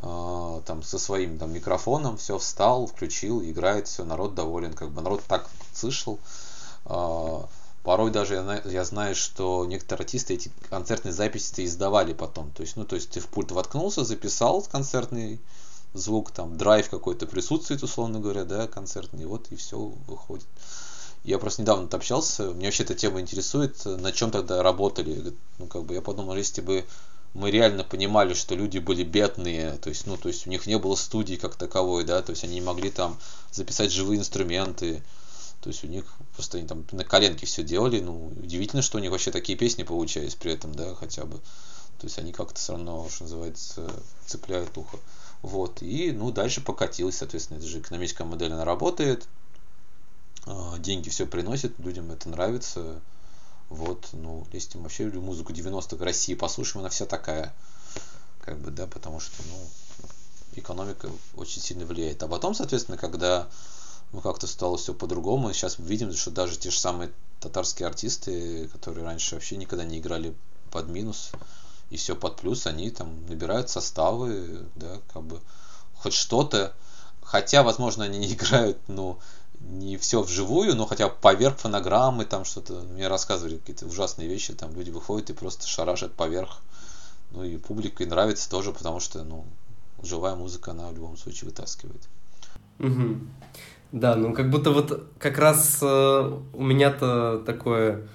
там 0.00 0.82
со 0.82 0.98
своим 0.98 1.38
там 1.38 1.52
микрофоном, 1.52 2.16
все 2.16 2.38
встал, 2.38 2.86
включил, 2.86 3.42
играет, 3.42 3.88
все, 3.88 4.04
народ 4.04 4.34
доволен, 4.34 4.74
как 4.74 4.90
бы 4.90 5.00
народ 5.00 5.22
так 5.26 5.48
слышал, 5.72 6.18
э, 6.86 7.40
Порой 7.84 8.10
даже 8.10 8.62
я, 8.64 8.84
знаю, 8.86 9.14
что 9.14 9.66
некоторые 9.66 10.04
артисты 10.04 10.32
эти 10.32 10.50
концертные 10.70 11.12
записи 11.12 11.66
издавали 11.66 12.14
потом. 12.14 12.50
То 12.52 12.62
есть, 12.62 12.76
ну, 12.76 12.86
то 12.86 12.96
есть 12.96 13.10
ты 13.10 13.20
в 13.20 13.26
пульт 13.28 13.52
воткнулся, 13.52 14.04
записал 14.04 14.62
концертный 14.62 15.38
звук, 15.92 16.30
там 16.30 16.56
драйв 16.56 16.88
какой-то 16.88 17.26
присутствует, 17.26 17.82
условно 17.82 18.20
говоря, 18.20 18.44
да, 18.44 18.66
концертный, 18.66 19.26
вот 19.26 19.48
и 19.50 19.56
все 19.56 19.76
выходит. 20.06 20.46
Я 21.24 21.38
просто 21.38 21.60
недавно 21.60 21.86
общался, 21.92 22.44
меня 22.54 22.68
вообще 22.68 22.84
эта 22.84 22.94
тема 22.94 23.20
интересует, 23.20 23.84
на 23.84 24.12
чем 24.12 24.30
тогда 24.30 24.62
работали. 24.62 25.34
Ну, 25.58 25.66
как 25.66 25.84
бы 25.84 25.92
я 25.92 26.00
подумал, 26.00 26.36
если 26.36 26.62
бы 26.62 26.86
мы 27.34 27.50
реально 27.50 27.84
понимали, 27.84 28.32
что 28.34 28.54
люди 28.54 28.78
были 28.78 29.02
бедные, 29.04 29.72
то 29.72 29.90
есть, 29.90 30.06
ну, 30.06 30.16
то 30.16 30.28
есть 30.28 30.46
у 30.46 30.50
них 30.50 30.66
не 30.66 30.78
было 30.78 30.94
студии 30.94 31.34
как 31.34 31.56
таковой, 31.56 32.04
да, 32.04 32.22
то 32.22 32.30
есть 32.30 32.44
они 32.44 32.54
не 32.54 32.60
могли 32.60 32.90
там 32.90 33.18
записать 33.50 33.92
живые 33.92 34.20
инструменты, 34.20 35.02
то 35.64 35.68
есть 35.68 35.82
у 35.82 35.86
них 35.86 36.04
просто 36.34 36.58
они 36.58 36.68
там 36.68 36.84
на 36.92 37.04
коленке 37.04 37.46
все 37.46 37.62
делали. 37.62 37.98
Ну, 37.98 38.26
удивительно, 38.36 38.82
что 38.82 38.98
у 38.98 39.00
них 39.00 39.10
вообще 39.10 39.30
такие 39.30 39.56
песни 39.56 39.82
получались 39.82 40.34
при 40.34 40.52
этом, 40.52 40.74
да, 40.74 40.94
хотя 40.94 41.24
бы. 41.24 41.38
То 41.98 42.06
есть 42.06 42.18
они 42.18 42.32
как-то 42.32 42.60
все 42.60 42.72
равно, 42.72 43.08
что 43.08 43.24
называется, 43.24 43.90
цепляют 44.26 44.76
ухо. 44.76 44.98
Вот. 45.40 45.80
И, 45.80 46.12
ну, 46.12 46.30
дальше 46.32 46.60
покатилось, 46.60 47.16
соответственно, 47.16 47.56
это 47.56 47.66
же 47.66 47.80
экономическая 47.80 48.24
модель, 48.24 48.52
она 48.52 48.66
работает. 48.66 49.26
А, 50.44 50.78
деньги 50.78 51.08
все 51.08 51.24
приносит, 51.24 51.78
людям 51.78 52.10
это 52.10 52.28
нравится. 52.28 53.00
Вот, 53.70 54.08
ну, 54.12 54.46
если 54.52 54.76
мы 54.76 54.84
вообще 54.84 55.06
музыку 55.06 55.52
90-х 55.52 56.04
России 56.04 56.34
послушаем, 56.34 56.80
она 56.80 56.90
вся 56.90 57.06
такая. 57.06 57.54
Как 58.40 58.58
бы, 58.58 58.70
да, 58.70 58.86
потому 58.86 59.20
что, 59.20 59.42
ну, 59.48 60.08
экономика 60.56 61.10
очень 61.36 61.62
сильно 61.62 61.86
влияет. 61.86 62.22
А 62.22 62.28
потом, 62.28 62.54
соответственно, 62.54 62.98
когда 62.98 63.48
ну, 64.14 64.20
как-то 64.20 64.46
стало 64.46 64.76
все 64.76 64.94
по-другому. 64.94 65.52
Сейчас 65.52 65.78
мы 65.78 65.86
видим, 65.86 66.12
что 66.12 66.30
даже 66.30 66.56
те 66.56 66.70
же 66.70 66.78
самые 66.78 67.10
татарские 67.40 67.88
артисты, 67.88 68.68
которые 68.68 69.04
раньше 69.04 69.34
вообще 69.34 69.56
никогда 69.56 69.84
не 69.84 69.98
играли 69.98 70.34
под 70.70 70.88
минус 70.88 71.32
и 71.90 71.96
все 71.96 72.14
под 72.14 72.36
плюс, 72.36 72.66
они 72.66 72.90
там 72.90 73.26
набирают 73.26 73.70
составы, 73.70 74.66
да, 74.76 75.00
как 75.12 75.24
бы 75.24 75.40
хоть 75.96 76.14
что-то. 76.14 76.74
Хотя, 77.22 77.62
возможно, 77.64 78.04
они 78.04 78.18
не 78.18 78.32
играют, 78.34 78.78
ну, 78.86 79.18
не 79.70 79.96
все 79.96 80.22
вживую, 80.22 80.76
но 80.76 80.86
хотя 80.86 81.08
бы 81.08 81.14
поверх 81.20 81.58
фонограммы, 81.58 82.24
там 82.24 82.44
что-то, 82.44 82.74
мне 82.92 83.08
рассказывали 83.08 83.56
какие-то 83.56 83.86
ужасные 83.86 84.28
вещи, 84.28 84.52
там 84.52 84.74
люди 84.74 84.90
выходят 84.90 85.30
и 85.30 85.32
просто 85.32 85.66
шарашат 85.66 86.12
поверх. 86.12 86.60
Ну 87.32 87.44
и 87.44 87.56
публике 87.56 88.06
нравится 88.06 88.48
тоже, 88.48 88.72
потому 88.72 89.00
что, 89.00 89.24
ну, 89.24 89.44
живая 90.02 90.36
музыка, 90.36 90.70
она 90.70 90.88
в 90.88 90.94
любом 90.94 91.16
случае 91.16 91.48
вытаскивает. 91.50 92.02
Угу. 92.78 93.18
Да, 93.92 94.16
ну 94.16 94.32
как 94.32 94.50
будто 94.50 94.70
вот 94.70 95.08
как 95.18 95.38
раз 95.38 95.78
э, 95.80 96.40
у 96.52 96.62
меня-то 96.62 97.42
такое 97.46 98.08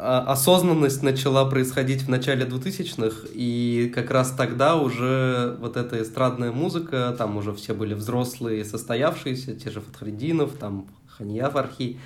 осознанность 0.00 1.02
начала 1.02 1.44
происходить 1.44 2.02
в 2.02 2.08
начале 2.08 2.46
2000-х, 2.46 3.28
и 3.32 3.92
как 3.94 4.10
раз 4.10 4.30
тогда 4.32 4.76
уже 4.76 5.56
вот 5.60 5.76
эта 5.76 6.02
эстрадная 6.02 6.52
музыка, 6.52 7.14
там 7.16 7.36
уже 7.36 7.52
все 7.54 7.74
были 7.74 7.94
взрослые, 7.94 8.64
состоявшиеся, 8.64 9.54
те 9.54 9.70
же 9.70 9.80
Фатхрединов, 9.80 10.52
там 10.58 10.86
Хания 11.06 11.48
Фархи, 11.48 11.98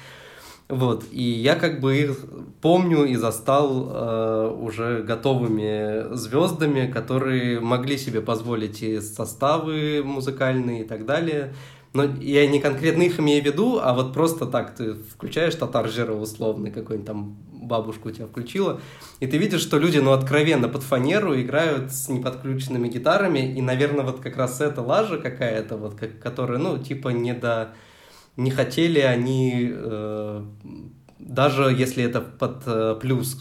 вот, 0.68 1.05
и 1.12 1.22
я 1.22 1.57
как 1.57 1.80
бы 1.80 1.95
их 1.95 2.24
помню 2.62 3.05
и 3.05 3.16
застал 3.16 3.90
э, 3.90 4.57
уже 4.61 5.03
готовыми 5.03 6.14
звездами, 6.16 6.90
которые 6.90 7.61
могли 7.61 7.99
себе 7.99 8.22
позволить 8.22 8.82
и 8.82 8.99
составы 9.01 10.03
музыкальные 10.03 10.82
и 10.82 10.84
так 10.84 11.05
далее. 11.05 11.55
Но 11.95 12.05
я 12.20 12.47
не 12.49 12.59
конкретно 12.59 13.03
их 13.03 13.20
имею 13.20 13.40
в 13.40 13.47
виду, 13.47 13.78
а 13.80 13.95
вот 13.95 14.12
просто 14.12 14.47
так 14.47 14.74
ты 14.74 14.95
включаешь 14.95 15.55
татар 15.55 15.88
жира 15.88 16.12
условный, 16.12 16.72
какой-нибудь 16.72 17.07
там 17.07 17.36
бабушку 17.53 18.09
у 18.09 18.12
тебя 18.12 18.26
включила, 18.26 18.80
и 19.20 19.28
ты 19.28 19.38
видишь, 19.38 19.61
что 19.61 19.78
люди, 19.78 19.99
ну, 19.99 20.11
откровенно 20.11 20.68
под 20.68 20.82
фанеру 20.82 21.40
играют 21.40 21.92
с 21.92 22.09
неподключенными 22.09 22.88
гитарами, 22.88 23.55
и, 23.55 23.62
наверное, 23.62 24.05
вот 24.05 24.20
как 24.20 24.36
раз 24.36 24.61
эта 24.61 24.82
лажа 24.82 25.18
какая-то, 25.18 25.76
вот, 25.76 25.95
как, 25.95 26.18
которая, 26.18 26.59
ну, 26.59 26.78
типа 26.78 27.09
не 27.09 27.32
до... 27.32 27.72
Не 28.36 28.51
хотели 28.51 28.99
они, 28.99 29.70
э, 29.72 30.45
даже 31.20 31.72
если 31.72 32.03
это 32.03 32.20
под 32.20 32.64
э, 32.66 32.99
плюс, 33.01 33.40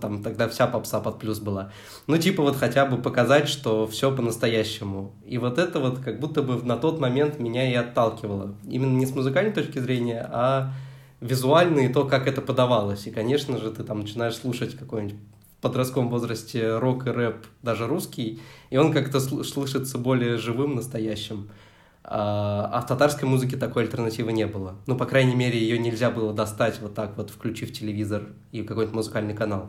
там 0.00 0.22
тогда 0.22 0.48
вся 0.48 0.66
попса 0.66 1.00
под 1.00 1.18
плюс 1.18 1.38
была. 1.38 1.72
Ну, 2.06 2.18
типа 2.18 2.42
вот 2.42 2.56
хотя 2.56 2.86
бы 2.86 2.96
показать, 2.98 3.48
что 3.48 3.86
все 3.86 4.14
по-настоящему. 4.14 5.12
И 5.26 5.38
вот 5.38 5.58
это 5.58 5.80
вот 5.80 5.98
как 5.98 6.20
будто 6.20 6.42
бы 6.42 6.62
на 6.62 6.76
тот 6.76 7.00
момент 7.00 7.38
меня 7.38 7.70
и 7.70 7.74
отталкивало. 7.74 8.54
Именно 8.68 8.96
не 8.98 9.06
с 9.06 9.14
музыкальной 9.14 9.52
точки 9.52 9.78
зрения, 9.78 10.28
а 10.30 10.72
визуально 11.20 11.80
и 11.80 11.92
то, 11.92 12.04
как 12.04 12.26
это 12.26 12.40
подавалось. 12.40 13.06
И, 13.06 13.10
конечно 13.10 13.58
же, 13.58 13.70
ты 13.70 13.84
там 13.84 14.00
начинаешь 14.00 14.36
слушать 14.36 14.76
какой-нибудь 14.76 15.16
в 15.58 15.62
подростковом 15.62 16.08
возрасте 16.08 16.78
рок 16.78 17.06
и 17.06 17.10
рэп, 17.10 17.46
даже 17.62 17.86
русский, 17.86 18.40
и 18.70 18.76
он 18.76 18.92
как-то 18.92 19.18
слышится 19.18 19.98
более 19.98 20.38
живым, 20.38 20.76
настоящим. 20.76 21.50
А, 22.10 22.70
а 22.72 22.80
в 22.80 22.86
татарской 22.86 23.28
музыке 23.28 23.58
такой 23.58 23.82
альтернативы 23.82 24.32
не 24.32 24.46
было. 24.46 24.76
Ну, 24.86 24.96
по 24.96 25.04
крайней 25.04 25.34
мере, 25.34 25.58
ее 25.60 25.78
нельзя 25.78 26.10
было 26.10 26.32
достать 26.32 26.80
вот 26.80 26.94
так 26.94 27.18
вот, 27.18 27.28
включив 27.28 27.70
телевизор 27.70 28.22
и 28.50 28.62
какой-то 28.62 28.94
музыкальный 28.94 29.34
канал. 29.34 29.68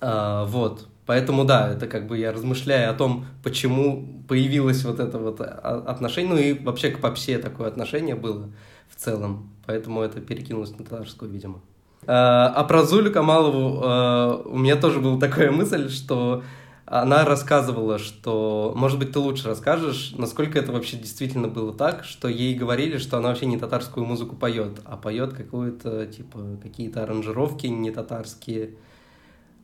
А, 0.00 0.46
вот. 0.46 0.88
Поэтому 1.04 1.44
да, 1.44 1.70
это 1.70 1.86
как 1.86 2.06
бы 2.06 2.16
я 2.16 2.32
размышляю 2.32 2.90
о 2.90 2.94
том, 2.94 3.26
почему 3.42 4.24
появилось 4.28 4.82
вот 4.84 4.98
это 4.98 5.18
вот 5.18 5.42
отношение, 5.42 6.32
ну 6.32 6.40
и 6.40 6.54
вообще 6.54 6.90
к 6.90 7.00
попсе 7.00 7.38
такое 7.38 7.68
отношение 7.68 8.14
было 8.14 8.48
в 8.88 8.96
целом. 8.96 9.50
Поэтому 9.66 10.00
это 10.00 10.22
перекинулось 10.22 10.70
на 10.70 10.84
татарскую, 10.84 11.30
видимо. 11.30 11.60
А, 12.06 12.48
а 12.56 12.64
про 12.64 12.84
Зулю 12.84 13.12
Камалову 13.12 13.80
а, 13.82 14.42
у 14.46 14.56
меня 14.56 14.76
тоже 14.76 15.00
была 15.00 15.20
такая 15.20 15.50
мысль, 15.50 15.90
что 15.90 16.42
она 16.90 17.24
рассказывала, 17.24 18.00
что, 18.00 18.72
может 18.74 18.98
быть, 18.98 19.12
ты 19.12 19.20
лучше 19.20 19.46
расскажешь, 19.46 20.12
насколько 20.18 20.58
это 20.58 20.72
вообще 20.72 20.96
действительно 20.96 21.46
было 21.46 21.72
так, 21.72 22.02
что 22.02 22.26
ей 22.26 22.56
говорили, 22.56 22.98
что 22.98 23.16
она 23.16 23.28
вообще 23.28 23.46
не 23.46 23.58
татарскую 23.58 24.04
музыку 24.04 24.34
поет, 24.34 24.80
а 24.84 24.96
поет 24.96 25.32
какую-то, 25.32 26.06
типа, 26.06 26.58
какие-то 26.60 27.04
аранжировки 27.04 27.68
не 27.68 27.92
татарские. 27.92 28.74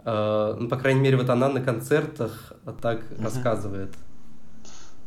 А, 0.05 0.57
ну, 0.57 0.69
по 0.69 0.77
крайней 0.77 1.01
мере, 1.01 1.17
вот 1.17 1.29
она 1.29 1.49
на 1.49 1.61
концертах 1.61 2.53
так 2.81 3.01
угу. 3.11 3.25
рассказывает. 3.25 3.93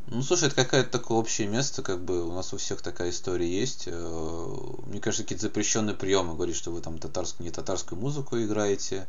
Ну, 0.08 0.22
слушай, 0.22 0.50
это 0.50 0.58
какое-то 0.58 0.90
такое 0.90 1.20
общее 1.20 1.48
место, 1.48 1.84
как 1.84 2.04
бы 2.04 2.26
у 2.26 2.34
нас 2.34 2.52
у 2.54 2.58
всех 2.58 2.82
такая 2.82 3.12
история 3.12 3.48
есть. 3.48 3.88
Э, 3.88 4.56
мне 4.88 5.00
кажется, 5.00 5.24
какие-то 5.24 5.44
запрещенные 5.44 5.96
приемы 5.96 6.34
говорить, 6.34 6.58
что 6.58 6.72
вы 6.72 6.82
там 6.82 6.98
татарскую, 6.98 7.46
не 7.46 7.52
татарскую 7.52 7.98
музыку 8.02 8.38
играете, 8.38 9.08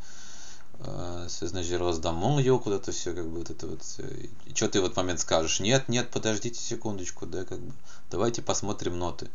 значит, 1.29 1.81
раздамон 1.81 2.39
ее 2.39 2.59
куда-то 2.59 2.93
все, 2.93 3.13
как 3.13 3.29
бы 3.29 3.39
вот 3.39 3.51
это 3.51 3.67
вот. 3.67 3.83
И 4.47 4.55
что 4.55 4.69
ты 4.69 4.81
в 4.81 4.85
этот 4.85 4.97
момент 4.97 5.21
скажешь? 5.21 5.61
Нет, 5.61 5.89
нет, 5.89 6.11
подождите 6.11 6.61
секундочку, 6.61 7.27
да, 7.27 7.45
как 7.45 7.61
бы. 7.61 7.73
Давайте 8.11 8.43
посмотрим 8.43 8.99
ноты. 8.99 9.29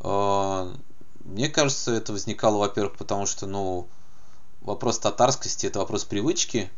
А, 0.00 0.74
мне 1.24 1.48
кажется, 1.48 1.92
это 1.92 2.12
возникало, 2.12 2.58
во-первых, 2.58 2.96
потому 2.96 3.26
что, 3.26 3.46
ну, 3.46 3.86
вопрос 4.62 4.98
татарскости 4.98 5.66
это 5.66 5.78
вопрос 5.78 6.04
привычки. 6.04 6.70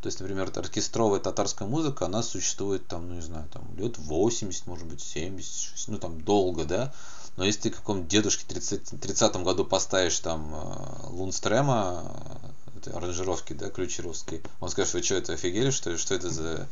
То 0.00 0.06
есть, 0.06 0.20
например, 0.20 0.52
оркестровая 0.54 1.18
татарская 1.18 1.66
музыка, 1.66 2.06
она 2.06 2.22
существует 2.22 2.86
там, 2.86 3.08
ну 3.08 3.14
не 3.14 3.20
знаю, 3.20 3.48
там 3.52 3.64
лет 3.76 3.98
80, 3.98 4.66
может 4.68 4.86
быть, 4.86 5.00
70, 5.00 5.88
ну 5.88 5.98
там 5.98 6.20
долго, 6.20 6.64
да. 6.64 6.94
Но 7.36 7.44
если 7.44 7.62
ты 7.62 7.70
какому-то 7.70 8.08
дедушке 8.08 8.44
в 8.44 8.48
30, 8.48 9.00
30 9.00 9.36
году 9.42 9.64
поставишь 9.64 10.18
там 10.20 10.54
э, 10.54 11.06
Лунстрема, 11.08 12.12
этой 12.78 12.92
аранжировки, 12.92 13.52
да, 13.52 13.70
ключеровской, 13.70 14.42
он 14.60 14.70
скажет, 14.70 14.94
вы 14.94 15.02
что, 15.02 15.14
это 15.14 15.34
офигели, 15.34 15.70
что? 15.70 15.96
Что 15.96 16.14
это 16.14 16.30
за 16.30 16.68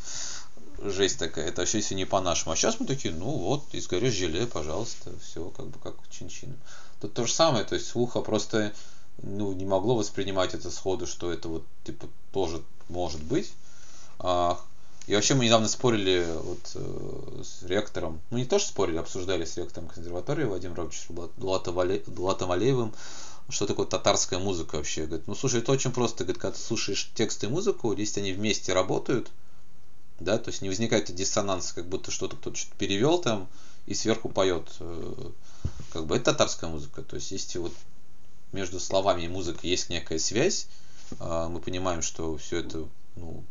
жесть 0.82 1.18
такая? 1.18 1.48
Это 1.48 1.62
вообще 1.62 1.80
все 1.80 1.94
не 1.94 2.04
по-нашему. 2.04 2.52
А 2.52 2.56
сейчас 2.56 2.80
мы 2.80 2.86
такие, 2.86 3.14
ну 3.14 3.30
вот, 3.30 3.64
из 3.72 3.86
горы 3.86 4.10
желе, 4.10 4.46
пожалуйста, 4.46 5.12
все 5.22 5.50
как 5.50 5.66
бы 5.66 5.78
как 5.78 5.94
чин-чин. 6.10 6.54
Тут 7.00 7.14
то 7.14 7.26
же 7.26 7.32
самое, 7.32 7.64
то 7.64 7.74
есть 7.74 7.88
слуха 7.88 8.20
просто 8.20 8.72
ну, 9.22 9.52
не 9.52 9.64
могло 9.64 9.96
воспринимать 9.96 10.54
это 10.54 10.70
сходу, 10.70 11.06
что 11.06 11.32
это 11.32 11.48
вот 11.48 11.64
типа 11.84 12.08
тоже 12.32 12.62
может 12.88 13.22
быть. 13.22 13.52
А, 14.18 14.60
и 15.06 15.14
вообще 15.14 15.34
мы 15.34 15.44
недавно 15.44 15.68
спорили 15.68 16.26
вот 16.42 16.72
э, 16.74 17.42
с 17.44 17.62
ректором, 17.62 18.20
ну 18.30 18.38
не 18.38 18.44
то, 18.44 18.58
что 18.58 18.68
спорили, 18.68 18.96
обсуждали 18.96 19.44
с 19.44 19.56
ректором 19.56 19.88
консерватории 19.88 20.44
Владимиром 20.44 20.76
Робовичем 20.76 21.30
Булатом 22.06 22.50
Алеевым, 22.50 22.92
что 23.48 23.66
такое 23.66 23.86
татарская 23.86 24.38
музыка 24.38 24.76
вообще. 24.76 25.06
Говорит, 25.06 25.26
ну 25.28 25.34
слушай, 25.34 25.60
это 25.60 25.72
очень 25.72 25.92
просто. 25.92 26.24
Говорит, 26.24 26.40
когда 26.40 26.56
ты 26.56 26.62
слушаешь 26.62 27.10
тексты 27.14 27.46
и 27.46 27.48
музыку, 27.48 27.92
если 27.92 28.20
они 28.20 28.32
вместе 28.32 28.72
работают, 28.72 29.30
да, 30.18 30.38
то 30.38 30.50
есть 30.50 30.62
не 30.62 30.68
возникает 30.68 31.14
диссонанс, 31.14 31.72
как 31.72 31.88
будто 31.88 32.10
что-то 32.10 32.36
кто-то 32.36 32.56
что-то 32.56 32.76
перевел 32.76 33.18
там 33.18 33.48
и 33.86 33.94
сверху 33.94 34.28
поет. 34.28 34.68
Э, 34.80 35.30
как 35.92 36.06
бы 36.06 36.16
это 36.16 36.32
татарская 36.32 36.70
музыка. 36.70 37.02
То 37.02 37.16
есть 37.16 37.30
если 37.30 37.58
вот 37.58 37.72
между 38.52 38.80
словами 38.80 39.22
и 39.22 39.28
музыкой 39.28 39.70
есть 39.70 39.90
некая 39.90 40.18
связь, 40.18 40.66
а, 41.18 41.48
мы 41.48 41.60
понимаем, 41.60 42.02
что 42.02 42.36
все 42.38 42.58
это 42.58 42.88
ну, 43.16 43.44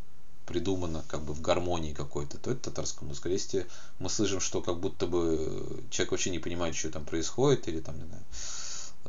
придумано 0.46 1.04
как 1.08 1.22
бы 1.22 1.34
в 1.34 1.42
гармонии 1.42 1.94
какой-то, 1.94 2.38
то 2.38 2.52
это 2.52 2.70
татарская 2.70 3.08
музыка. 3.08 3.30
Если 3.30 3.68
мы 4.00 4.10
слышим, 4.10 4.40
что 4.40 4.62
как 4.62 4.80
будто 4.80 5.08
бы 5.08 5.84
человек 5.90 6.12
вообще 6.12 6.30
не 6.32 6.40
понимает, 6.40 6.76
что 6.76 6.92
там 6.92 7.06
происходит, 7.06 7.68
или 7.68 7.80
там, 7.80 7.98
не 7.98 8.06
знаю, 8.06 8.24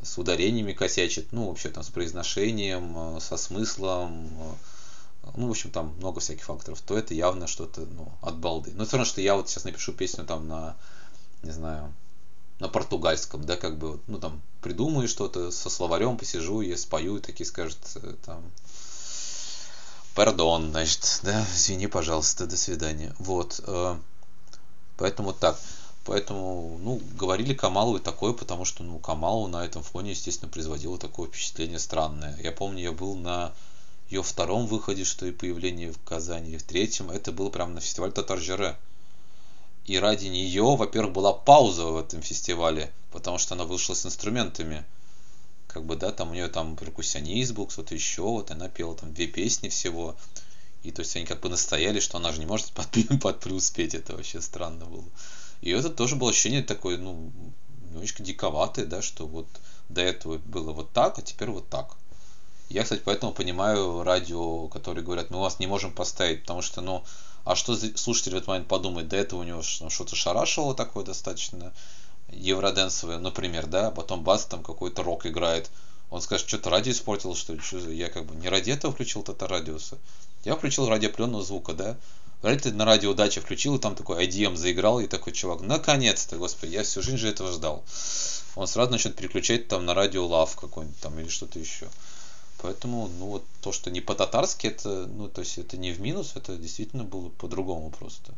с 0.03 0.17
ударениями 0.17 0.73
косячит, 0.73 1.31
ну, 1.31 1.47
вообще 1.47 1.69
там 1.69 1.83
с 1.83 1.89
произношением, 1.89 3.17
э, 3.17 3.19
со 3.19 3.37
смыслом, 3.37 4.27
э, 4.27 5.31
ну, 5.35 5.47
в 5.47 5.51
общем, 5.51 5.71
там 5.71 5.95
много 5.97 6.19
всяких 6.19 6.43
факторов, 6.45 6.81
то 6.81 6.97
это 6.97 7.13
явно 7.13 7.47
что-то, 7.47 7.81
ну, 7.81 8.11
от 8.21 8.37
балды. 8.37 8.71
Но 8.75 8.85
все 8.85 8.97
равно, 8.97 9.05
что 9.05 9.21
я 9.21 9.35
вот 9.35 9.49
сейчас 9.49 9.65
напишу 9.65 9.93
песню 9.93 10.25
там 10.25 10.47
на, 10.47 10.75
не 11.43 11.51
знаю, 11.51 11.93
на 12.59 12.69
португальском, 12.69 13.43
да, 13.43 13.57
как 13.57 13.77
бы, 13.77 13.99
ну, 14.07 14.19
там, 14.19 14.41
придумаю 14.61 15.07
что-то, 15.07 15.51
со 15.51 15.69
словарем 15.69 16.17
посижу, 16.17 16.61
я 16.61 16.77
спою, 16.77 17.17
и 17.17 17.21
такие 17.21 17.45
скажут, 17.45 17.79
э, 17.95 18.15
там, 18.25 18.43
пардон, 20.15 20.71
значит, 20.71 21.19
да, 21.23 21.45
извини, 21.53 21.87
пожалуйста, 21.87 22.45
до 22.45 22.57
свидания. 22.57 23.15
Вот, 23.19 23.61
поэтому 24.97 25.33
так. 25.33 25.59
Поэтому, 26.07 26.79
ну, 26.81 27.01
говорили 27.17 27.53
Камаловой 27.53 27.99
такое, 27.99 28.31
потому 28.31 28.63
что, 28.63 28.81
ну, 28.81 28.97
Камалова 28.97 29.49
на 29.49 29.65
этом 29.65 29.83
фоне, 29.83 30.11
естественно, 30.11 30.49
производила 30.49 30.97
такое 30.97 31.27
впечатление 31.27 31.79
странное. 31.79 32.39
Я 32.41 32.53
помню, 32.53 32.81
я 32.81 32.91
был 32.93 33.15
на 33.15 33.53
ее 34.09 34.23
втором 34.23 34.67
выходе, 34.67 35.03
что 35.03 35.25
и 35.25 35.33
появление 35.33 35.91
в 35.91 36.01
Казани, 36.05 36.51
и 36.51 36.57
в 36.57 36.63
третьем, 36.63 37.11
это 37.11 37.33
было 37.33 37.49
прямо 37.49 37.73
на 37.73 37.81
фестивале 37.81 38.13
Татар 38.13 38.39
Жере. 38.39 38.77
И 39.85 39.99
ради 39.99 40.27
нее, 40.27 40.77
во-первых, 40.77 41.11
была 41.11 41.33
пауза 41.33 41.83
в 41.87 41.97
этом 41.97 42.21
фестивале, 42.21 42.89
потому 43.11 43.37
что 43.37 43.55
она 43.55 43.65
вышла 43.65 43.93
с 43.93 44.05
инструментами. 44.05 44.85
Как 45.67 45.83
бы, 45.83 45.97
да, 45.97 46.13
там 46.13 46.31
у 46.31 46.33
нее 46.33 46.47
там 46.47 46.77
перкуссионист 46.77 47.51
был, 47.51 47.67
кто-то 47.67 47.93
еще, 47.93 48.21
вот 48.21 48.49
она 48.49 48.69
пела 48.69 48.95
там 48.95 49.13
две 49.13 49.27
песни 49.27 49.67
всего. 49.67 50.15
И 50.83 50.91
то 50.91 51.01
есть 51.01 51.17
они 51.17 51.25
как 51.25 51.41
бы 51.41 51.49
настояли, 51.49 51.99
что 51.99 52.15
она 52.15 52.31
же 52.31 52.39
не 52.39 52.45
может 52.45 52.71
под, 52.71 52.87
под 53.21 53.41
плюс 53.41 53.69
петь, 53.71 53.93
это 53.93 54.15
вообще 54.15 54.39
странно 54.39 54.85
было. 54.85 55.03
И 55.61 55.71
это 55.71 55.89
тоже 55.89 56.15
было 56.15 56.29
ощущение 56.29 56.63
такое, 56.63 56.97
ну, 56.97 57.31
немножечко 57.81 58.23
диковатое, 58.23 58.85
да, 58.85 59.01
что 59.01 59.25
вот 59.25 59.47
до 59.89 60.01
этого 60.01 60.37
было 60.37 60.71
вот 60.71 60.91
так, 60.91 61.17
а 61.17 61.21
теперь 61.21 61.49
вот 61.49 61.69
так. 61.69 61.95
Я, 62.69 62.83
кстати, 62.83 63.01
поэтому 63.03 63.31
понимаю 63.31 64.03
радио, 64.03 64.67
которые 64.67 65.03
говорят, 65.03 65.29
мы 65.29 65.39
вас 65.39 65.59
не 65.59 65.67
можем 65.67 65.93
поставить, 65.93 66.41
потому 66.41 66.61
что, 66.61 66.81
ну, 66.81 67.03
а 67.45 67.55
что 67.55 67.75
слушатель 67.95 68.33
в 68.33 68.35
этот 68.35 68.47
момент 68.47 68.67
подумает, 68.67 69.07
до 69.07 69.15
этого 69.15 69.39
у 69.39 69.43
него 69.43 69.61
что-то 69.61 70.15
шарашило 70.15 70.75
такое 70.75 71.05
достаточно 71.05 71.73
евроденсовое, 72.29 73.19
например, 73.19 73.67
да, 73.67 73.87
а 73.87 73.91
потом 73.91 74.23
бас 74.23 74.45
там 74.45 74.63
какой-то 74.63 75.01
рок 75.01 75.25
играет, 75.25 75.71
он 76.09 76.21
скажет, 76.21 76.47
что-то 76.47 76.69
радио 76.69 76.91
испортил, 76.91 77.35
что 77.35 77.53
ли, 77.53 77.59
что 77.59 77.77
я 77.89 78.09
как 78.09 78.25
бы 78.25 78.35
не 78.35 78.49
ради 78.49 78.71
этого 78.71 78.93
включил 78.93 79.21
это 79.21 79.47
радиуса, 79.47 79.97
я 80.43 80.55
включил 80.55 80.89
ради 80.89 81.05
определенного 81.05 81.43
звука, 81.43 81.73
да, 81.73 81.97
Ты 82.41 82.71
на 82.71 82.85
радио 82.85 83.13
Дача 83.13 83.41
включил, 83.41 83.75
и 83.75 83.79
там 83.79 83.95
такой 83.95 84.25
IDM 84.25 84.55
заиграл, 84.55 84.99
и 84.99 85.07
такой 85.07 85.33
чувак, 85.33 85.61
наконец-то, 85.61 86.37
господи, 86.37 86.73
я 86.73 86.83
всю 86.83 87.01
жизнь 87.01 87.17
же 87.17 87.29
этого 87.29 87.51
ждал. 87.51 87.83
Он 88.55 88.67
сразу 88.67 88.91
начнет 88.91 89.15
переключать 89.15 89.67
там 89.67 89.85
на 89.85 89.93
радио 89.93 90.25
Лав 90.25 90.55
какой-нибудь 90.55 90.99
там 90.99 91.19
или 91.19 91.27
что-то 91.27 91.59
еще. 91.59 91.87
Поэтому, 92.61 93.09
ну 93.19 93.27
вот 93.27 93.43
то, 93.61 93.71
что 93.71 93.91
не 93.91 94.01
по-татарски, 94.01 94.67
это, 94.67 95.07
ну, 95.07 95.27
то 95.29 95.41
есть 95.41 95.57
это 95.57 95.77
не 95.77 95.91
в 95.91 96.01
минус, 96.01 96.33
это 96.35 96.55
действительно 96.57 97.03
было 97.03 97.29
по-другому 97.29 97.91
просто. 97.91 98.33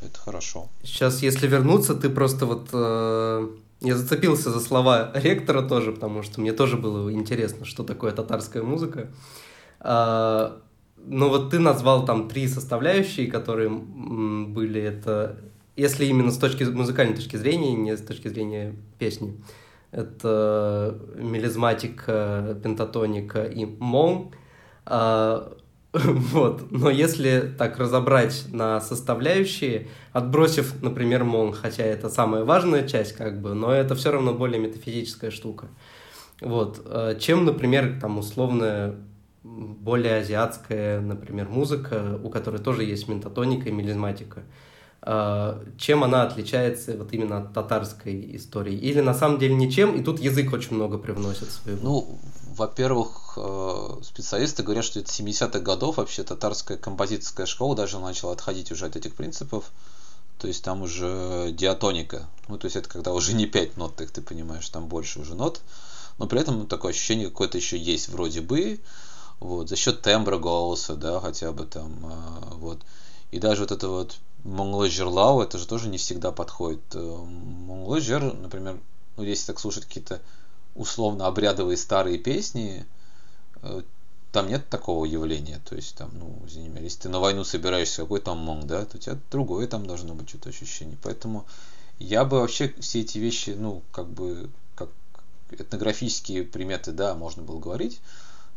Это 0.00 0.18
хорошо. 0.18 0.68
Сейчас, 0.82 1.22
если 1.22 1.46
вернуться, 1.46 1.94
ты 1.94 2.08
просто 2.08 2.46
вот... 2.46 2.68
Э, 2.72 3.48
я 3.80 3.96
зацепился 3.96 4.50
за 4.50 4.60
слова 4.60 5.12
ректора 5.14 5.62
тоже, 5.62 5.92
потому 5.92 6.22
что 6.22 6.40
мне 6.40 6.52
тоже 6.52 6.76
было 6.76 7.12
интересно, 7.12 7.64
что 7.64 7.84
такое 7.84 8.12
татарская 8.12 8.62
музыка. 8.62 9.08
Э, 9.80 10.52
ну 11.06 11.28
вот 11.28 11.50
ты 11.50 11.58
назвал 11.58 12.04
там 12.04 12.28
три 12.28 12.48
составляющие, 12.48 13.30
которые 13.30 13.68
были. 13.68 14.80
Это, 14.80 15.38
если 15.76 16.06
именно 16.06 16.30
с 16.30 16.38
точки 16.38 16.64
музыкальной 16.64 17.16
точки 17.16 17.36
зрения, 17.36 17.74
не 17.74 17.96
с 17.96 18.00
точки 18.00 18.28
зрения 18.28 18.74
песни. 18.98 19.40
Это 19.90 20.98
мелизматика, 21.16 22.58
пентатоника 22.62 23.44
и 23.44 23.66
мон. 23.66 24.32
А, 24.86 25.52
вот. 25.92 26.70
Но 26.70 26.88
если 26.88 27.52
так 27.58 27.78
разобрать 27.78 28.46
на 28.50 28.80
составляющие, 28.80 29.88
отбросив, 30.12 30.82
например, 30.82 31.24
мон, 31.24 31.52
хотя 31.52 31.84
это 31.84 32.08
самая 32.08 32.44
важная 32.44 32.88
часть, 32.88 33.12
как 33.12 33.42
бы, 33.42 33.54
но 33.54 33.72
это 33.72 33.94
все 33.94 34.12
равно 34.12 34.32
более 34.32 34.60
метафизическая 34.60 35.30
штука. 35.30 35.68
Вот. 36.40 36.80
А, 36.86 37.14
чем, 37.16 37.44
например, 37.44 37.98
там 38.00 38.18
условная 38.18 38.96
более 39.44 40.18
азиатская, 40.18 41.00
например, 41.00 41.48
музыка, 41.48 42.18
у 42.22 42.30
которой 42.30 42.60
тоже 42.60 42.84
есть 42.84 43.08
ментатоника 43.08 43.68
и 43.68 43.72
мелизматика. 43.72 44.42
А, 45.04 45.64
чем 45.78 46.04
она 46.04 46.22
отличается 46.22 46.96
вот 46.96 47.12
именно 47.12 47.38
от 47.38 47.52
татарской 47.52 48.36
истории? 48.36 48.74
Или 48.74 49.00
на 49.00 49.14
самом 49.14 49.38
деле 49.38 49.54
ничем, 49.54 49.96
и 49.96 50.04
тут 50.04 50.20
язык 50.20 50.52
очень 50.52 50.76
много 50.76 50.96
привносит 50.96 51.50
своего? 51.50 51.80
Ну, 51.82 52.18
во-первых, 52.56 53.36
э, 53.36 53.96
специалисты 54.04 54.62
говорят, 54.62 54.84
что 54.84 55.00
это 55.00 55.10
70-х 55.10 55.58
годов 55.58 55.96
вообще 55.96 56.22
татарская 56.22 56.78
композиторская 56.78 57.46
школа 57.46 57.74
даже 57.74 57.98
начала 57.98 58.32
отходить 58.32 58.70
уже 58.70 58.86
от 58.86 58.94
этих 58.94 59.14
принципов. 59.14 59.72
То 60.38 60.46
есть 60.46 60.62
там 60.62 60.82
уже 60.82 61.50
диатоника. 61.52 62.28
Ну, 62.48 62.58
то 62.58 62.66
есть 62.66 62.76
это 62.76 62.88
когда 62.88 63.12
уже 63.12 63.34
не 63.34 63.46
5 63.46 63.76
нот, 63.76 63.96
так 63.96 64.10
ты 64.10 64.22
понимаешь, 64.22 64.68
там 64.68 64.86
больше 64.86 65.20
уже 65.20 65.34
нот. 65.34 65.60
Но 66.18 66.28
при 66.28 66.40
этом 66.40 66.66
такое 66.68 66.92
ощущение 66.92 67.28
какое-то 67.28 67.58
еще 67.58 67.76
есть 67.76 68.08
вроде 68.08 68.40
бы 68.40 68.78
вот, 69.42 69.68
за 69.68 69.76
счет 69.76 70.02
тембра 70.02 70.38
голоса, 70.38 70.94
да, 70.94 71.20
хотя 71.20 71.52
бы 71.52 71.66
там, 71.66 71.92
а, 72.04 72.54
вот. 72.54 72.80
И 73.30 73.38
даже 73.38 73.62
вот 73.62 73.72
это 73.72 73.88
вот 73.88 74.18
Монгло 74.44 74.88
Жерлау, 74.88 75.40
это 75.40 75.58
же 75.58 75.66
тоже 75.66 75.88
не 75.88 75.98
всегда 75.98 76.32
подходит. 76.32 76.82
Э, 76.94 76.98
Монгло 76.98 78.00
Жер, 78.00 78.34
например, 78.34 78.80
ну, 79.16 79.22
если 79.22 79.46
так 79.46 79.60
слушать 79.60 79.84
какие-то 79.84 80.20
условно 80.74 81.26
обрядовые 81.26 81.76
старые 81.76 82.18
песни, 82.18 82.84
э, 83.62 83.82
там 84.32 84.48
нет 84.48 84.68
такого 84.68 85.04
явления. 85.04 85.60
То 85.64 85.76
есть 85.76 85.94
там, 85.94 86.10
ну, 86.14 86.42
извини 86.46 86.70
если 86.80 87.02
ты 87.02 87.08
на 87.08 87.20
войну 87.20 87.44
собираешься, 87.44 88.02
какой 88.02 88.20
там 88.20 88.38
монг, 88.38 88.66
да, 88.66 88.84
то 88.84 88.96
у 88.96 89.00
тебя 89.00 89.18
другое 89.30 89.68
там 89.68 89.86
должно 89.86 90.14
быть 90.14 90.28
что-то 90.28 90.48
ощущение. 90.48 90.98
Поэтому 91.02 91.46
я 91.98 92.24
бы 92.24 92.40
вообще 92.40 92.74
все 92.80 93.02
эти 93.02 93.18
вещи, 93.18 93.50
ну, 93.50 93.82
как 93.92 94.08
бы, 94.08 94.50
как 94.74 94.88
этнографические 95.50 96.42
приметы, 96.44 96.90
да, 96.90 97.14
можно 97.14 97.42
было 97.42 97.60
говорить, 97.60 98.00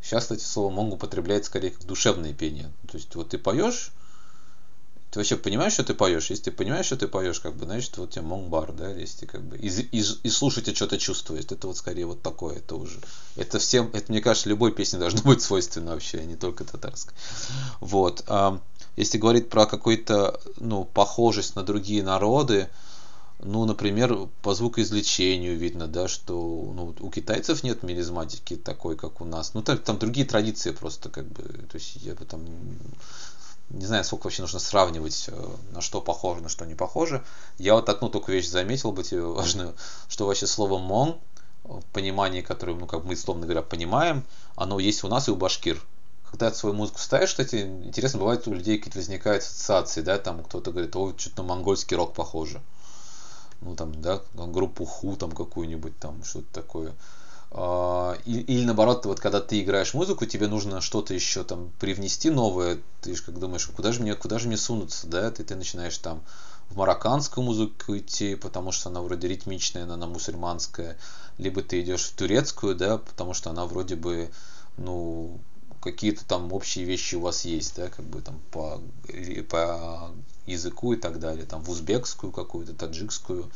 Сейчас, 0.05 0.23
кстати, 0.23 0.43
слово 0.43 0.71
монг 0.71 0.93
употребляется 0.93 1.49
скорее 1.49 1.71
как 1.71 1.83
душевное 1.83 2.31
пение. 2.31 2.71
То 2.91 2.97
есть, 2.97 3.15
вот 3.15 3.29
ты 3.29 3.39
поешь, 3.39 3.91
ты 5.09 5.17
вообще 5.17 5.35
понимаешь, 5.35 5.73
что 5.73 5.83
ты 5.83 5.95
поешь? 5.95 6.29
Если 6.29 6.43
ты 6.43 6.51
понимаешь, 6.51 6.85
что 6.85 6.95
ты 6.95 7.07
поешь, 7.07 7.39
как 7.39 7.55
бы, 7.55 7.65
значит, 7.65 7.97
вот 7.97 8.11
тебе 8.11 8.21
монгбар, 8.21 8.71
да, 8.71 8.91
если 8.91 9.21
ты 9.21 9.25
как 9.25 9.41
бы 9.41 9.57
и, 9.57 9.67
и, 9.67 10.03
и 10.23 10.29
слушайте, 10.29 10.75
что-то 10.75 10.99
чувствует. 10.99 11.51
Это 11.51 11.65
вот 11.65 11.77
скорее 11.77 12.05
вот 12.05 12.21
такое, 12.21 12.57
это 12.57 12.75
уже. 12.75 12.99
Это 13.35 13.57
всем, 13.57 13.89
это, 13.93 14.11
мне 14.11 14.21
кажется, 14.21 14.47
любой 14.47 14.73
песне 14.73 14.99
должно 14.99 15.21
быть 15.23 15.41
свойственно 15.41 15.93
вообще, 15.93 16.19
а 16.19 16.23
не 16.23 16.35
только 16.35 16.65
татарской. 16.65 17.15
Вот. 17.79 18.29
Если 18.97 19.17
говорить 19.17 19.49
про 19.49 19.65
какую-то, 19.65 20.39
ну, 20.57 20.83
похожесть 20.83 21.55
на 21.55 21.63
другие 21.63 22.03
народы, 22.03 22.69
ну, 23.39 23.65
например, 23.65 24.29
по 24.41 24.53
звукоизвлечению 24.53 25.57
видно, 25.57 25.87
да, 25.87 26.07
что 26.07 26.33
ну, 26.33 26.95
у 26.99 27.09
китайцев 27.11 27.63
нет 27.63 27.83
мелизматики 27.83 28.55
такой, 28.55 28.95
как 28.95 29.21
у 29.21 29.25
нас. 29.25 29.53
Ну, 29.53 29.61
там, 29.61 29.77
там 29.77 29.99
другие 29.99 30.25
традиции 30.25 30.71
просто, 30.71 31.09
как 31.09 31.27
бы, 31.27 31.43
то 31.43 31.75
есть 31.75 31.97
я 31.97 32.15
бы 32.15 32.25
там 32.25 32.41
не 33.69 33.85
знаю, 33.85 34.03
сколько 34.03 34.25
вообще 34.25 34.43
нужно 34.43 34.59
сравнивать, 34.59 35.25
э, 35.27 35.47
на 35.71 35.81
что 35.81 35.99
похоже, 35.99 36.41
на 36.41 36.49
что 36.49 36.65
не 36.65 36.75
похоже. 36.75 37.23
Я 37.57 37.73
вот 37.73 37.89
одну 37.89 38.09
только 38.09 38.31
вещь 38.31 38.47
заметил, 38.47 38.91
быть 38.91 39.11
важную, 39.11 39.75
что 40.07 40.27
вообще 40.27 40.47
слово 40.47 40.77
мон 40.77 41.19
в 41.63 41.83
понимании, 41.91 42.41
которое, 42.41 42.75
ну, 42.75 42.85
как 42.85 43.03
мы, 43.03 43.15
словно 43.15 43.45
говоря, 43.45 43.63
понимаем, 43.63 44.23
оно 44.55 44.79
есть 44.79 45.03
у 45.03 45.07
нас 45.07 45.27
и 45.27 45.31
у 45.31 45.35
башкир. 45.35 45.81
Когда 46.29 46.51
ты 46.51 46.57
свою 46.57 46.75
музыку 46.75 46.99
ставишь, 46.99 47.29
кстати, 47.29 47.61
интересно, 47.83 48.19
бывает 48.19 48.47
у 48.47 48.53
людей 48.53 48.77
какие-то 48.77 48.99
возникают 48.99 49.43
ассоциации, 49.43 50.01
да, 50.01 50.19
там 50.19 50.43
кто-то 50.43 50.71
говорит, 50.71 50.95
ой, 50.95 51.15
что-то 51.17 51.41
на 51.41 51.49
монгольский 51.49 51.97
рок 51.97 52.13
похоже 52.13 52.61
ну 53.65 53.75
там, 53.75 54.01
да, 54.01 54.21
группу 54.33 54.85
Ху 54.85 55.15
там 55.15 55.31
какую-нибудь 55.31 55.97
там, 55.99 56.23
что-то 56.23 56.47
такое. 56.53 56.93
А, 57.51 58.17
или 58.25 58.63
наоборот, 58.63 59.05
вот 59.05 59.19
когда 59.19 59.41
ты 59.41 59.61
играешь 59.61 59.93
музыку, 59.93 60.25
тебе 60.25 60.47
нужно 60.47 60.81
что-то 60.81 61.13
еще 61.13 61.43
там 61.43 61.71
привнести 61.79 62.29
новое, 62.29 62.79
ты 63.01 63.15
же 63.15 63.23
как 63.23 63.39
думаешь, 63.39 63.65
куда 63.67 63.91
же 63.91 64.01
мне, 64.01 64.13
куда 64.15 64.39
же 64.39 64.47
мне 64.47 64.57
сунуться, 64.57 65.07
да, 65.07 65.31
ты, 65.31 65.43
ты 65.43 65.55
начинаешь 65.55 65.97
там 65.97 66.21
в 66.69 66.77
марокканскую 66.77 67.43
музыку 67.43 67.97
идти, 67.97 68.35
потому 68.35 68.71
что 68.71 68.89
она 68.89 69.01
вроде 69.01 69.27
ритмичная, 69.27 69.83
она, 69.83 70.07
мусульманская, 70.07 70.97
либо 71.37 71.61
ты 71.61 71.81
идешь 71.81 72.03
в 72.03 72.15
турецкую, 72.15 72.75
да, 72.75 72.97
потому 72.97 73.33
что 73.33 73.49
она 73.49 73.65
вроде 73.65 73.95
бы, 73.95 74.31
ну, 74.77 75.39
какие-то 75.85 76.25
там 76.25 76.51
общие 76.51 76.83
вещи 76.83 77.13
у 77.13 77.21
вас 77.21 77.45
есть, 77.45 77.75
да, 77.75 77.89
как 77.89 78.03
бы 78.05 78.19
там 78.19 78.41
по, 78.51 78.81
по 79.49 80.11
языку 80.47 80.93
и 80.93 80.97
так 80.97 81.19
далее, 81.19 81.45
там 81.45 81.61
в 81.61 81.69
узбекскую 81.69 82.31
какую-то, 82.31 82.73
таджикскую, 82.73 83.51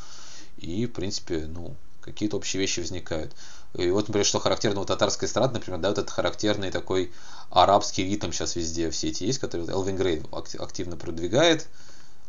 и, 0.56 0.86
в 0.86 0.92
принципе, 0.92 1.46
ну, 1.46 1.74
какие-то 2.00 2.36
общие 2.36 2.60
вещи 2.60 2.78
возникают. 2.78 3.34
И 3.74 3.90
вот, 3.90 4.06
например, 4.06 4.24
что 4.24 4.38
характерно 4.38 4.80
у 4.80 4.84
татарской 4.84 5.26
эстрады, 5.26 5.54
например, 5.54 5.80
да, 5.80 5.88
вот 5.88 5.98
этот 5.98 6.10
характерный 6.10 6.70
такой 6.70 7.12
арабский 7.50 8.04
ритм 8.04 8.30
сейчас 8.30 8.54
везде 8.54 8.90
все 8.90 9.08
эти 9.08 9.24
есть, 9.24 9.40
который 9.40 9.66
Элвин 9.66 9.96
Грей 9.96 10.22
активно 10.30 10.96
продвигает, 10.96 11.66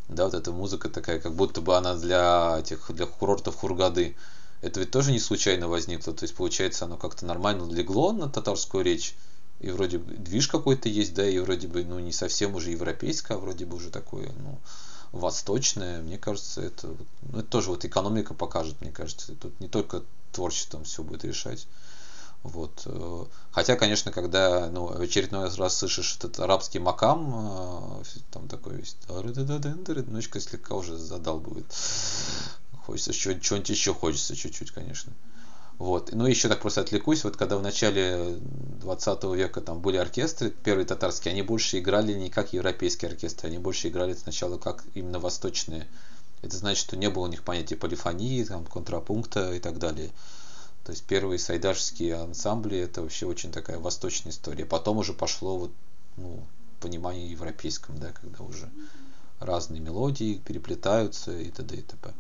да, 0.10 0.26
вот 0.26 0.34
эта 0.34 0.52
музыка 0.52 0.89
такая, 0.89 1.20
как 1.20 1.36
будто 1.36 1.62
бы 1.62 1.78
она 1.78 1.93
для 1.93 2.58
этих, 2.60 2.91
для 2.91 3.06
курортов 3.06 3.56
Хургады. 3.56 4.16
Это 4.62 4.80
ведь 4.80 4.91
тоже 4.91 5.12
не 5.12 5.20
случайно 5.20 5.68
возникло, 5.68 6.12
то 6.14 6.24
есть, 6.24 6.36
получается, 6.36 6.86
оно 6.86 6.97
как-то 6.97 7.26
нормально 7.26 7.72
легло 7.72 8.12
на 8.14 8.30
татарскую 8.30 8.84
речь, 8.84 9.16
и 9.62 9.70
вроде 9.70 9.99
бы 9.99 10.14
движ 10.16 10.47
какой-то 10.47 10.89
есть, 10.89 11.14
да, 11.14 11.28
и 11.28 11.38
вроде 11.39 11.68
бы, 11.68 11.84
ну, 11.84 11.99
не 11.99 12.12
совсем 12.12 12.55
уже 12.55 12.72
европейское, 12.72 13.38
а 13.38 13.39
вроде 13.39 13.66
бы 13.66 13.78
уже 13.78 13.91
такое, 13.91 14.32
ну, 14.39 14.59
восточное. 15.12 16.01
Мне 16.01 16.18
кажется, 16.18 16.62
это, 16.62 16.88
ну, 17.22 17.39
это 17.39 17.47
тоже 17.47 17.70
вот 17.70 17.86
экономика 17.86 18.34
покажет, 18.34 18.82
мне 18.82 18.91
кажется. 18.91 19.36
Тут 19.36 19.59
не 19.59 19.68
только 19.68 20.03
творчеством 20.32 20.84
все 20.84 21.03
будет 21.03 21.26
решать. 21.26 21.68
Вот. 22.43 22.82
Э, 22.86 23.26
хотя, 23.51 23.76
конечно, 23.76 24.12
когда 24.12 24.68
ну, 24.68 24.88
в 24.88 24.99
очередной 24.99 25.53
раз 25.55 25.78
слышишь 25.78 26.16
этот 26.18 26.39
арабский 26.39 26.80
макам, 26.80 28.01
э, 28.01 28.03
там 28.32 28.47
такой 28.47 28.78
весь 28.78 28.95
немножко 30.07 30.39
слегка 30.39 30.76
уже 30.76 30.97
задал 30.97 31.39
будет. 31.39 31.68
Хочется 32.86 33.14
чего-нибудь 33.14 33.70
еще 33.70 33.93
хочется 33.93 34.36
чуть-чуть, 34.36 34.72
конечно. 34.72 35.14
Вот. 35.82 36.11
Ну, 36.13 36.27
еще 36.27 36.47
так 36.47 36.61
просто 36.61 36.82
отвлекусь, 36.82 37.23
вот 37.23 37.38
когда 37.38 37.57
в 37.57 37.63
начале 37.63 38.38
20 38.82 39.23
века 39.34 39.61
там 39.61 39.82
были 39.82 39.97
оркестры, 39.97 40.51
первые 40.51 40.86
татарские, 40.86 41.32
они 41.32 41.41
больше 41.41 41.79
играли 41.79 42.13
не 42.13 42.29
как 42.29 42.53
европейские 42.53 43.09
оркестры, 43.09 43.49
они 43.49 43.57
больше 43.57 43.88
играли 43.88 44.13
сначала 44.13 44.59
как 44.59 44.84
именно 44.93 45.17
восточные. 45.17 45.88
Это 46.43 46.55
значит, 46.55 46.84
что 46.84 46.97
не 46.97 47.09
было 47.09 47.23
у 47.23 47.27
них 47.29 47.41
понятия 47.41 47.77
полифонии, 47.77 48.43
там, 48.43 48.63
контрапункта 48.63 49.53
и 49.53 49.59
так 49.59 49.79
далее. 49.79 50.11
То 50.86 50.91
есть 50.91 51.03
первые 51.05 51.39
сайдашские 51.39 52.17
ансамбли 52.17 52.77
это 52.77 53.01
вообще 53.01 53.25
очень 53.25 53.51
такая 53.51 53.79
восточная 53.79 54.32
история. 54.32 54.65
Потом 54.65 54.99
уже 54.99 55.13
пошло 55.13 55.57
вот, 55.57 55.71
ну, 56.15 56.45
понимание 56.79 57.32
европейском, 57.32 57.97
да, 57.97 58.11
когда 58.11 58.43
уже 58.43 58.69
разные 59.39 59.82
мелодии 59.82 60.39
переплетаются 60.45 61.36
и 61.36 61.49
т.д. 61.49 61.75
и 61.75 61.82
т.п. 61.82 62.13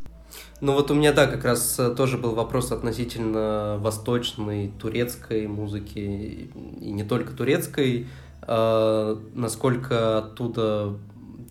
Ну 0.59 0.73
вот 0.73 0.91
у 0.91 0.93
меня, 0.93 1.11
да, 1.11 1.27
как 1.27 1.43
раз 1.43 1.79
э, 1.79 1.93
тоже 1.95 2.17
был 2.17 2.35
вопрос 2.35 2.71
относительно 2.71 3.77
восточной, 3.79 4.71
турецкой 4.79 5.47
музыки, 5.47 6.49
и 6.79 6.91
не 6.91 7.03
только 7.03 7.33
турецкой, 7.33 8.07
э, 8.47 9.15
насколько 9.33 10.19
оттуда 10.19 10.95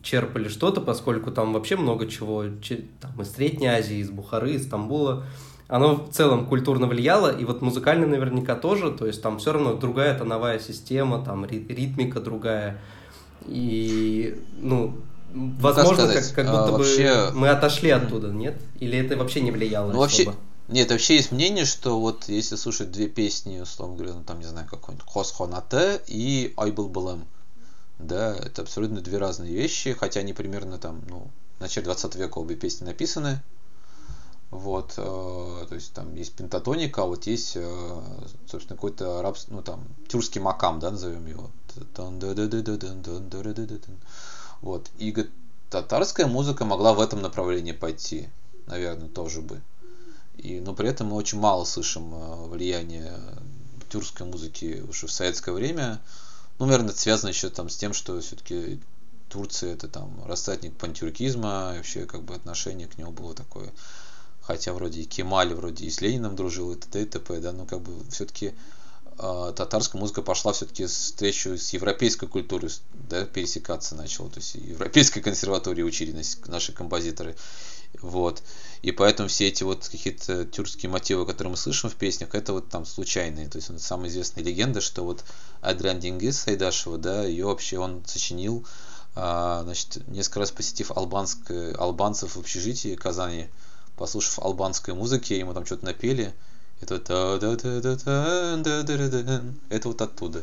черпали 0.02 0.48
что-то, 0.48 0.80
поскольку 0.80 1.30
там 1.30 1.52
вообще 1.52 1.76
много 1.76 2.06
чего, 2.06 2.44
там 3.00 3.20
из 3.20 3.32
Средней 3.32 3.66
Азии, 3.66 3.98
из 3.98 4.10
Бухары, 4.10 4.52
из 4.52 4.64
Стамбула, 4.64 5.24
оно 5.68 5.96
в 5.96 6.10
целом 6.10 6.46
культурно 6.46 6.86
влияло, 6.86 7.30
и 7.30 7.44
вот 7.44 7.62
музыкально 7.62 8.06
наверняка 8.06 8.56
тоже, 8.56 8.90
то 8.90 9.06
есть 9.06 9.22
там 9.22 9.38
все 9.38 9.52
равно 9.52 9.74
другая 9.74 10.18
тоновая 10.18 10.58
система, 10.58 11.24
там 11.24 11.44
ритмика 11.44 12.20
другая, 12.20 12.80
и 13.46 14.36
ну, 14.60 14.96
возможно, 15.32 16.06
как, 16.06 16.14
как, 16.14 16.34
как 16.34 16.46
а, 16.46 16.50
будто 16.50 16.74
а, 16.74 16.78
вообще... 16.78 17.30
бы 17.30 17.38
мы 17.38 17.48
отошли 17.48 17.90
оттуда, 17.90 18.28
нет? 18.28 18.60
Или 18.78 18.98
это 18.98 19.16
вообще 19.16 19.40
не 19.40 19.50
влияло 19.50 19.92
ну, 19.92 20.02
особо? 20.02 20.30
Вообще... 20.30 20.40
Нет, 20.68 20.90
вообще 20.90 21.16
есть 21.16 21.32
мнение, 21.32 21.64
что 21.64 22.00
вот 22.00 22.28
если 22.28 22.54
слушать 22.56 22.92
две 22.92 23.08
песни, 23.08 23.58
условно 23.58 23.96
говоря, 23.96 24.14
ну 24.14 24.22
там, 24.22 24.38
не 24.38 24.46
знаю, 24.46 24.68
какой-нибудь 24.68 25.06
Хос 25.06 25.32
Хонате 25.32 26.00
и 26.06 26.54
Айбл 26.56 26.88
Балам, 26.88 27.26
да, 27.98 28.36
это 28.36 28.62
абсолютно 28.62 29.00
две 29.00 29.18
разные 29.18 29.52
вещи, 29.52 29.94
хотя 29.94 30.20
они 30.20 30.32
примерно 30.32 30.78
там, 30.78 31.02
ну, 31.08 31.26
в 31.58 31.60
начале 31.60 31.86
20 31.86 32.14
века 32.14 32.38
обе 32.38 32.54
песни 32.54 32.84
написаны, 32.84 33.42
вот, 34.50 34.94
э, 34.96 35.66
то 35.68 35.74
есть 35.74 35.92
там 35.92 36.14
есть 36.16 36.34
пентатоника, 36.34 37.02
а 37.02 37.06
вот 37.06 37.26
есть, 37.26 37.52
э, 37.54 38.00
собственно, 38.48 38.76
какой-то 38.76 39.20
арабский, 39.20 39.52
ну 39.52 39.62
там, 39.62 39.84
тюркский 40.08 40.40
макам, 40.40 40.80
да, 40.80 40.90
назовем 40.90 41.26
его. 41.26 41.50
Вот, 44.60 44.90
и 44.98 45.14
татарская 45.70 46.26
музыка 46.26 46.64
могла 46.64 46.92
в 46.92 47.00
этом 47.00 47.22
направлении 47.22 47.72
пойти, 47.72 48.28
наверное, 48.66 49.08
тоже 49.08 49.40
бы. 49.40 49.60
И, 50.36 50.60
но 50.60 50.74
при 50.74 50.88
этом 50.88 51.08
мы 51.08 51.16
очень 51.16 51.38
мало 51.38 51.64
слышим 51.64 52.14
э, 52.14 52.46
влияния 52.48 53.18
тюркской 53.90 54.26
музыки 54.26 54.82
уже 54.88 55.06
в 55.06 55.12
советское 55.12 55.52
время. 55.52 56.00
Ну, 56.58 56.66
наверное, 56.66 56.90
это 56.90 57.00
связано 57.00 57.30
еще 57.30 57.50
там 57.50 57.68
с 57.68 57.76
тем, 57.76 57.92
что 57.92 58.20
все-таки 58.20 58.80
Турция 59.28 59.74
это 59.74 59.88
там 59.88 60.24
рассадник 60.26 60.76
пантюркизма, 60.76 61.72
и 61.74 61.78
вообще 61.78 62.06
как 62.06 62.22
бы 62.22 62.34
отношение 62.34 62.88
к 62.88 62.98
нему 62.98 63.12
было 63.12 63.34
такое. 63.34 63.72
Хотя 64.42 64.72
вроде 64.72 65.02
и 65.02 65.04
Кемаль 65.04 65.54
вроде 65.54 65.84
и 65.84 65.90
с 65.90 66.00
Лениным 66.00 66.36
дружил, 66.36 66.72
и 66.72 66.76
т.д. 66.76 67.02
и 67.02 67.04
т.п. 67.04 67.38
Да, 67.40 67.52
но 67.52 67.66
как 67.66 67.80
бы 67.80 67.92
все-таки 68.10 68.54
татарская 69.20 70.00
музыка 70.00 70.22
пошла 70.22 70.52
все-таки 70.52 70.86
встречу 70.86 71.58
с 71.58 71.70
европейской 71.74 72.26
культурой, 72.26 72.70
да, 73.08 73.26
пересекаться 73.26 73.94
начала. 73.94 74.30
То 74.30 74.40
есть 74.40 74.54
европейской 74.54 75.20
консерватории 75.20 75.82
учили 75.82 76.16
наши 76.46 76.72
композиторы. 76.72 77.36
Вот. 78.00 78.42
И 78.82 78.92
поэтому 78.92 79.28
все 79.28 79.48
эти 79.48 79.62
вот 79.62 79.88
какие-то 79.88 80.46
тюркские 80.46 80.90
мотивы, 80.90 81.26
которые 81.26 81.50
мы 81.50 81.56
слышим 81.56 81.90
в 81.90 81.96
песнях, 81.96 82.34
это 82.34 82.52
вот 82.52 82.70
там 82.70 82.86
случайные. 82.86 83.48
То 83.48 83.56
есть 83.56 83.78
самая 83.80 84.08
известная 84.08 84.44
легенда, 84.44 84.80
что 84.80 85.04
вот 85.04 85.24
Адриан 85.60 86.00
Дингис 86.00 86.40
Сайдашева, 86.40 86.96
да, 86.96 87.24
ее 87.24 87.46
вообще 87.46 87.78
он 87.78 88.02
сочинил, 88.06 88.64
а, 89.16 89.64
значит, 89.64 90.06
несколько 90.08 90.40
раз 90.40 90.50
посетив 90.50 90.92
албанск, 90.92 91.50
албанцев 91.50 92.36
в 92.36 92.40
общежитии 92.40 92.94
Казани, 92.94 93.48
послушав 93.96 94.38
албанской 94.38 94.94
музыки, 94.94 95.34
ему 95.34 95.52
там 95.52 95.66
что-то 95.66 95.84
напели, 95.84 96.32
это 96.80 97.38
это 99.70 99.88
вот 99.88 100.02
оттуда. 100.02 100.42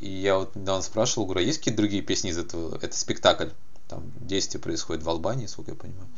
И 0.00 0.08
я 0.08 0.38
вот 0.38 0.54
недавно 0.54 0.82
спрашивал, 0.82 1.26
говорю, 1.26 1.40
а 1.40 1.44
есть 1.44 1.58
какие-то 1.58 1.78
другие 1.78 2.02
песни 2.02 2.30
из 2.30 2.38
этого? 2.38 2.78
Это 2.82 2.96
спектакль. 2.96 3.48
Там 3.88 4.12
действие 4.20 4.60
происходит 4.60 5.02
в 5.02 5.08
Албании, 5.08 5.46
сколько 5.46 5.70
я 5.70 5.76
понимаю. 5.76 6.08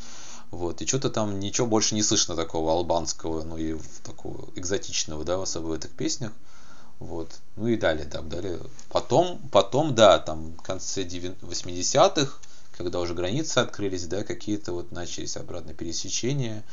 Вот, 0.51 0.81
и 0.81 0.87
что-то 0.87 1.11
там 1.11 1.39
ничего 1.39 1.67
больше 1.67 1.95
не 1.95 2.03
слышно 2.03 2.35
такого 2.35 2.73
албанского, 2.73 3.45
ну 3.45 3.59
и 3.59 3.77
такого 4.03 4.49
экзотичного, 4.57 5.25
да, 5.25 5.41
особо 5.41 5.67
в 5.67 5.73
этих 5.73 5.91
песнях. 5.91 6.33
Вот. 6.99 7.31
Ну 7.57 7.69
и 7.69 7.77
далее, 7.77 8.07
так 8.07 8.29
далее. 8.29 8.59
Потом, 8.89 9.39
потом, 9.53 9.95
да, 9.95 10.19
там 10.19 10.53
в 10.53 10.63
конце 10.63 11.05
80-х, 11.05 12.39
когда 12.77 13.01
уже 13.01 13.15
границы 13.15 13.59
открылись, 13.59 14.07
да, 14.07 14.25
какие-то 14.25 14.73
вот 14.73 14.91
начались 14.91 15.37
обратно 15.37 15.75
пересечения, 15.75 16.65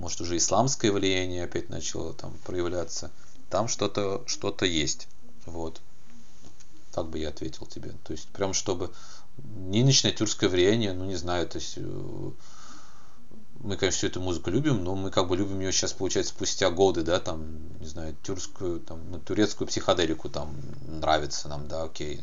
может 0.00 0.20
уже 0.20 0.36
исламское 0.36 0.90
влияние 0.90 1.44
опять 1.44 1.68
начало 1.68 2.14
там 2.14 2.34
проявляться. 2.44 3.10
Там 3.50 3.68
что-то 3.68 4.22
что 4.26 4.54
есть. 4.64 5.08
Вот. 5.46 5.80
Так 6.92 7.08
бы 7.08 7.18
я 7.18 7.28
ответил 7.28 7.66
тебе. 7.66 7.92
То 8.04 8.12
есть, 8.12 8.28
прям 8.28 8.54
чтобы 8.54 8.90
нынешнее 9.38 10.12
тюркское 10.12 10.48
влияние, 10.48 10.92
ну 10.92 11.04
не 11.04 11.16
знаю, 11.16 11.46
то 11.46 11.58
есть 11.58 11.74
э, 11.76 12.30
мы, 13.60 13.76
конечно, 13.76 13.98
всю 13.98 14.06
эту 14.06 14.20
музыку 14.20 14.50
любим, 14.50 14.82
но 14.82 14.94
мы 14.94 15.10
как 15.10 15.28
бы 15.28 15.36
любим 15.36 15.60
ее 15.60 15.72
сейчас, 15.72 15.92
получается, 15.92 16.32
спустя 16.32 16.70
годы, 16.70 17.02
да, 17.02 17.20
там, 17.20 17.78
не 17.78 17.86
знаю, 17.86 18.16
тюркскую, 18.22 18.80
там, 18.80 19.10
ну, 19.10 19.20
турецкую 19.20 19.68
психоделику 19.68 20.28
там 20.28 20.54
нравится 20.86 21.48
нам, 21.48 21.68
да, 21.68 21.84
окей. 21.84 22.22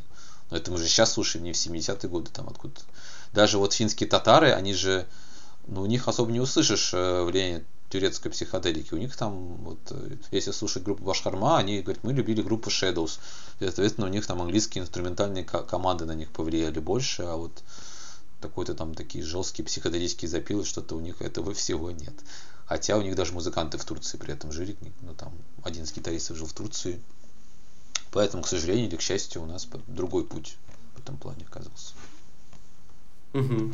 Но 0.50 0.58
это 0.58 0.72
мы 0.72 0.78
же 0.78 0.88
сейчас 0.88 1.14
слушаем, 1.14 1.46
не 1.46 1.54
в 1.54 1.56
70-е 1.56 2.10
годы 2.10 2.32
там 2.32 2.48
откуда 2.48 2.74
-то. 2.74 2.84
Даже 3.34 3.58
вот 3.58 3.74
финские 3.74 4.10
татары, 4.10 4.52
они 4.52 4.74
же, 4.74 5.06
ну, 5.68 5.82
у 5.82 5.86
них 5.86 6.08
особо 6.08 6.32
не 6.32 6.40
услышишь 6.40 6.94
э, 6.94 7.24
влияние 7.24 7.64
турецкой 7.90 8.30
психоделики. 8.30 8.94
У 8.94 8.98
них 8.98 9.16
там, 9.16 9.56
вот, 9.58 9.80
э, 9.92 10.16
если 10.32 10.52
слушать 10.52 10.84
группу 10.84 11.04
Башхарма, 11.04 11.58
они 11.58 11.82
говорят, 11.82 12.04
мы 12.04 12.14
любили 12.14 12.42
группу 12.42 12.70
Shadows. 12.70 13.20
И, 13.60 13.64
соответственно, 13.64 14.08
у 14.08 14.10
них 14.10 14.26
там 14.26 14.42
английские 14.42 14.84
инструментальные 14.84 15.44
команды 15.44 16.06
на 16.06 16.14
них 16.14 16.32
повлияли 16.32 16.80
больше, 16.80 17.24
а 17.24 17.36
вот 17.36 17.64
какой-то 18.42 18.76
там 18.76 18.94
такие 18.94 19.24
жесткие 19.24 19.66
психоделические 19.66 20.30
запилы, 20.30 20.64
что-то 20.64 20.96
у 20.96 21.00
них 21.00 21.22
этого 21.22 21.54
всего 21.54 21.92
нет. 21.92 22.14
Хотя 22.66 22.98
у 22.98 23.02
них 23.02 23.16
даже 23.16 23.34
музыканты 23.34 23.78
в 23.78 23.86
Турции 23.86 24.18
при 24.18 24.34
этом 24.34 24.52
жили, 24.52 24.78
ну 25.02 25.14
там 25.14 25.32
один 25.64 25.84
из 25.84 25.92
китайцев 25.92 26.38
жил 26.38 26.48
в 26.48 26.54
Турции. 26.54 27.02
Поэтому, 28.12 28.44
к 28.44 28.48
сожалению 28.48 28.88
или 28.88 28.96
к 28.96 29.02
счастью, 29.02 29.44
у 29.44 29.46
нас 29.46 29.68
другой 29.88 30.26
путь 30.26 30.58
в 30.96 31.00
этом 31.00 31.18
плане 31.18 31.46
оказался. 31.48 31.94
Угу. 33.34 33.74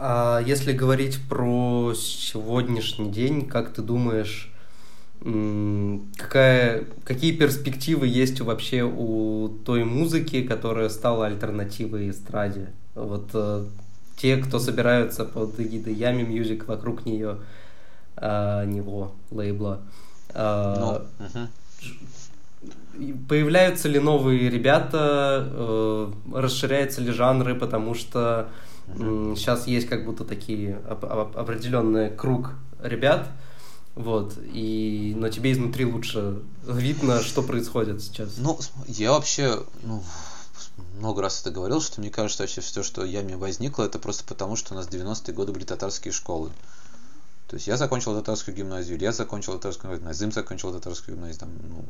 А 0.00 0.40
если 0.46 0.72
говорить 0.72 1.18
про 1.28 1.92
сегодняшний 1.94 3.10
день, 3.10 3.48
как 3.48 3.72
ты 3.72 3.82
думаешь, 3.82 4.52
какая, 6.16 6.84
какие 7.02 7.32
перспективы 7.32 8.06
есть 8.06 8.40
вообще 8.40 8.84
у 8.84 9.48
той 9.48 9.82
музыки, 9.82 10.42
которая 10.42 10.88
стала 10.88 11.26
альтернативой 11.26 12.10
эстраде? 12.10 12.68
Вот 12.94 13.30
э, 13.34 13.64
те, 14.16 14.36
кто 14.36 14.60
собираются 14.60 15.24
под 15.24 15.58
эгидой 15.58 15.94
Ями 15.94 16.22
Music 16.22 16.64
вокруг 16.66 17.04
нее, 17.04 17.38
э, 18.16 18.64
него, 18.66 19.16
лейбла. 19.32 19.80
Э, 20.32 20.76
ну, 20.78 21.00
угу. 21.26 21.48
Появляются 23.28 23.88
ли 23.88 23.98
новые 23.98 24.48
ребята, 24.48 25.44
э, 25.50 26.12
расширяются 26.34 27.00
ли 27.00 27.10
жанры, 27.10 27.56
потому 27.56 27.94
что 27.94 28.48
угу. 28.94 29.36
сейчас 29.36 29.66
есть 29.66 29.88
как 29.88 30.04
будто 30.04 30.24
такие 30.24 30.80
оп- 30.88 31.36
определенный 31.36 32.10
круг 32.10 32.52
ребят, 32.82 33.28
вот, 33.94 34.38
и, 34.38 35.14
но 35.16 35.28
тебе 35.28 35.52
изнутри 35.52 35.84
лучше 35.84 36.42
видно, 36.64 37.20
что 37.20 37.42
происходит 37.42 38.00
сейчас. 38.02 38.36
Ну, 38.38 38.58
я 38.86 39.10
вообще, 39.10 39.60
ну, 39.82 40.02
много 40.98 41.22
раз 41.22 41.40
это 41.40 41.50
говорил, 41.50 41.80
что 41.80 42.00
мне 42.00 42.10
кажется, 42.10 42.44
вообще 42.44 42.60
все, 42.60 42.82
что 42.82 43.04
яме 43.04 43.36
возникло, 43.36 43.84
это 43.84 43.98
просто 43.98 44.24
потому, 44.24 44.56
что 44.56 44.74
у 44.74 44.76
нас 44.76 44.86
в 44.86 44.90
90-е 44.90 45.34
годы 45.34 45.52
были 45.52 45.64
татарские 45.64 46.12
школы. 46.12 46.50
То 47.48 47.56
есть 47.56 47.66
я 47.66 47.76
закончил 47.76 48.14
татарскую 48.14 48.56
гимназию, 48.56 48.98
я 48.98 49.12
закончил 49.12 49.54
татарскую 49.54 49.96
гимназию, 49.96 50.08
Назым 50.08 50.32
закончил 50.32 50.72
татарскую 50.72 51.16
гимназию, 51.16 51.40
там, 51.40 51.50
ну, 51.68 51.84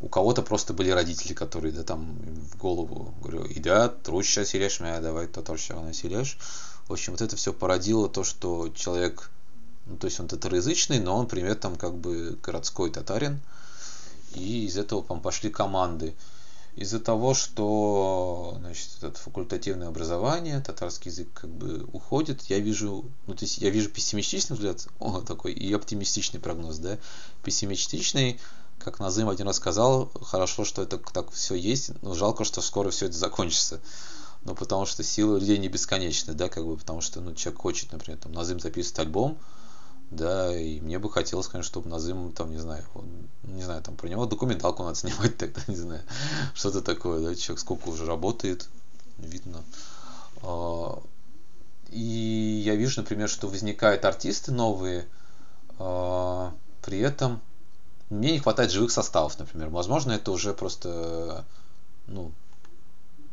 у 0.00 0.08
кого-то 0.08 0.42
просто 0.42 0.74
были 0.74 0.90
родители, 0.90 1.32
которые, 1.32 1.72
да, 1.72 1.82
там, 1.82 2.18
в 2.50 2.58
голову, 2.58 3.14
говорю, 3.22 3.46
идят, 3.50 4.06
ручья 4.08 4.44
селешь, 4.44 4.80
меня 4.80 5.00
давай 5.00 5.26
татарща 5.26 5.76
селешь. 5.92 6.38
В 6.88 6.92
общем, 6.92 7.12
вот 7.12 7.22
это 7.22 7.36
все 7.36 7.52
породило 7.52 8.08
то, 8.08 8.22
что 8.22 8.68
человек 8.68 9.30
ну, 9.86 9.96
то 9.96 10.06
есть 10.06 10.18
он 10.18 10.28
татароязычный, 10.28 10.98
но 10.98 11.14
он, 11.14 11.22
например, 11.22 11.54
там 11.54 11.76
как 11.76 11.94
бы 11.96 12.38
городской 12.42 12.90
татарин. 12.90 13.40
И 14.34 14.66
из 14.66 14.76
этого 14.76 15.02
там 15.02 15.20
пошли 15.20 15.48
команды. 15.48 16.14
Из-за 16.74 17.00
того, 17.00 17.32
что 17.32 18.56
значит, 18.58 18.88
это 19.00 19.18
факультативное 19.18 19.88
образование, 19.88 20.60
татарский 20.60 21.10
язык 21.10 21.28
как 21.32 21.48
бы 21.48 21.88
уходит, 21.92 22.42
я 22.50 22.58
вижу, 22.58 23.06
ну, 23.26 23.34
то 23.34 23.44
есть 23.44 23.58
я 23.58 23.70
вижу 23.70 23.88
пессимистичный 23.88 24.56
взгляд, 24.56 24.86
о, 24.98 25.22
такой, 25.22 25.52
и 25.52 25.72
оптимистичный 25.72 26.38
прогноз, 26.38 26.76
да. 26.78 26.98
Пессимистичный, 27.44 28.38
как 28.86 29.00
Назым 29.00 29.28
один 29.28 29.48
раз 29.48 29.56
сказал, 29.56 30.12
хорошо, 30.22 30.64
что 30.64 30.80
это 30.80 30.98
так 30.98 31.32
все 31.32 31.56
есть, 31.56 31.90
но 32.02 32.14
жалко, 32.14 32.44
что 32.44 32.62
скоро 32.62 32.90
все 32.90 33.06
это 33.06 33.18
закончится. 33.18 33.80
Ну, 34.44 34.54
потому 34.54 34.86
что 34.86 35.02
силы 35.02 35.40
людей 35.40 35.58
не 35.58 35.66
бесконечны, 35.66 36.34
да, 36.34 36.48
как 36.48 36.64
бы, 36.64 36.76
потому 36.76 37.00
что, 37.00 37.20
ну, 37.20 37.34
человек 37.34 37.60
хочет, 37.60 37.90
например, 37.90 38.20
там, 38.20 38.30
Назым 38.30 38.60
записывает 38.60 39.00
альбом, 39.00 39.38
да, 40.12 40.56
и 40.56 40.78
мне 40.78 41.00
бы 41.00 41.10
хотелось, 41.10 41.48
конечно, 41.48 41.68
чтобы 41.68 41.88
Назым, 41.88 42.30
там, 42.30 42.52
не 42.52 42.58
знаю, 42.58 42.84
он, 42.94 43.06
не 43.42 43.64
знаю, 43.64 43.82
там 43.82 43.96
про 43.96 44.06
него 44.06 44.24
документалку 44.24 44.84
надо 44.84 44.94
снимать 45.00 45.36
тогда, 45.36 45.60
не 45.66 45.74
знаю, 45.74 46.02
что-то 46.54 46.80
такое, 46.80 47.20
да, 47.20 47.34
человек 47.34 47.58
сколько 47.58 47.88
уже 47.88 48.06
работает, 48.06 48.68
видно. 49.18 49.64
А, 50.42 51.02
и 51.90 52.62
я 52.64 52.76
вижу, 52.76 53.00
например, 53.00 53.28
что 53.28 53.48
возникают 53.48 54.04
артисты 54.04 54.52
новые, 54.52 55.08
а, 55.80 56.54
при 56.82 57.00
этом 57.00 57.40
мне 58.10 58.32
не 58.32 58.38
хватает 58.38 58.70
живых 58.70 58.90
составов, 58.90 59.38
например. 59.38 59.68
Возможно, 59.68 60.12
это 60.12 60.30
уже 60.30 60.54
просто, 60.54 61.44
ну, 62.06 62.32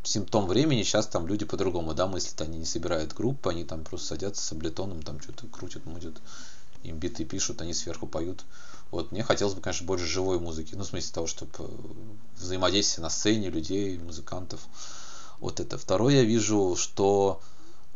симптом 0.03 0.47
времени, 0.47 0.84
сейчас 0.84 1.07
там 1.07 1.28
люди 1.28 1.45
по-другому, 1.45 1.93
да, 1.93 2.07
мыслят, 2.07 2.41
они 2.41 2.59
не 2.59 2.65
собирают 2.65 3.13
группы, 3.13 3.51
они 3.51 3.63
там 3.63 3.84
просто 3.84 4.07
садятся 4.07 4.43
с 4.43 4.51
облетоном, 4.51 5.01
там 5.01 5.21
что-то 5.21 5.47
крутят, 5.47 5.86
мудят 5.86 6.19
им 6.84 6.97
биты 6.97 7.26
пишут, 7.26 7.61
они 7.61 7.74
сверху 7.74 8.07
поют. 8.07 8.43
Вот, 8.91 9.11
мне 9.11 9.24
хотелось 9.24 9.55
бы, 9.55 9.61
конечно, 9.61 9.88
больше 9.88 10.05
живой 10.05 10.39
музыки, 10.39 10.76
ну, 10.76 10.84
в 10.84 10.88
смысле 10.88 11.13
того, 11.13 11.28
чтобы 11.28 11.51
э, 11.59 11.67
взаимодействие 12.38 13.01
на 13.01 13.09
сцене 13.09 13.49
людей, 13.49 13.97
музыкантов. 13.97 14.61
Вот 15.39 15.59
это. 15.59 15.78
Второе, 15.78 16.17
я 16.17 16.24
вижу, 16.24 16.76
что 16.78 17.41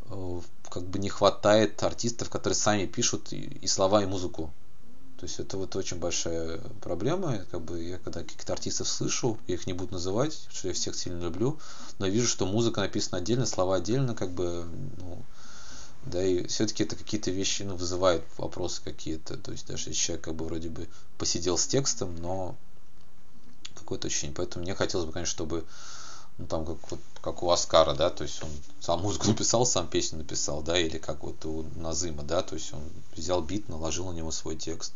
э, 0.05 0.41
как 0.69 0.83
бы 0.83 0.97
не 0.97 1.09
хватает 1.09 1.83
артистов, 1.83 2.29
которые 2.29 2.55
сами 2.55 2.85
пишут 2.87 3.31
и, 3.31 3.41
и 3.61 3.67
слова, 3.67 4.01
и 4.01 4.07
музыку. 4.07 4.51
То 5.17 5.23
есть 5.23 5.39
это 5.39 5.57
вот 5.57 5.75
очень 5.75 5.97
большая 5.97 6.59
проблема. 6.81 7.39
Как 7.49 7.61
бы 7.61 7.83
я 7.83 7.97
когда 7.97 8.21
каких-то 8.21 8.53
артистов 8.53 8.87
слышу, 8.87 9.39
я 9.47 9.55
их 9.55 9.65
не 9.65 9.73
буду 9.73 9.93
называть, 9.93 10.47
что 10.49 10.67
я 10.67 10.73
всех 10.75 10.95
сильно 10.95 11.23
люблю, 11.23 11.57
но 11.97 12.07
вижу, 12.07 12.27
что 12.27 12.45
музыка 12.45 12.81
написана 12.81 13.17
отдельно, 13.17 13.47
слова 13.47 13.77
отдельно, 13.77 14.13
как 14.13 14.31
бы, 14.31 14.67
ну, 14.97 15.23
да, 16.05 16.23
и 16.23 16.45
все-таки 16.45 16.83
это 16.83 16.95
какие-то 16.95 17.31
вещи, 17.31 17.63
ну, 17.63 17.75
вызывают 17.75 18.23
вопросы 18.37 18.81
какие-то. 18.83 19.37
То 19.37 19.51
есть 19.51 19.65
даже 19.67 19.89
если 19.89 19.99
человек 19.99 20.25
как 20.25 20.35
бы 20.35 20.45
вроде 20.45 20.69
бы 20.69 20.87
посидел 21.17 21.57
с 21.57 21.65
текстом, 21.65 22.15
но 22.17 22.55
какое-то 23.73 24.07
ощущение. 24.07 24.35
Поэтому 24.35 24.63
мне 24.63 24.75
хотелось 24.75 25.07
бы, 25.07 25.13
конечно, 25.13 25.31
чтобы 25.31 25.65
ну, 26.37 26.45
там 26.45 26.65
как, 26.65 26.77
вот, 26.91 26.99
как 27.21 27.43
у 27.43 27.49
Оскара, 27.49 27.93
да, 27.93 28.09
то 28.09 28.23
есть 28.23 28.43
он 28.43 28.49
сам 28.79 29.01
музыку 29.01 29.27
написал, 29.27 29.65
сам 29.65 29.87
песню 29.87 30.19
написал, 30.19 30.61
да, 30.61 30.77
или 30.77 30.97
как 30.97 31.23
вот 31.23 31.43
у 31.45 31.63
Назыма, 31.75 32.23
да, 32.23 32.41
то 32.43 32.55
есть 32.55 32.73
он 32.73 32.81
взял 33.15 33.41
бит, 33.41 33.69
наложил 33.69 34.11
на 34.11 34.15
него 34.15 34.31
свой 34.31 34.55
текст, 34.55 34.93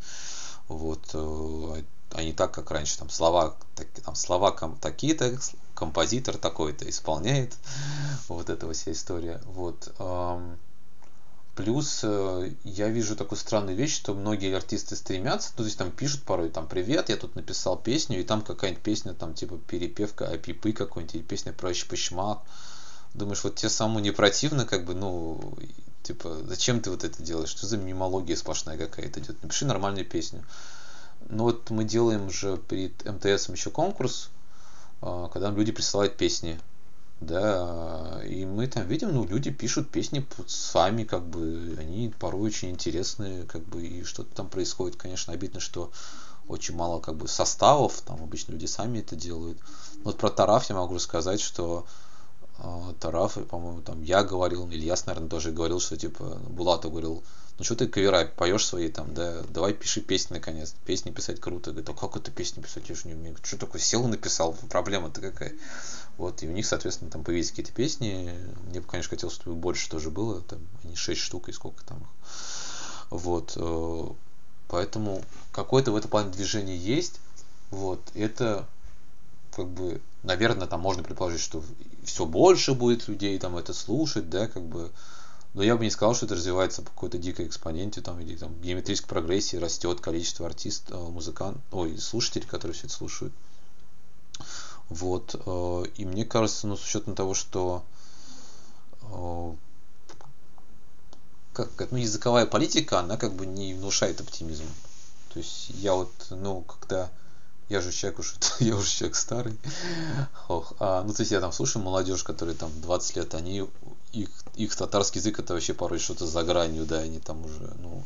вот, 0.68 1.02
э, 1.14 1.84
а 2.12 2.24
не 2.24 2.34
так, 2.34 2.54
как 2.54 2.70
раньше, 2.72 2.98
там 2.98 3.10
слова, 3.10 3.56
так, 3.76 3.88
там 4.04 4.16
слова 4.16 4.52
ком, 4.52 4.78
такие-то, 4.78 5.38
композитор 5.74 6.38
такой-то 6.38 6.90
исполняет, 6.90 7.56
вот 8.28 8.50
эта 8.50 8.72
вся 8.72 8.92
история, 8.92 9.42
вот, 9.46 9.92
Плюс 11.56 12.00
э, 12.04 12.52
я 12.64 12.88
вижу 12.88 13.16
такую 13.16 13.38
странную 13.38 13.76
вещь, 13.76 13.96
что 13.96 14.14
многие 14.14 14.56
артисты 14.56 14.96
стремятся, 14.96 15.52
ну, 15.58 15.66
есть 15.66 15.78
там 15.78 15.92
пишут 15.92 16.24
порой, 16.24 16.50
там, 16.50 16.66
привет, 16.68 17.10
я 17.10 17.18
тут 17.18 17.36
написал 17.36 17.78
песню, 17.78 18.22
и 18.22 18.24
там 18.24 18.42
какая-нибудь 18.42 18.82
песня, 18.84 19.14
там, 19.14 19.34
типа, 19.34 19.58
перепевка 19.58 20.28
апипы 20.28 20.72
какой-нибудь, 20.72 21.16
или 21.16 21.22
песня 21.24 21.52
про 21.52 21.74
шпашмак. 21.74 22.42
Думаешь, 23.14 23.44
вот 23.44 23.56
тебе 23.56 23.70
самому 23.70 24.00
не 24.00 24.12
противно, 24.12 24.66
как 24.66 24.86
бы, 24.86 24.96
ну, 24.96 25.54
типа, 26.04 26.38
зачем 26.46 26.80
ты 26.80 26.90
вот 26.90 27.04
это 27.04 27.22
делаешь? 27.22 27.50
Что 27.50 27.68
за 27.68 27.78
мимология 27.78 28.38
сплошная 28.38 28.78
какая-то 28.78 29.20
идет? 29.20 29.44
Напиши 29.44 29.66
нормальную 29.66 30.06
песню. 30.06 30.44
Ну 31.30 31.44
вот 31.44 31.70
мы 31.70 31.84
делаем 31.84 32.30
же 32.32 32.58
перед 32.58 33.06
МТС 33.06 33.50
еще 33.50 33.70
конкурс, 33.70 34.30
э, 35.02 35.28
когда 35.32 35.50
люди 35.52 35.72
присылают 35.72 36.18
песни 36.18 36.60
да, 37.22 38.20
и 38.26 38.46
мы 38.46 38.66
там 38.66 38.88
видим, 38.88 39.14
ну, 39.14 39.26
люди 39.26 39.52
пишут 39.52 39.92
песни 39.92 40.26
сами, 40.48 41.04
как 41.04 41.24
бы, 41.24 41.78
они 41.80 42.12
порой 42.20 42.48
очень 42.50 42.72
интересные, 42.72 43.44
как 43.44 43.64
бы, 43.64 43.86
и 43.86 44.04
что-то 44.04 44.34
там 44.36 44.50
происходит, 44.50 44.98
конечно, 44.98 45.32
обидно, 45.32 45.60
что 45.60 45.92
очень 46.48 46.76
мало, 46.76 47.00
как 47.00 47.16
бы, 47.18 47.28
составов, 47.28 48.02
там 48.02 48.24
обычно 48.24 48.54
люди 48.54 48.66
сами 48.66 49.00
это 49.00 49.16
делают. 49.16 49.60
Вот 50.04 50.18
про 50.18 50.32
Тараф 50.32 50.68
я 50.70 50.76
могу 50.76 50.96
рассказать, 50.96 51.42
что 51.42 51.86
э, 52.58 52.94
Тараф, 53.00 53.34
по-моему, 53.48 53.84
там 53.84 54.02
я 54.02 54.24
говорил, 54.24 54.68
Ильяс, 54.68 55.06
наверное, 55.06 55.30
тоже 55.30 55.52
говорил, 55.52 55.80
что, 55.80 55.98
типа, 55.98 56.40
Булату 56.50 56.90
говорил, 56.90 57.24
ну 57.58 57.64
что 57.64 57.76
ты 57.76 57.88
кавера 57.88 58.26
поешь 58.26 58.66
свои 58.66 58.90
там, 58.90 59.14
да, 59.14 59.44
давай 59.50 59.74
пиши 59.74 60.02
песни 60.02 60.36
наконец. 60.36 60.74
Песни 60.86 61.12
писать 61.12 61.40
круто. 61.40 61.72
Говорит, 61.72 61.90
а 61.90 61.94
как 61.94 62.16
это 62.16 62.32
песни 62.32 62.62
писать, 62.62 62.90
я 62.90 62.96
же 62.96 63.08
не 63.08 63.14
умею. 63.14 63.38
Что 63.44 63.58
такое, 63.58 63.82
сел 63.82 64.06
и 64.06 64.08
написал, 64.08 64.56
проблема-то 64.70 65.22
какая. 65.22 65.54
Вот, 66.18 66.44
и 66.44 66.48
у 66.48 66.52
них, 66.52 66.66
соответственно, 66.66 67.12
там 67.12 67.24
появились 67.24 67.50
какие-то 67.50 67.72
песни. 67.72 68.32
Мне 68.68 68.82
бы, 68.82 68.88
конечно, 68.88 69.10
хотелось, 69.10 69.36
чтобы 69.36 69.56
больше 69.56 69.90
тоже 69.90 70.10
было, 70.10 70.42
там, 70.42 70.60
они 70.84 70.96
6 70.96 71.20
штук 71.20 71.50
и 71.50 71.52
сколько 71.52 71.84
там. 71.86 72.08
Вот, 73.10 73.54
э, 73.56 74.08
поэтому 74.68 75.24
какое-то 75.52 75.92
в 75.92 75.96
этом 75.96 76.10
плане 76.12 76.32
движение 76.32 76.78
есть. 76.78 77.20
Вот, 77.72 78.02
это 78.14 78.68
как 79.56 79.68
бы, 79.68 80.02
наверное, 80.24 80.68
там 80.68 80.80
можно 80.80 81.04
предположить, 81.04 81.42
что 81.42 81.64
все 82.04 82.26
больше 82.26 82.74
будет 82.74 83.08
людей 83.08 83.38
там 83.38 83.58
это 83.58 83.74
слушать, 83.74 84.30
да, 84.30 84.48
как 84.48 84.64
бы, 84.64 84.92
но 85.54 85.64
я 85.64 85.76
бы 85.76 85.84
не 85.84 85.90
сказал, 85.90 86.16
что 86.16 86.26
это 86.26 86.36
развивается 86.36 86.82
по 86.82 86.90
какой-то 86.92 87.18
дикой 87.18 87.48
экспоненте, 87.48 88.02
там, 88.02 88.20
или 88.20 88.36
там 88.36 88.54
геометрической 88.62 89.10
прогрессии 89.10 89.58
растет 89.58 90.00
количество 90.00 90.46
артистов, 90.46 90.96
э, 90.96 91.12
музыкантов, 91.12 91.62
ой, 91.72 91.98
слушателей, 91.98 92.48
которые 92.48 92.74
все 92.74 92.88
это 92.88 92.96
слушают. 92.96 93.34
Вот. 94.90 95.36
Э, 95.46 95.84
и 95.96 96.06
мне 96.06 96.24
кажется, 96.24 96.68
ну, 96.68 96.78
с 96.78 96.86
учетом 96.86 97.16
того, 97.16 97.34
что 97.34 97.84
э, 99.04 99.54
как, 101.54 101.92
ну, 101.92 101.98
языковая 101.98 102.46
политика, 102.46 103.00
она 103.00 103.18
как 103.18 103.34
бы 103.34 103.46
не 103.46 103.74
внушает 103.74 104.22
оптимизм. 104.22 104.66
То 105.34 105.40
есть 105.40 105.70
я 105.70 105.96
вот, 105.96 106.12
ну, 106.30 106.62
когда 106.62 107.10
я 107.68 107.80
же 107.80 107.92
человек 107.92 108.20
уже, 108.20 108.36
я 108.60 108.76
уже 108.76 108.90
человек 108.90 109.16
старый. 109.16 109.58
Ох, 110.48 110.74
а, 110.80 111.04
ну, 111.04 111.14
то 111.14 111.22
есть 111.22 111.32
я 111.32 111.40
там 111.40 111.52
слушаю 111.52 111.84
молодежь, 111.84 112.24
которые 112.24 112.56
там 112.56 112.70
20 112.82 113.16
лет, 113.16 113.34
они 113.34 113.68
их, 114.12 114.30
их 114.56 114.76
татарский 114.76 115.20
язык 115.20 115.40
это 115.40 115.54
вообще 115.54 115.74
порой 115.74 116.00
что-то 116.00 116.28
за 116.28 116.44
гранью, 116.44 116.86
да, 116.86 117.00
они 117.00 117.20
там 117.20 117.46
уже, 117.46 117.74
ну, 117.80 118.04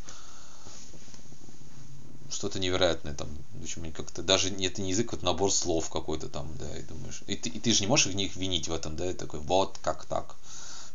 что-то 2.30 2.60
невероятное 2.60 3.14
там, 3.14 3.30
они 3.78 3.92
как-то 3.92 4.22
даже 4.22 4.50
это 4.50 4.82
не 4.82 4.90
язык, 4.90 5.14
вот 5.14 5.24
набор 5.24 5.52
слов 5.52 5.90
какой-то 5.90 6.28
там, 6.28 6.48
да, 6.60 6.78
и 6.78 6.84
думаешь, 6.84 7.24
и 7.28 7.36
ты, 7.36 7.50
и 7.50 7.60
ты 7.60 7.72
же 7.72 7.82
не 7.82 7.88
можешь 7.88 8.08
в 8.08 8.16
них 8.16 8.36
винить 8.36 8.68
в 8.68 8.74
этом, 8.74 8.96
да, 8.96 9.10
и 9.10 9.14
такой, 9.14 9.40
вот 9.40 9.80
как 9.82 10.06
так, 10.06 10.36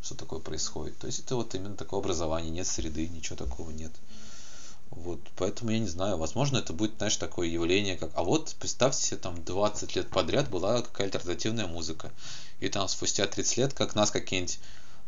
что 0.03 0.15
такое 0.15 0.41
происходит. 0.41 0.99
То 0.99 1.07
есть 1.07 1.21
это 1.21 1.37
вот 1.37 1.55
именно 1.55 1.77
такое 1.77 2.01
образование, 2.01 2.51
нет 2.51 2.67
среды, 2.67 3.09
ничего 3.09 3.37
такого 3.37 3.71
нет. 3.71 3.93
Вот, 4.91 5.21
поэтому 5.37 5.71
я 5.71 5.79
не 5.79 5.87
знаю, 5.87 6.17
возможно, 6.17 6.59
это 6.59 6.73
будет, 6.73 6.97
знаешь, 6.97 7.17
такое 7.17 7.47
явление, 7.47 7.97
как, 7.97 8.11
а 8.15 8.25
вот 8.25 8.57
представьте 8.59 9.07
себе, 9.07 9.19
там 9.19 9.43
20 9.45 9.95
лет 9.95 10.11
подряд 10.11 10.51
была 10.51 10.83
какая-то 10.83 11.19
альтернативная 11.19 11.69
музыка, 11.69 12.11
и 12.59 12.69
там 12.69 12.89
спустя 12.89 13.27
30 13.27 13.57
лет, 13.57 13.73
как 13.73 13.95
нас 13.95 14.11
какие-нибудь 14.11 14.59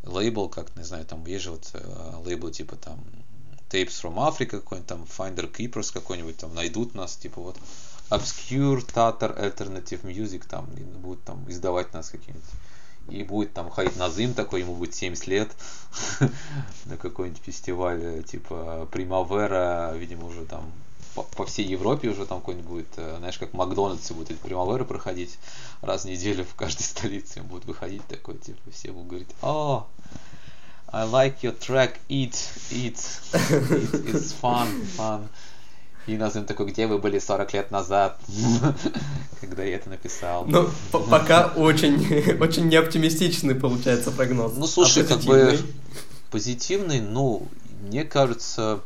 лейбл, 0.03 0.49
как, 0.49 0.75
не 0.75 0.83
знаю, 0.83 1.05
там 1.05 1.25
есть 1.25 1.43
же 1.43 1.51
вот 1.51 1.69
э, 1.73 2.13
лейбл 2.25 2.49
типа 2.49 2.75
там 2.75 2.99
Tapes 3.69 4.01
from 4.01 4.15
Africa, 4.15 4.59
какой-нибудь 4.59 4.87
там 4.87 5.03
Finder 5.03 5.51
Keepers 5.51 5.91
какой-нибудь 5.91 6.37
там 6.37 6.53
найдут 6.53 6.93
нас, 6.93 7.15
типа 7.15 7.41
вот 7.41 7.57
Obscure 8.09 8.85
Tatar 8.85 9.35
Alternative 9.35 10.01
Music 10.03 10.45
там, 10.47 10.69
и 10.75 10.81
будут 10.81 11.23
там 11.23 11.43
издавать 11.49 11.93
нас 11.93 12.09
какие-нибудь. 12.09 12.49
И 13.09 13.23
будет 13.23 13.53
там 13.53 13.69
ходить 13.69 13.97
Назым 13.97 14.33
такой, 14.33 14.61
ему 14.61 14.75
будет 14.75 14.95
70 14.95 15.27
лет 15.27 15.51
на 16.85 16.95
какой-нибудь 16.95 17.41
фестиваль 17.43 18.23
типа 18.23 18.87
Примавера, 18.91 19.93
видимо, 19.95 20.27
уже 20.27 20.45
там 20.45 20.71
по, 21.15 21.23
по 21.23 21.45
всей 21.45 21.65
Европе 21.65 22.09
уже 22.09 22.25
там 22.25 22.39
какой-нибудь 22.39 22.67
будет, 22.67 22.87
э, 22.97 23.15
знаешь, 23.19 23.37
как 23.37 23.53
Макдональдс 23.53 24.11
будет 24.11 24.31
эти 24.31 24.39
Примаверы 24.39 24.85
проходить 24.85 25.37
раз 25.81 26.03
в 26.03 26.05
неделю 26.05 26.43
в 26.49 26.55
каждой 26.55 26.83
столице. 26.83 27.41
Он 27.41 27.47
будет 27.47 27.65
выходить 27.65 28.05
такой, 28.07 28.37
типа, 28.37 28.59
все 28.71 28.91
будут 28.91 29.07
говорить, 29.07 29.29
о, 29.41 29.87
I 30.87 31.07
like 31.07 31.41
your 31.41 31.57
track, 31.57 31.95
eat, 32.09 32.35
eat, 32.71 32.97
eat, 33.31 33.91
it's 34.05 34.35
fun, 34.39 34.67
fun. 34.97 35.27
И 36.05 36.17
Назым 36.17 36.45
такой, 36.45 36.65
где 36.65 36.85
вы 36.85 36.97
были 36.97 37.17
40 37.17 37.53
лет 37.53 37.71
назад, 37.71 38.19
когда 39.41 39.63
я 39.63 39.77
это 39.77 39.89
написал. 39.89 40.45
Ну, 40.45 40.69
пока 40.91 41.47
очень, 41.47 42.37
очень 42.41 42.67
неоптимистичный 42.67 43.55
получается 43.55 44.11
прогноз. 44.11 44.53
Ну, 44.57 44.67
слушай, 44.67 45.03
а 45.03 45.07
как 45.07 45.21
бы 45.21 45.57
позитивный, 46.29 46.99
ну, 46.99 47.47
мне 47.81 48.03
кажется, 48.03 48.81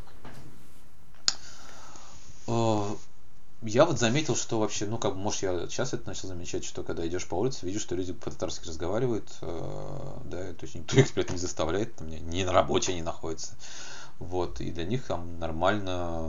я 3.63 3.85
вот 3.85 3.99
заметил, 3.99 4.35
что 4.35 4.59
вообще, 4.59 4.85
ну, 4.85 4.97
как 4.97 5.13
бы, 5.13 5.19
может, 5.19 5.41
я 5.41 5.67
сейчас 5.67 5.93
это 5.93 6.07
начал 6.07 6.27
замечать, 6.27 6.63
что 6.63 6.83
когда 6.83 7.05
идешь 7.07 7.27
по 7.27 7.35
улице, 7.35 7.65
видишь, 7.65 7.81
что 7.81 7.95
люди 7.95 8.13
по-татарски 8.13 8.67
разговаривают, 8.67 9.29
э, 9.41 10.17
да, 10.25 10.53
то 10.53 10.63
есть 10.63 10.75
никто 10.75 10.97
их 10.99 11.17
этом 11.17 11.35
не 11.35 11.41
заставляет, 11.41 11.95
там, 11.95 12.07
не 12.07 12.45
на 12.45 12.53
работе 12.53 12.91
они 12.91 13.01
находятся. 13.01 13.55
Вот, 14.19 14.61
и 14.61 14.71
для 14.71 14.85
них 14.85 15.05
там 15.05 15.39
нормально 15.39 16.19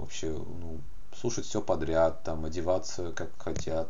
вообще, 0.00 0.30
ну, 0.30 0.80
слушать 1.20 1.46
все 1.46 1.60
подряд, 1.60 2.22
там, 2.22 2.44
одеваться 2.44 3.12
как 3.12 3.30
хотят. 3.38 3.88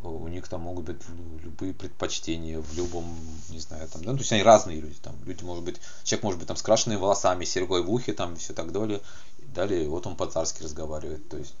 У 0.00 0.28
них 0.28 0.46
там 0.46 0.60
могут 0.60 0.84
быть 0.84 1.00
любые 1.42 1.74
предпочтения 1.74 2.60
в 2.60 2.74
любом, 2.74 3.18
не 3.50 3.58
знаю, 3.58 3.88
там, 3.88 4.02
да, 4.04 4.12
ну, 4.12 4.16
то 4.16 4.22
есть 4.22 4.32
они 4.32 4.44
разные 4.44 4.80
люди, 4.80 4.96
там, 5.02 5.16
люди, 5.24 5.42
может 5.42 5.64
быть, 5.64 5.80
человек 6.04 6.22
может 6.22 6.38
быть 6.38 6.48
там 6.48 6.56
с 6.56 6.62
крашенными 6.62 7.00
волосами, 7.00 7.44
серьгой 7.44 7.82
в 7.82 7.90
ухе, 7.90 8.12
там, 8.12 8.34
и 8.34 8.36
все 8.36 8.52
так 8.54 8.70
далее, 8.70 9.00
далее 9.54 9.88
вот 9.88 10.06
он 10.06 10.16
по-царски 10.16 10.62
разговаривает, 10.62 11.28
то 11.28 11.36
есть 11.36 11.54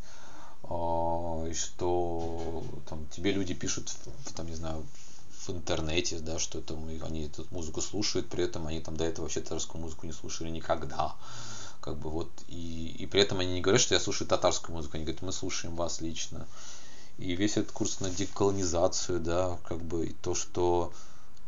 э, 0.64 1.54
что 1.54 2.64
там 2.88 3.06
тебе 3.08 3.32
люди 3.32 3.54
пишут, 3.54 3.92
там 4.36 4.46
не 4.46 4.54
знаю, 4.54 4.86
в 5.48 5.50
интернете, 5.50 6.18
да, 6.20 6.38
что 6.38 6.60
там 6.60 6.86
они 7.02 7.24
эту 7.24 7.46
музыку 7.50 7.80
слушают, 7.80 8.28
при 8.28 8.44
этом 8.44 8.66
они 8.66 8.80
там 8.80 8.96
до 8.96 9.04
этого 9.04 9.24
вообще 9.24 9.40
татарскую 9.40 9.82
музыку 9.82 10.06
не 10.06 10.12
слушали 10.12 10.50
никогда, 10.50 11.16
как 11.80 11.96
бы 11.96 12.10
вот 12.10 12.30
и 12.48 12.94
и 12.98 13.06
при 13.06 13.22
этом 13.22 13.40
они 13.40 13.54
не 13.54 13.60
говорят, 13.60 13.80
что 13.80 13.94
я 13.94 14.00
слушаю 14.00 14.28
татарскую 14.28 14.76
музыку, 14.76 14.96
они 14.96 15.04
говорят, 15.04 15.22
мы 15.22 15.32
слушаем 15.32 15.74
вас 15.74 16.00
лично, 16.00 16.46
и 17.18 17.34
весь 17.34 17.56
этот 17.56 17.72
курс 17.72 18.00
на 18.00 18.10
деколонизацию, 18.10 19.20
да, 19.20 19.58
как 19.68 19.78
бы 19.78 20.06
и 20.06 20.12
то, 20.12 20.34
что 20.34 20.92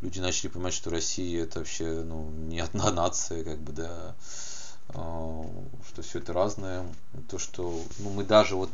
люди 0.00 0.18
начали 0.18 0.48
понимать, 0.48 0.74
что 0.74 0.90
Россия 0.90 1.44
это 1.44 1.60
вообще 1.60 2.02
ну 2.02 2.28
не 2.30 2.60
одна 2.60 2.90
нация, 2.92 3.44
как 3.44 3.58
бы 3.58 3.72
да 3.72 4.14
а, 4.88 5.44
что 5.88 6.02
все 6.02 6.18
это 6.18 6.32
разное, 6.32 6.86
то, 7.28 7.38
что 7.38 7.82
ну, 7.98 8.10
мы 8.10 8.24
даже 8.24 8.56
вот 8.56 8.70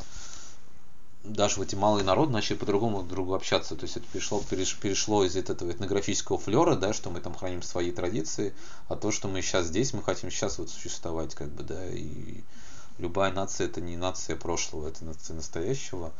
даже 1.25 1.57
вот 1.57 1.67
эти 1.67 1.75
малые 1.75 2.05
народы 2.05 2.33
начали 2.33 2.57
по-другому 2.57 2.99
друг 2.99 3.09
другу 3.09 3.35
общаться. 3.35 3.75
То 3.75 3.83
есть 3.83 3.97
это 3.97 4.07
перешло, 4.13 4.43
перешло 4.49 5.25
из 5.25 5.35
этого 5.37 5.73
этнографического 5.73 6.39
флера, 6.39 6.77
да, 6.77 6.93
что 6.93 7.11
мы 7.11 7.21
там 7.21 7.35
храним 7.35 7.63
свои 7.63 7.91
традиции, 7.91 8.55
а 8.89 8.95
то, 8.95 9.11
что 9.11 9.27
мы 9.27 9.43
сейчас 9.43 9.67
здесь, 9.67 9.93
мы 9.93 10.03
хотим 10.03 10.31
сейчас 10.31 10.59
вот 10.59 10.71
существовать, 10.71 11.35
как 11.35 11.49
бы, 11.49 11.65
да, 11.65 11.85
и 11.89 12.43
любая 12.99 13.33
нация 13.33 13.67
это 13.67 13.81
не 13.81 13.97
нация 13.97 14.37
прошлого, 14.37 14.89
это 14.89 15.05
нация 15.05 15.35
настоящего. 15.35 16.13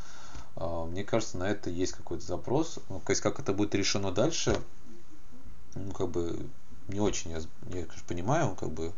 А, 0.57 0.87
мне 0.87 1.05
кажется, 1.05 1.39
на 1.39 1.45
это 1.45 1.71
есть 1.71 1.93
какой-то 1.93 2.25
запрос. 2.25 2.79
Ну, 2.89 3.01
то 3.01 3.11
есть 3.11 3.23
как 3.23 3.39
это 3.39 3.53
будет 3.53 3.75
решено 3.75 4.11
дальше, 4.11 4.61
ну, 5.75 5.93
как 5.93 6.09
бы, 6.09 6.49
не 6.89 7.01
очень 7.01 7.31
я, 7.31 7.39
я 7.39 7.85
конечно, 7.85 8.07
понимаю, 8.07 8.57
как 8.59 8.71
бы, 8.71 8.93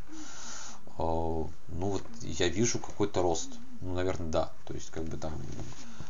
а, 0.99 1.03
ну, 1.03 1.51
вот 1.69 2.03
я 2.23 2.49
вижу 2.49 2.79
какой-то 2.79 3.23
рост. 3.23 3.51
Ну, 3.81 3.95
наверное, 3.95 4.31
да. 4.31 4.53
То 4.67 4.75
есть, 4.75 4.91
как 4.91 5.05
бы 5.05 5.17
там 5.17 5.33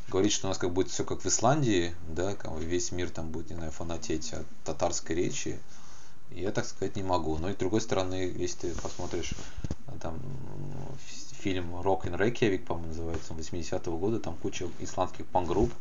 говорить, 0.09 0.32
что 0.32 0.46
у 0.46 0.51
нас 0.51 0.59
как 0.59 0.72
будет 0.72 0.90
все 0.90 1.05
как 1.05 1.20
в 1.20 1.26
Исландии, 1.26 1.94
да, 2.09 2.34
как 2.34 2.59
весь 2.59 2.92
мир 2.92 3.11
там 3.11 3.30
будет, 3.30 3.51
не 3.51 3.57
знаю, 3.57 3.72
фанатеть 3.72 4.32
от 4.32 4.46
татарской 4.64 5.14
речи, 5.14 5.59
я 6.30 6.51
так 6.51 6.66
сказать 6.66 6.96
не 6.96 7.03
могу. 7.03 7.36
Но 7.38 7.51
и 7.51 7.55
с 7.55 7.57
другой 7.57 7.80
стороны, 7.80 8.32
если 8.36 8.68
ты 8.68 8.80
посмотришь 8.80 9.34
там 10.01 10.18
фильм 11.41 11.76
Rock 11.76 12.05
in 12.05 12.16
Reykjavik, 12.16 12.64
по-моему, 12.64 12.89
называется, 12.89 13.34
80-го 13.34 13.97
года, 13.97 14.20
там 14.20 14.34
куча 14.36 14.66
исландских 14.80 15.26
панк-групп, 15.26 15.72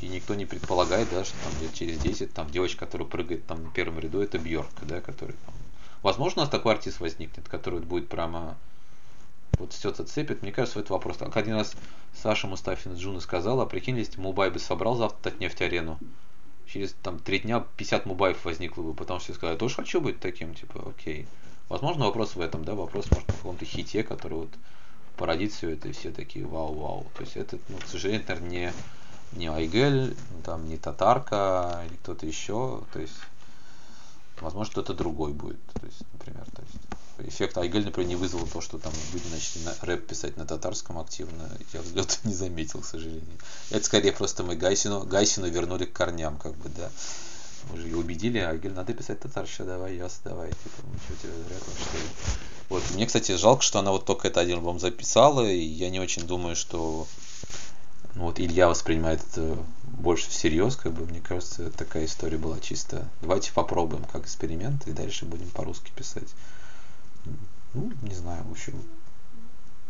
и 0.00 0.08
никто 0.08 0.34
не 0.34 0.46
предполагает, 0.46 1.08
да, 1.10 1.24
что 1.24 1.34
там 1.44 1.62
лет 1.62 1.74
через 1.74 1.98
10 1.98 2.32
там 2.32 2.50
девочка, 2.50 2.86
которая 2.86 3.08
прыгает 3.08 3.46
там 3.46 3.64
на 3.64 3.70
первом 3.70 3.98
ряду, 3.98 4.20
это 4.20 4.38
Бьорк, 4.38 4.70
да, 4.82 5.00
который 5.00 5.34
там... 5.46 5.54
Возможно, 6.02 6.42
у 6.42 6.44
нас 6.44 6.50
такой 6.50 6.74
артист 6.74 7.00
возникнет, 7.00 7.48
который 7.48 7.80
будет 7.80 8.08
прямо 8.08 8.56
вот 9.58 9.72
все 9.72 9.92
зацепит. 9.92 10.42
Мне 10.42 10.52
кажется, 10.52 10.78
это 10.80 10.92
вопрос. 10.92 11.16
Как 11.16 11.36
один 11.36 11.54
раз 11.54 11.74
Саша 12.14 12.46
Мустафин 12.46 12.94
Джуна 12.94 13.20
сказала, 13.20 13.64
а 13.64 13.66
прикинь, 13.66 13.98
если 13.98 14.20
Мубай 14.20 14.50
бы 14.50 14.58
собрал 14.58 14.96
завтра 14.96 15.32
Татнефть 15.40 15.62
Арену, 15.62 15.98
через 16.66 16.94
там 17.02 17.18
три 17.18 17.40
дня 17.40 17.64
50 17.76 18.06
Мубаев 18.06 18.44
возникло 18.44 18.82
бы, 18.82 18.94
потому 18.94 19.18
что 19.18 19.32
все 19.32 19.34
сказали, 19.34 19.54
я 19.54 19.58
тоже 19.58 19.74
хочу 19.74 20.00
быть 20.00 20.20
таким, 20.20 20.54
типа, 20.54 20.88
окей. 20.88 21.26
Возможно, 21.68 22.06
вопрос 22.06 22.34
в 22.34 22.40
этом, 22.40 22.64
да, 22.64 22.74
вопрос, 22.74 23.10
может, 23.10 23.30
в 23.30 23.36
каком-то 23.36 23.64
хите, 23.64 24.02
который 24.02 24.38
вот 24.38 24.50
породит 25.16 25.52
все 25.52 25.70
это, 25.70 25.88
и 25.88 25.92
все 25.92 26.10
такие 26.10 26.46
вау-вау. 26.46 27.06
То 27.14 27.22
есть 27.22 27.36
это, 27.36 27.58
ну, 27.68 27.76
к 27.78 27.86
сожалению, 27.86 28.24
наверное, 28.26 28.50
не, 28.50 28.72
не 29.32 29.50
Айгель, 29.50 30.16
там, 30.44 30.66
не 30.66 30.78
Татарка 30.78 31.84
или 31.86 31.96
кто-то 31.96 32.24
еще. 32.24 32.82
То 32.92 33.00
есть, 33.00 33.16
возможно, 34.40 34.72
кто-то 34.72 34.94
другой 34.94 35.32
будет. 35.32 35.62
То 35.74 35.84
есть, 35.84 36.02
например, 36.14 36.46
то 36.54 36.62
есть, 36.62 37.34
эффект 37.34 37.58
Айгель, 37.58 37.84
например, 37.84 38.08
не 38.08 38.16
вызвал 38.16 38.46
то, 38.46 38.62
что 38.62 38.78
там 38.78 38.92
люди 39.12 39.26
начали 39.30 39.64
на, 39.64 39.74
рэп 39.82 40.06
писать 40.06 40.38
на 40.38 40.46
татарском 40.46 40.98
активно. 40.98 41.50
Я 41.74 41.82
взгляд 41.82 42.20
не 42.24 42.32
заметил, 42.32 42.80
к 42.80 42.86
сожалению. 42.86 43.38
Это 43.70 43.84
скорее 43.84 44.12
просто 44.12 44.42
мы 44.42 44.56
Гайсину, 44.56 45.04
Гайсину 45.04 45.50
вернули 45.50 45.84
к 45.84 45.92
корням, 45.92 46.38
как 46.38 46.54
бы, 46.54 46.70
да 46.70 46.90
мы 47.70 47.78
же 47.78 47.86
ее 47.86 47.96
убедили, 47.96 48.38
а 48.38 48.52
говорит, 48.52 48.76
надо 48.76 48.92
писать 48.94 49.20
татарща, 49.20 49.64
давай, 49.64 49.96
яс, 49.96 50.20
давай, 50.24 50.48
типа, 50.48 50.82
ну 50.84 50.94
что 51.04 51.22
тебе 51.22 51.32
зря 51.32 51.58
там, 51.58 51.74
что 51.74 51.96
ли. 51.96 52.04
Вот, 52.68 52.82
мне, 52.94 53.06
кстати, 53.06 53.36
жалко, 53.36 53.62
что 53.62 53.78
она 53.78 53.92
вот 53.92 54.04
только 54.04 54.28
это 54.28 54.40
один 54.40 54.58
альбом 54.58 54.78
записала, 54.78 55.46
и 55.46 55.58
я 55.58 55.90
не 55.90 56.00
очень 56.00 56.26
думаю, 56.26 56.54
что 56.54 57.06
ну, 58.14 58.24
вот 58.24 58.40
Илья 58.40 58.68
воспринимает 58.68 59.20
это 59.30 59.56
больше 59.84 60.28
всерьез, 60.28 60.76
как 60.76 60.92
бы, 60.92 61.06
мне 61.06 61.20
кажется, 61.20 61.70
такая 61.70 62.04
история 62.04 62.36
была 62.36 62.58
чисто. 62.58 63.08
Давайте 63.20 63.52
попробуем 63.52 64.04
как 64.04 64.24
эксперимент, 64.24 64.86
и 64.86 64.92
дальше 64.92 65.24
будем 65.24 65.48
по-русски 65.50 65.92
писать. 65.94 66.28
Ну, 67.74 67.92
не 68.02 68.14
знаю, 68.14 68.44
в 68.44 68.50
общем, 68.50 68.82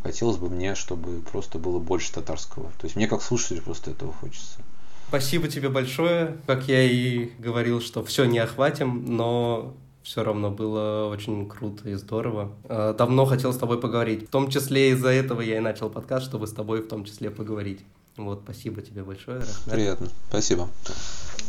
хотелось 0.03 0.37
бы 0.37 0.51
мне, 0.51 0.75
чтобы 0.75 1.21
просто 1.23 1.59
было 1.59 1.79
больше 1.79 2.13
татарского. 2.13 2.71
То 2.79 2.85
есть 2.85 2.97
мне 2.97 3.09
как 3.09 3.23
слушателю 3.23 3.63
просто 3.63 3.93
этого 3.93 4.13
хочется. 4.13 4.59
Спасибо 5.09 5.49
тебе 5.49 5.71
большое. 5.71 6.37
Как 6.47 6.69
я 6.69 6.83
и 6.83 7.31
говорил, 7.39 7.81
что 7.81 8.05
все 8.05 8.27
не 8.27 8.39
охватим, 8.39 9.17
но 9.17 9.75
все 10.03 10.23
равно 10.23 10.51
было 10.51 11.09
очень 11.11 11.49
круто 11.49 11.89
и 11.89 11.95
здорово. 11.95 12.53
Э, 12.65 12.95
давно 12.97 13.25
хотел 13.25 13.53
с 13.53 13.57
тобой 13.57 13.81
поговорить. 13.81 14.29
В 14.29 14.31
том 14.31 14.51
числе 14.51 14.91
из-за 14.91 15.09
этого 15.09 15.41
я 15.41 15.57
и 15.57 15.61
начал 15.61 15.89
подкаст, 15.89 16.27
чтобы 16.27 16.47
с 16.47 16.53
тобой 16.53 16.83
в 16.83 16.89
том 16.89 17.05
числе 17.05 17.31
поговорить. 17.31 17.81
Вот, 18.19 18.41
спасибо 18.45 18.83
тебе 18.83 19.03
большое, 19.03 19.39
Рахмет. 19.39 19.65
Приятно, 19.71 20.09
спасибо. 20.29 20.69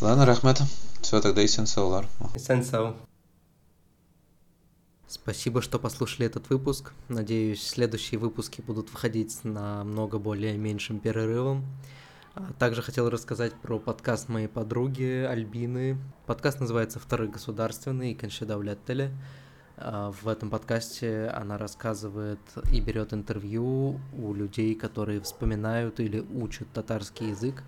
Ладно, 0.01 0.25
Рахмет. 0.25 0.61
Все, 1.01 1.19
тогда 1.19 1.41
и 1.41 1.47
сенсаулар. 1.47 2.05
Сенсау. 2.37 2.95
Спасибо, 5.07 5.61
что 5.61 5.79
послушали 5.79 6.27
этот 6.27 6.49
выпуск. 6.49 6.93
Надеюсь, 7.07 7.67
следующие 7.67 8.19
выпуски 8.19 8.61
будут 8.61 8.91
выходить 8.91 9.31
с 9.31 9.43
намного 9.43 10.19
более 10.19 10.55
меньшим 10.55 10.99
перерывом. 10.99 11.65
А 12.47 12.53
также 12.53 12.81
хотел 12.81 13.09
рассказать 13.09 13.53
про 13.53 13.79
подкаст 13.79 14.29
моей 14.29 14.47
подруги 14.47 15.25
Альбины. 15.29 15.97
Подкаст 16.25 16.61
называется 16.61 16.97
«Второй 16.97 17.27
государственный» 17.27 18.13
и 18.13 18.15
«Коншедавляттеле». 18.15 19.11
А, 19.75 20.13
в 20.13 20.25
этом 20.25 20.49
подкасте 20.49 21.27
она 21.35 21.57
рассказывает 21.57 22.39
и 22.71 22.79
берет 22.79 23.13
интервью 23.13 23.99
у 24.13 24.33
людей, 24.33 24.73
которые 24.73 25.19
вспоминают 25.19 25.99
или 25.99 26.21
учат 26.21 26.71
татарский 26.71 27.31
язык. 27.31 27.61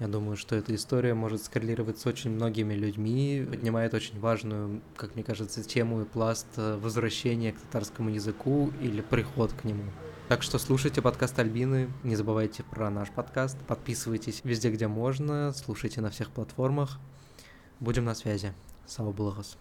Я 0.00 0.08
думаю, 0.08 0.36
что 0.36 0.56
эта 0.56 0.74
история 0.74 1.14
может 1.14 1.44
скоррелировать 1.44 2.00
с 2.00 2.06
очень 2.06 2.32
многими 2.32 2.74
людьми, 2.74 3.46
поднимает 3.48 3.94
очень 3.94 4.18
важную, 4.18 4.82
как 4.96 5.14
мне 5.14 5.22
кажется, 5.22 5.62
тему 5.62 6.02
и 6.02 6.04
пласт 6.04 6.48
э, 6.56 6.76
возвращения 6.78 7.52
к 7.52 7.60
татарскому 7.60 8.10
языку 8.10 8.72
или 8.80 9.02
приход 9.02 9.52
к 9.52 9.62
нему. 9.62 9.84
Так 10.28 10.42
что 10.42 10.58
слушайте 10.58 11.00
подкаст 11.00 11.38
Альбины, 11.38 11.88
не 12.02 12.16
забывайте 12.16 12.64
про 12.64 12.90
наш 12.90 13.10
подкаст, 13.10 13.56
подписывайтесь 13.68 14.40
везде, 14.42 14.72
где 14.72 14.88
можно, 14.88 15.52
слушайте 15.52 16.00
на 16.00 16.10
всех 16.10 16.30
платформах. 16.30 16.98
Будем 17.78 18.04
на 18.04 18.14
связи. 18.16 18.52
Сау 18.86 19.12
Благос. 19.12 19.56